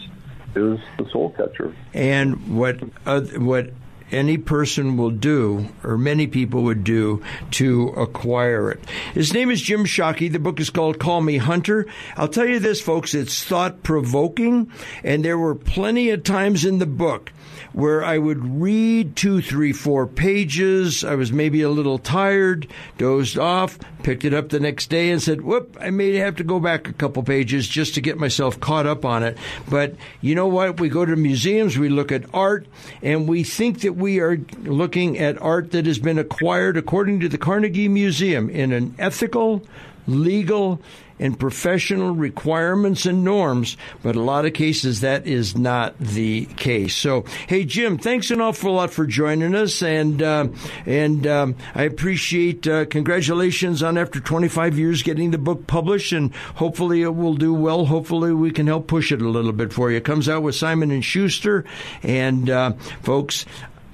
is 0.56 0.78
the 0.98 1.08
soul 1.10 1.30
catcher. 1.36 1.74
And 1.92 2.56
what 2.56 2.80
uh, 3.06 3.20
what 3.36 3.70
any 4.12 4.38
person 4.38 4.96
will 4.96 5.10
do, 5.10 5.68
or 5.82 5.98
many 5.98 6.26
people 6.26 6.62
would 6.62 6.84
do, 6.84 7.22
to 7.52 7.88
acquire 7.88 8.70
it. 8.70 8.80
His 9.12 9.32
name 9.32 9.50
is 9.50 9.60
Jim 9.60 9.84
Shockey. 9.84 10.30
The 10.30 10.38
book 10.38 10.60
is 10.60 10.70
called 10.70 10.98
Call 10.98 11.20
Me 11.20 11.38
Hunter. 11.38 11.86
I'll 12.16 12.28
tell 12.28 12.46
you 12.46 12.60
this, 12.60 12.80
folks, 12.80 13.14
it's 13.14 13.42
thought 13.42 13.82
provoking, 13.82 14.70
and 15.02 15.24
there 15.24 15.38
were 15.38 15.54
plenty 15.54 16.10
of 16.10 16.22
times 16.22 16.64
in 16.64 16.78
the 16.78 16.86
book 16.86 17.32
where 17.72 18.04
I 18.04 18.18
would 18.18 18.60
read 18.60 19.16
two, 19.16 19.40
three, 19.40 19.72
four 19.72 20.06
pages. 20.06 21.04
I 21.04 21.14
was 21.14 21.32
maybe 21.32 21.62
a 21.62 21.68
little 21.68 21.98
tired, 21.98 22.66
dozed 22.98 23.38
off, 23.38 23.78
picked 24.02 24.24
it 24.24 24.34
up 24.34 24.50
the 24.50 24.60
next 24.60 24.90
day 24.90 25.10
and 25.10 25.22
said, 25.22 25.40
whoop, 25.40 25.76
I 25.80 25.90
may 25.90 26.14
have 26.16 26.36
to 26.36 26.44
go 26.44 26.60
back 26.60 26.88
a 26.88 26.92
couple 26.92 27.22
pages 27.22 27.66
just 27.66 27.94
to 27.94 28.00
get 28.00 28.18
myself 28.18 28.60
caught 28.60 28.86
up 28.86 29.04
on 29.04 29.22
it. 29.22 29.38
But 29.68 29.94
you 30.20 30.34
know 30.34 30.48
what? 30.48 30.80
We 30.80 30.88
go 30.88 31.04
to 31.04 31.16
museums, 31.16 31.78
we 31.78 31.88
look 31.88 32.12
at 32.12 32.32
art, 32.34 32.66
and 33.02 33.28
we 33.28 33.44
think 33.44 33.80
that 33.80 33.94
we 33.94 34.20
are 34.20 34.38
looking 34.62 35.18
at 35.18 35.40
art 35.40 35.72
that 35.72 35.86
has 35.86 35.98
been 35.98 36.18
acquired 36.18 36.76
according 36.76 37.20
to 37.20 37.28
the 37.28 37.38
Carnegie 37.38 37.88
Museum 37.88 38.50
in 38.50 38.72
an 38.72 38.94
ethical, 38.98 39.64
legal, 40.06 40.80
and 41.18 41.38
professional 41.38 42.14
requirements 42.14 43.06
and 43.06 43.24
norms, 43.24 43.76
but 44.02 44.16
a 44.16 44.20
lot 44.20 44.44
of 44.44 44.52
cases 44.52 45.00
that 45.00 45.26
is 45.26 45.56
not 45.56 45.98
the 45.98 46.46
case. 46.56 46.94
So, 46.94 47.24
hey 47.46 47.64
Jim, 47.64 47.98
thanks 47.98 48.30
an 48.30 48.40
awful 48.40 48.74
lot 48.74 48.90
for 48.90 49.06
joining 49.06 49.54
us, 49.54 49.82
and 49.82 50.22
uh, 50.22 50.48
and 50.86 51.26
um, 51.26 51.56
I 51.74 51.84
appreciate. 51.84 52.66
Uh, 52.66 52.84
congratulations 52.86 53.82
on 53.82 53.98
after 53.98 54.20
25 54.20 54.78
years 54.78 55.02
getting 55.02 55.30
the 55.30 55.38
book 55.38 55.66
published, 55.66 56.12
and 56.12 56.34
hopefully 56.56 57.02
it 57.02 57.14
will 57.14 57.34
do 57.34 57.54
well. 57.54 57.86
Hopefully 57.86 58.32
we 58.32 58.50
can 58.50 58.66
help 58.66 58.86
push 58.86 59.12
it 59.12 59.22
a 59.22 59.28
little 59.28 59.52
bit 59.52 59.72
for 59.72 59.90
you. 59.90 59.96
It 59.96 60.04
comes 60.04 60.28
out 60.28 60.42
with 60.42 60.54
Simon 60.54 60.90
and 60.90 61.04
Schuster, 61.04 61.64
and 62.02 62.50
uh, 62.50 62.72
folks, 63.02 63.44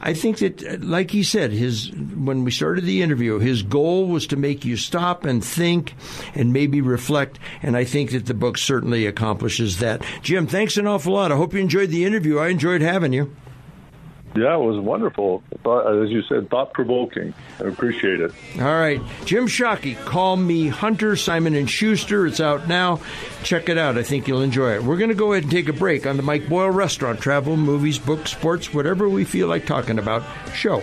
I 0.03 0.15
think 0.15 0.39
that, 0.39 0.83
like 0.83 1.11
he 1.11 1.23
said, 1.23 1.53
his 1.53 1.91
when 1.93 2.45
we 2.45 2.51
started 2.51 2.85
the 2.85 3.03
interview, 3.03 3.39
his 3.39 3.63
goal 3.63 4.07
was 4.07 4.27
to 4.29 4.37
make 4.37 4.65
you 4.65 4.77
stop 4.77 5.25
and 5.25 5.45
think 5.45 5.95
and 6.35 6.53
maybe 6.53 6.81
reflect. 6.81 7.39
And 7.63 7.77
I 7.77 7.85
think 7.85 8.13
that 8.13 8.27
the 8.27 8.35
book 8.35 8.57
certainly 8.57 9.07
accomplishes 9.07 9.79
that. 9.79 10.03
Jim, 10.23 10.47
thanks 10.47 10.77
an 10.77 10.87
awful 10.87 11.13
lot. 11.13 11.33
I 11.33 11.37
hope 11.37 11.53
you 11.53 11.61
enjoyed 11.61 11.91
the 11.91 12.05
interview. 12.05 12.39
I 12.39 12.49
enjoyed 12.49 12.81
having 12.81 13.13
you. 13.13 13.35
Yeah, 14.37 14.55
it 14.55 14.61
was 14.61 14.79
wonderful. 14.79 15.43
As 15.53 16.09
you 16.09 16.23
said, 16.29 16.49
thought 16.51 16.73
provoking. 16.73 17.35
I 17.59 17.65
appreciate 17.65 18.21
it. 18.21 18.33
All 18.61 18.65
right, 18.65 19.01
Jim 19.25 19.47
Shockey, 19.47 19.97
call 20.05 20.37
me 20.37 20.69
Hunter. 20.69 21.17
Simon 21.17 21.55
and 21.57 21.69
Schuster. 21.69 22.27
It's 22.27 22.41
out 22.41 22.69
now. 22.69 23.01
Check 23.43 23.69
it 23.69 23.77
out. 23.77 23.99
I 23.99 24.05
think 24.05 24.29
you'll 24.29 24.43
enjoy 24.43 24.75
it. 24.75 24.85
We're 24.85 24.99
going 24.99 25.11
to 25.11 25.17
go 25.17 25.33
ahead 25.33 25.43
and 25.45 25.53
take 25.53 25.69
a 25.69 25.73
break 25.73 26.07
on 26.07 26.17
the 26.17 26.23
Mike 26.23 26.49
Boyle 26.49 26.71
Restaurant. 26.71 27.21
Travel, 27.21 27.57
movies, 27.57 27.99
books, 27.99 28.31
sports, 28.31 28.73
whatever 28.73 29.09
we 29.09 29.25
feel 29.25 29.49
like 29.49 29.67
talking 29.67 29.99
about. 29.99 30.23
Show. 30.55 30.83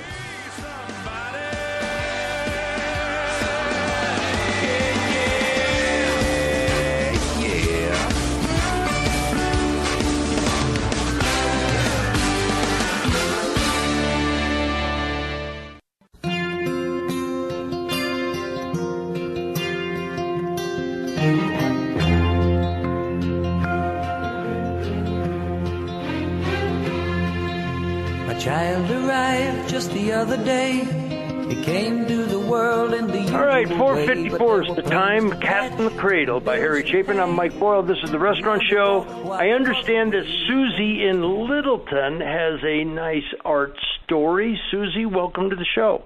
The 35.90 35.96
Cradle 35.96 36.42
by 36.42 36.58
Harry 36.58 36.86
Chapin. 36.86 37.18
I'm 37.18 37.34
Mike 37.34 37.58
Boyle. 37.58 37.82
This 37.82 38.00
is 38.04 38.12
the 38.12 38.20
restaurant 38.20 38.62
show. 38.62 39.32
I 39.32 39.52
understand 39.52 40.12
that 40.12 40.26
Susie 40.46 41.08
in 41.08 41.22
Littleton 41.48 42.20
has 42.20 42.60
a 42.62 42.84
nice 42.84 43.24
art 43.46 43.78
story. 44.04 44.60
Susie, 44.70 45.06
welcome 45.06 45.50
to 45.50 45.56
the 45.56 45.66
show. 45.76 46.04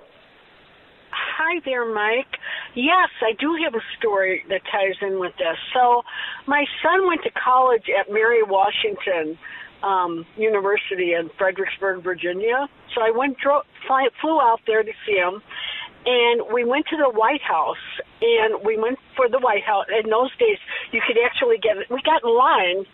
Hi 1.10 1.60
there, 1.66 1.92
Mike. 1.92 2.38
Yes, 2.76 3.10
I 3.24 3.34
do 3.40 3.58
have 3.64 3.74
a 3.74 3.82
story 3.98 4.44
that 4.50 4.62
ties 4.72 4.98
in 5.02 5.20
with 5.20 5.34
this. 5.38 5.58
So, 5.74 6.04
my 6.46 6.64
son 6.84 7.08
went 7.08 7.24
to 7.24 7.32
college 7.32 7.86
at 7.90 8.14
Mary 8.14 8.44
Washington 8.44 9.40
um, 9.84 10.26
University 10.38 11.14
in 11.14 11.30
Fredericksburg, 11.38 12.04
Virginia. 12.04 12.68
So 12.96 13.02
I 13.02 13.12
went 13.12 13.38
dro- 13.38 13.64
fly, 13.88 14.08
flew 14.22 14.40
out 14.40 14.60
there 14.68 14.84
to 14.84 14.92
see 15.06 15.16
him, 15.16 15.42
and 16.06 16.41
we 16.54 16.66
went 16.66 16.86
to 16.89 16.97
the 16.97 17.10
White 17.10 17.41
House, 17.41 17.82
and 18.22 18.64
we 18.66 18.78
went 18.78 18.97
for 19.16 19.30
the 19.30 19.39
White 19.39 19.64
House. 19.64 19.86
In 19.89 20.10
those 20.10 20.32
days, 20.38 20.58
you 20.91 21.02
could 21.06 21.18
actually 21.22 21.58
get 21.58 21.78
we 21.89 22.02
got 22.02 22.24
in 22.24 22.34
line, 22.34 22.86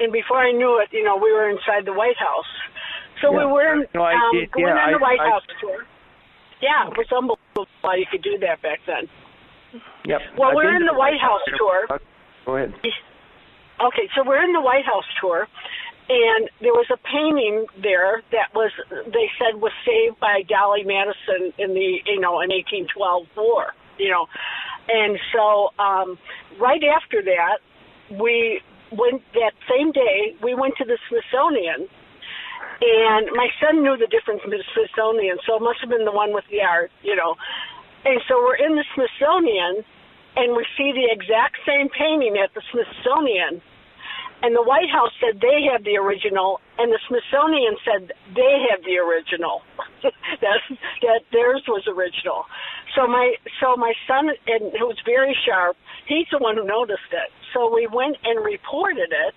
and 0.00 0.12
before 0.12 0.38
I 0.38 0.52
knew 0.52 0.82
it, 0.82 0.90
you 0.92 1.04
know, 1.04 1.16
we 1.16 1.32
were 1.32 1.48
inside 1.50 1.86
the 1.86 1.94
White 1.94 2.18
House. 2.18 2.52
So 3.22 3.32
yeah. 3.32 3.38
we 3.38 3.52
were 3.52 3.72
in, 3.74 3.86
no, 3.94 4.02
I, 4.02 4.12
um, 4.12 4.34
going 4.52 4.66
yeah, 4.66 4.90
on 4.90 4.92
the 4.92 4.98
White 4.98 5.20
I, 5.20 5.30
House 5.30 5.46
I, 5.48 5.60
tour. 5.60 5.86
Yeah, 6.60 6.88
it 6.88 6.96
was 6.96 7.08
unbelievable 7.12 7.68
how 7.82 7.94
you 7.94 8.06
could 8.10 8.22
do 8.22 8.38
that 8.40 8.62
back 8.62 8.80
then. 8.86 9.08
Yep. 10.04 10.20
Well, 10.38 10.50
I've 10.50 10.56
we're 10.56 10.74
in 10.74 10.86
the 10.86 10.94
White 10.94 11.20
House 11.20 11.44
tour. 11.56 12.00
Go 12.44 12.56
ahead. 12.56 12.74
Okay, 13.76 14.08
so 14.16 14.24
we're 14.24 14.42
in 14.42 14.52
the 14.52 14.60
White 14.60 14.86
House 14.86 15.04
tour, 15.20 15.46
and 16.08 16.48
there 16.60 16.72
was 16.72 16.86
a 16.92 16.98
painting 17.02 17.66
there 17.82 18.22
that 18.30 18.54
was 18.54 18.70
they 19.06 19.26
said 19.38 19.60
was 19.60 19.72
saved 19.84 20.20
by 20.20 20.42
Dolley 20.48 20.84
Madison 20.84 21.52
in 21.58 21.74
the 21.74 21.98
you 22.06 22.20
know 22.20 22.40
in 22.40 22.50
1812 22.50 23.26
war 23.36 23.74
you 23.98 24.10
know. 24.10 24.26
And 24.88 25.18
so 25.34 25.74
um 25.82 26.18
right 26.60 26.82
after 26.84 27.22
that 27.22 27.58
we 28.10 28.60
went 28.92 29.22
that 29.34 29.52
same 29.66 29.90
day 29.90 30.36
we 30.42 30.54
went 30.54 30.74
to 30.78 30.84
the 30.84 30.98
Smithsonian. 31.08 31.88
And 32.78 33.30
my 33.32 33.48
son 33.58 33.82
knew 33.82 33.96
the 33.96 34.06
difference 34.06 34.42
in 34.44 34.50
the 34.50 34.62
Smithsonian 34.74 35.38
so 35.46 35.56
it 35.56 35.62
must 35.62 35.80
have 35.80 35.90
been 35.90 36.04
the 36.04 36.14
one 36.14 36.32
with 36.32 36.44
the 36.50 36.62
art 36.62 36.92
you 37.02 37.16
know. 37.16 37.34
And 38.04 38.22
so 38.28 38.38
we're 38.38 38.62
in 38.62 38.76
the 38.76 38.84
Smithsonian 38.94 39.82
and 40.36 40.54
we 40.54 40.62
see 40.78 40.94
the 40.94 41.10
exact 41.10 41.58
same 41.66 41.88
painting 41.90 42.38
at 42.38 42.54
the 42.54 42.62
Smithsonian 42.70 43.60
and 44.42 44.54
the 44.54 44.62
White 44.62 44.90
House 44.92 45.12
said 45.16 45.40
they 45.40 45.64
have 45.72 45.84
the 45.84 45.96
original, 45.96 46.60
and 46.78 46.92
the 46.92 47.00
Smithsonian 47.08 47.76
said 47.84 48.12
they 48.36 48.68
have 48.68 48.84
the 48.84 49.00
original. 49.00 49.62
that 50.44 50.60
that 51.02 51.20
theirs 51.32 51.64
was 51.66 51.84
original. 51.88 52.44
So 52.94 53.06
my 53.06 53.34
so 53.60 53.76
my 53.76 53.92
son, 54.06 54.28
and 54.46 54.72
who's 54.76 55.00
very 55.04 55.36
sharp, 55.46 55.76
he's 56.06 56.28
the 56.30 56.38
one 56.38 56.56
who 56.56 56.64
noticed 56.64 57.12
it. 57.12 57.32
So 57.54 57.72
we 57.72 57.88
went 57.88 58.16
and 58.24 58.44
reported 58.44 59.08
it 59.08 59.34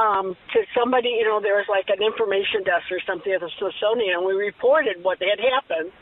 um, 0.00 0.34
to 0.56 0.64
somebody. 0.72 1.20
You 1.20 1.28
know, 1.28 1.40
there 1.44 1.60
was 1.60 1.68
like 1.68 1.92
an 1.92 2.00
information 2.00 2.64
desk 2.64 2.88
or 2.88 3.04
something 3.04 3.32
at 3.32 3.44
the 3.44 3.52
Smithsonian, 3.60 4.18
and 4.18 4.24
we 4.24 4.32
reported 4.32 5.04
what 5.04 5.20
had 5.20 5.38
happened. 5.38 5.92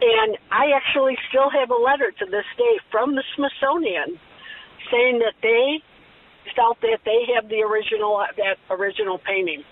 And 0.00 0.40
I 0.48 0.72
actually 0.72 1.20
still 1.28 1.52
have 1.52 1.68
a 1.68 1.76
letter 1.76 2.08
to 2.08 2.24
this 2.24 2.48
day 2.56 2.80
from 2.90 3.14
the 3.14 3.24
Smithsonian 3.36 4.16
saying 4.88 5.20
that 5.20 5.36
they 5.44 5.84
felt 6.56 6.80
that 6.82 7.00
they 7.04 7.26
have 7.34 7.48
the 7.48 7.62
original 7.62 8.22
that 8.36 8.56
original 8.70 9.18
painting. 9.18 9.64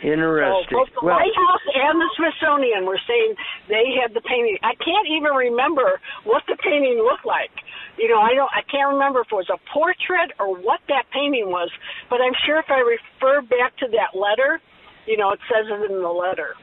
Interesting. 0.00 0.64
So 0.72 0.80
both 0.80 0.88
the 0.96 1.04
well, 1.04 1.20
White 1.20 1.36
House 1.36 1.66
and 1.76 2.00
the 2.00 2.08
Smithsonian 2.16 2.88
were 2.88 3.00
saying 3.04 3.36
they 3.68 3.92
had 4.00 4.16
the 4.16 4.24
painting. 4.24 4.56
I 4.64 4.72
can't 4.80 5.04
even 5.12 5.36
remember 5.36 6.00
what 6.24 6.42
the 6.48 6.56
painting 6.56 7.04
looked 7.04 7.28
like. 7.28 7.52
You 8.00 8.08
know, 8.08 8.20
I 8.20 8.32
don't. 8.32 8.48
I 8.48 8.64
can't 8.64 8.96
remember 8.96 9.20
if 9.20 9.28
it 9.28 9.36
was 9.36 9.52
a 9.52 9.60
portrait 9.68 10.32
or 10.40 10.56
what 10.56 10.80
that 10.88 11.04
painting 11.12 11.52
was. 11.52 11.68
But 12.08 12.24
I'm 12.24 12.32
sure 12.48 12.58
if 12.58 12.72
I 12.72 12.80
refer 12.80 13.44
back 13.44 13.76
to 13.84 13.92
that 13.92 14.16
letter, 14.16 14.56
you 15.04 15.20
know, 15.20 15.36
it 15.36 15.40
says 15.52 15.68
it 15.68 15.90
in 15.92 16.00
the 16.00 16.08
letter. 16.08 16.56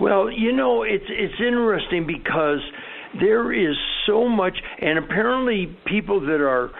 Well, 0.00 0.32
you 0.32 0.52
know, 0.52 0.82
it's 0.88 1.04
it's 1.08 1.36
interesting 1.36 2.06
because 2.08 2.64
there 3.20 3.52
is 3.52 3.76
so 4.06 4.28
much, 4.28 4.56
and 4.80 4.98
apparently 4.98 5.76
people 5.84 6.20
that 6.20 6.40
are 6.40 6.70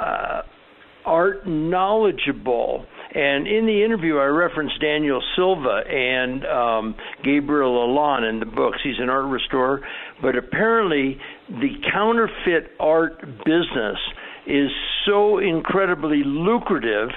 uh, 0.00 0.42
art 1.04 1.46
knowledgeable. 1.46 2.86
And 3.14 3.46
in 3.46 3.66
the 3.66 3.84
interview, 3.84 4.16
I 4.16 4.24
referenced 4.24 4.80
Daniel 4.80 5.22
Silva 5.36 5.82
and 5.86 6.46
um, 6.46 6.94
Gabriel 7.22 7.84
Allon 7.84 8.24
in 8.24 8.40
the 8.40 8.46
books. 8.46 8.78
He's 8.82 8.98
an 8.98 9.10
art 9.10 9.26
restorer, 9.26 9.80
but 10.22 10.36
apparently 10.36 11.18
the 11.48 11.74
counterfeit 11.92 12.72
art 12.80 13.20
business 13.44 13.98
is 14.46 14.70
so 15.06 15.38
incredibly 15.38 16.22
lucrative 16.24 17.10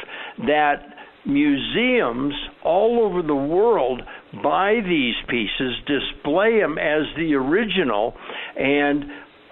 that 0.46 0.96
museums 1.26 2.34
all 2.64 3.00
over 3.04 3.22
the 3.22 3.36
world 3.36 4.02
buy 4.44 4.76
these 4.86 5.16
pieces, 5.28 5.74
display 5.88 6.60
them 6.60 6.78
as 6.78 7.04
the 7.18 7.34
original, 7.34 8.14
and 8.56 9.06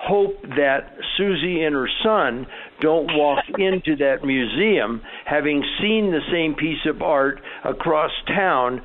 hope 0.03 0.41
that 0.41 0.95
Susie 1.17 1.63
and 1.63 1.75
her 1.75 1.89
son 2.03 2.45
don't 2.81 3.07
walk 3.15 3.43
into 3.57 3.95
that 3.97 4.23
museum 4.23 5.01
having 5.25 5.63
seen 5.81 6.11
the 6.11 6.21
same 6.31 6.55
piece 6.55 6.85
of 6.85 7.01
art 7.01 7.39
across 7.63 8.11
town 8.27 8.81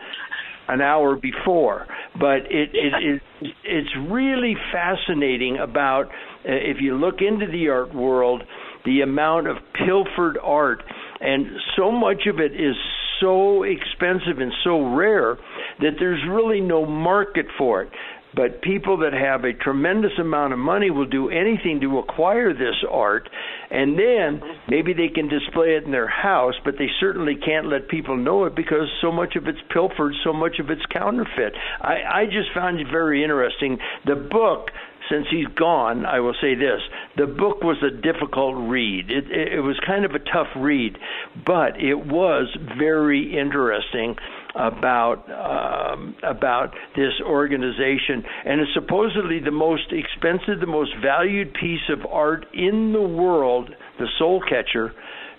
an 0.69 0.81
hour 0.81 1.17
before. 1.17 1.87
But 2.19 2.51
it, 2.51 2.71
it, 2.75 3.21
it 3.41 3.53
it's 3.65 3.89
really 4.11 4.55
fascinating 4.73 5.59
about 5.59 6.07
uh, 6.07 6.53
if 6.53 6.79
you 6.81 6.95
look 6.95 7.17
into 7.21 7.47
the 7.47 7.69
art 7.69 7.95
world, 7.95 8.43
the 8.85 9.01
amount 9.01 9.49
of 9.49 9.57
pilfered 9.75 10.39
art, 10.43 10.83
and 11.21 11.47
so 11.77 11.91
much 11.91 12.27
of 12.27 12.39
it 12.39 12.53
is 12.53 12.77
so 13.21 13.65
expensive 13.65 14.39
and 14.39 14.53
so 14.63 14.95
rare 14.95 15.37
that 15.81 15.93
there's 15.99 16.21
really 16.29 16.61
no 16.61 16.87
market 16.87 17.47
for 17.57 17.83
it. 17.83 17.91
But 18.39 18.63
people 18.63 18.99
that 18.99 19.13
have 19.13 19.43
a 19.43 19.53
tremendous 19.53 20.13
amount 20.17 20.53
of 20.53 20.61
money 20.61 20.93
will 20.93 21.07
do 21.11 21.29
anything 21.29 21.81
to 21.81 21.99
acquire 21.99 22.55
this 22.55 22.85
art, 22.89 23.29
and 23.69 23.99
then 23.99 24.41
maybe 24.69 24.93
they 24.93 25.09
can 25.09 25.29
display 25.29 25.75
it 25.75 25.83
in 25.83 25.91
their 25.91 26.07
house, 26.07 26.55
but 26.65 26.75
they 26.79 26.87
certainly 27.01 27.35
can't 27.35 27.67
let 27.67 27.89
people 27.89 28.17
know 28.17 28.45
it 28.45 28.55
because 28.55 28.87
so 29.01 29.11
much 29.11 29.35
of 29.35 29.49
it's 29.49 29.59
pilfered, 29.75 30.15
so 30.23 30.33
much 30.33 30.61
of 30.61 30.71
it's 30.71 30.87
counterfeit. 30.87 31.53
I, 31.81 32.23
I 32.23 32.25
just 32.27 32.55
found 32.55 32.79
it 32.79 32.87
very 32.89 33.25
interesting. 33.25 33.77
The 34.07 34.15
book 34.15 34.71
since 35.11 35.27
he's 35.31 35.49
gone, 35.57 36.07
I 36.07 36.21
will 36.21 36.35
say 36.41 36.55
this: 36.55 36.81
the 37.17 37.27
book 37.27 37.65
was 37.65 37.83
a 37.83 37.91
difficult 37.91 38.55
read. 38.69 39.11
It, 39.11 39.33
it, 39.33 39.55
it 39.55 39.61
was 39.63 39.81
kind 39.85 40.05
of 40.05 40.13
a 40.13 40.21
tough 40.21 40.55
read, 40.55 40.97
but 41.45 41.81
it 41.81 42.07
was 42.07 42.57
very 42.79 43.37
interesting 43.37 44.15
about 44.59 45.23
um, 45.31 46.15
about 46.23 46.75
this 46.97 47.13
organization, 47.25 48.25
and 48.45 48.61
it's 48.61 48.75
supposedly 48.75 49.39
the 49.39 49.53
most 49.53 49.93
expensive, 49.93 50.61
the 50.61 50.67
most 50.67 50.91
valued 51.03 51.55
piece 51.55 51.87
of 51.91 52.05
art 52.11 52.45
in 52.53 52.93
the 52.93 53.01
world, 53.01 53.71
the 53.99 54.07
Soul 54.19 54.43
Catcher. 54.47 54.93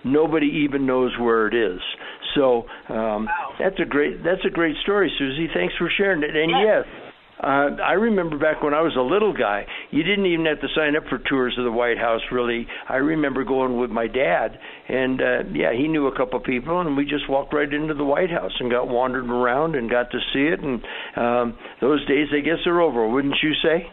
Nobody 0.06 0.64
even 0.66 0.86
knows 0.86 1.12
where 1.20 1.48
it 1.48 1.54
is. 1.54 1.82
So 2.34 2.64
um, 2.88 3.26
wow. 3.26 3.56
that's 3.60 3.80
a 3.82 3.86
great 3.86 4.24
that's 4.24 4.46
a 4.48 4.50
great 4.50 4.78
story, 4.84 5.12
Susie. 5.20 5.50
Thanks 5.54 5.74
for 5.78 5.92
sharing 5.98 6.24
it. 6.24 6.36
And 6.36 6.52
yes, 6.52 6.86
yes 6.88 6.99
uh, 7.42 7.82
I 7.82 7.94
remember 7.94 8.38
back 8.38 8.62
when 8.62 8.74
I 8.74 8.82
was 8.82 8.96
a 8.98 9.02
little 9.02 9.34
guy, 9.34 9.66
you 9.92 10.04
didn't 10.04 10.26
even 10.26 10.46
have 10.46 10.60
to 10.62 10.68
sign 10.76 10.96
up 10.96 11.04
for 11.10 11.18
tours 11.18 11.56
of 11.58 11.64
the 11.64 11.72
White 11.72 11.98
House. 11.98 12.22
Really, 12.32 12.68
I 12.88 12.98
remember 12.98 13.44
going 13.46 13.80
with 13.80 13.90
my 13.90 14.08
dad, 14.08 14.60
and 14.90 15.22
uh, 15.22 15.44
yeah, 15.54 15.72
he 15.72 15.88
knew 15.88 16.08
a 16.08 16.18
couple 16.18 16.40
of 16.40 16.46
people, 16.46 16.82
and 16.82 16.98
we 16.98 17.06
just 17.06 17.30
walked 17.30 17.54
right 17.54 17.72
into 17.72 17.94
the 17.94 18.04
White 18.04 18.30
House 18.32 18.52
and 18.60 18.70
got 18.70 18.90
wandered 18.90 19.30
around 19.30 19.76
and 19.76 19.90
got 19.90 20.12
to 20.12 20.20
see 20.34 20.52
it. 20.52 20.60
And 20.60 20.84
um, 21.16 21.58
those 21.80 22.06
days, 22.08 22.28
I 22.36 22.42
guess, 22.42 22.66
are 22.66 22.82
over, 22.82 23.08
wouldn't 23.08 23.38
you 23.42 23.54
say? 23.64 23.88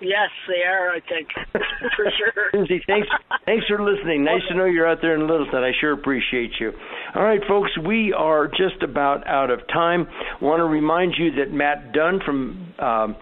Yes, 0.00 0.28
they 0.46 0.62
are. 0.68 0.90
I 0.90 1.00
think 1.00 1.28
for 1.52 2.04
sure. 2.18 2.50
Susie, 2.52 2.82
thanks, 2.86 3.08
thanks 3.46 3.66
for 3.66 3.82
listening. 3.82 4.24
Nice 4.24 4.42
okay. 4.44 4.52
to 4.52 4.58
know 4.58 4.64
you're 4.66 4.86
out 4.86 4.98
there 5.00 5.14
in 5.14 5.22
Littleton. 5.22 5.62
I 5.62 5.72
sure 5.80 5.92
appreciate 5.92 6.52
you. 6.60 6.72
All 7.14 7.22
right, 7.22 7.40
folks, 7.48 7.70
we 7.86 8.12
are 8.12 8.46
just 8.46 8.82
about 8.82 9.26
out 9.26 9.50
of 9.50 9.60
time. 9.68 10.06
Want 10.42 10.60
to 10.60 10.64
remind 10.64 11.14
you 11.18 11.32
that 11.36 11.52
Matt 11.52 11.92
Dunn 11.92 12.20
from 12.24 12.74
um, 12.78 13.16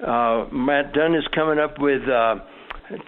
uh, 0.00 0.46
Matt 0.52 0.94
Dunn 0.94 1.14
is 1.14 1.26
coming 1.34 1.58
up 1.58 1.78
with. 1.78 2.02
Uh, 2.08 2.36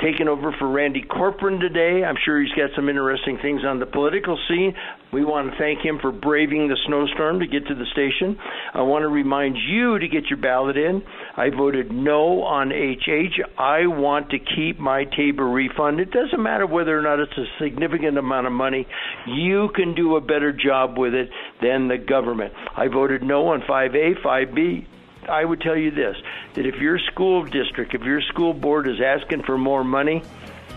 taking 0.01 0.29
over 0.29 0.55
for 0.59 0.68
Randy 0.68 1.03
Corcoran 1.03 1.61
today. 1.61 2.05
I'm 2.05 2.16
sure 2.24 2.41
he's 2.41 2.53
got 2.53 2.70
some 2.74 2.89
interesting 2.89 3.39
things 3.41 3.62
on 3.64 3.79
the 3.79 3.87
political 3.87 4.39
scene. 4.49 4.74
We 5.12 5.24
want 5.24 5.51
to 5.51 5.59
thank 5.59 5.85
him 5.85 5.99
for 6.01 6.12
braving 6.12 6.68
the 6.68 6.77
snowstorm 6.87 7.41
to 7.41 7.47
get 7.47 7.66
to 7.68 7.74
the 7.74 7.87
station. 7.93 8.39
I 8.74 8.83
want 8.83 9.03
to 9.03 9.09
remind 9.09 9.57
you 9.57 9.99
to 9.99 10.09
get 10.09 10.29
your 10.29 10.39
ballot 10.39 10.77
in. 10.77 11.03
I 11.37 11.51
voted 11.51 11.93
no 11.93 12.43
on 12.43 12.70
HH. 12.70 13.41
I 13.59 13.87
want 13.87 14.31
to 14.31 14.39
keep 14.39 14.79
my 14.79 15.05
Tabor 15.05 15.49
refund. 15.49 16.01
It 16.01 16.11
doesn't 16.11 16.43
matter 16.43 16.66
whether 16.66 16.99
or 16.99 17.03
not 17.03 17.20
it's 17.20 17.37
a 17.37 17.47
significant 17.62 18.18
amount 18.18 18.47
of 18.47 18.53
money. 18.53 18.87
You 19.27 19.68
can 19.74 19.95
do 19.95 20.16
a 20.16 20.20
better 20.20 20.53
job 20.53 20.99
with 20.99 21.14
it 21.14 21.29
than 21.62 21.89
the 21.89 21.99
government. 21.99 22.53
I 22.77 22.89
voted 22.89 23.22
no 23.22 23.49
on 23.49 23.62
5A, 23.62 24.22
5B, 24.24 24.87
I 25.29 25.45
would 25.45 25.61
tell 25.61 25.77
you 25.77 25.91
this 25.91 26.16
that 26.55 26.66
if 26.66 26.77
your 26.77 26.99
school 26.99 27.45
district, 27.45 27.95
if 27.95 28.03
your 28.03 28.20
school 28.22 28.55
board 28.55 28.89
is 28.89 29.01
asking 29.01 29.43
for 29.43 29.59
more 29.59 29.85
money, 29.85 30.22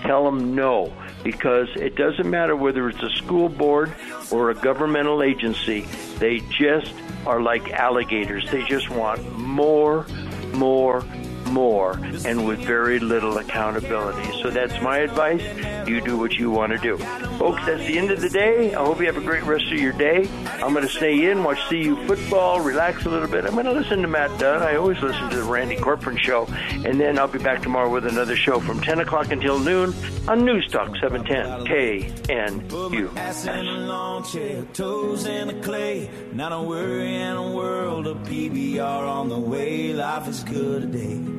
tell 0.02 0.24
them 0.26 0.56
no 0.56 0.93
because 1.24 1.68
it 1.76 1.95
doesn't 1.95 2.30
matter 2.30 2.56
whether 2.56 2.88
it's 2.89 3.02
a 3.04 3.10
school 3.12 3.50
board 3.50 3.93
or 4.32 4.52
a 4.52 4.56
governmental 4.56 5.22
agency, 5.22 5.82
they 6.18 6.39
just 6.50 6.93
are 7.26 7.41
like 7.41 7.72
alligators. 7.72 8.50
They 8.50 8.64
just 8.64 8.89
want 8.89 9.38
more, 9.38 10.06
more, 10.54 11.04
more 11.50 11.93
and 12.26 12.45
with 12.45 12.60
very 12.60 13.00
little 13.00 13.38
accountability. 13.38 14.32
So 14.41 14.50
that's 14.50 14.82
my 14.82 15.00
advice. 15.00 15.41
You 15.88 16.02
do 16.02 16.18
what 16.18 16.34
you 16.34 16.52
want 16.52 16.72
to 16.72 16.78
do. 16.78 16.97
Folks, 17.38 17.66
that's 17.66 17.86
the 17.86 17.97
end 17.97 18.12
of 18.12 18.22
the 18.22 18.30
day. 18.30 18.74
I 18.76 18.86
hope 18.86 19.00
you 19.00 19.06
have 19.08 19.18
a 19.18 19.22
great 19.22 19.43
rest 19.43 19.66
of 19.66 19.80
your 19.80 19.93
day. 19.93 20.30
I'm 20.62 20.74
going 20.74 20.86
to 20.86 20.91
stay 20.91 21.30
in, 21.30 21.43
watch 21.43 21.60
CU 21.70 21.95
football, 22.06 22.60
relax 22.60 23.06
a 23.06 23.10
little 23.10 23.28
bit. 23.28 23.45
I'm 23.45 23.54
going 23.54 23.66
to 23.66 23.72
listen 23.72 24.02
to 24.02 24.08
Matt 24.08 24.38
Dunn. 24.39 24.62
I 24.62 24.76
always 24.76 25.00
listen 25.00 25.30
to 25.30 25.36
the 25.36 25.43
Randy 25.43 25.78
Corcoran 25.78 26.18
show. 26.18 26.45
And 26.86 27.00
then 27.00 27.18
I'll 27.18 27.28
be 27.28 27.39
back 27.39 27.62
tomorrow 27.62 27.89
with 27.89 28.06
another 28.06 28.36
show 28.36 28.60
from 28.60 28.82
10 28.82 29.00
o'clock 29.00 29.32
until 29.32 29.58
noon 29.60 29.93
on 30.28 30.45
News 30.45 30.68
Talk 30.68 30.95
710 30.97 31.66
KNU. 32.28 33.10
Toes 34.74 35.26
in 35.26 35.47
the 35.47 35.54
clay, 35.62 36.10
not 36.34 36.52
a 36.52 36.62
worry 36.62 37.16
in 37.16 37.36
a 37.36 37.52
world 37.52 38.06
of 38.08 38.18
PBR 38.20 38.80
on 38.80 39.30
the 39.30 39.39
way. 39.39 39.93
Life 39.93 40.28
is 40.28 40.43
good 40.43 40.91
today. 40.91 41.38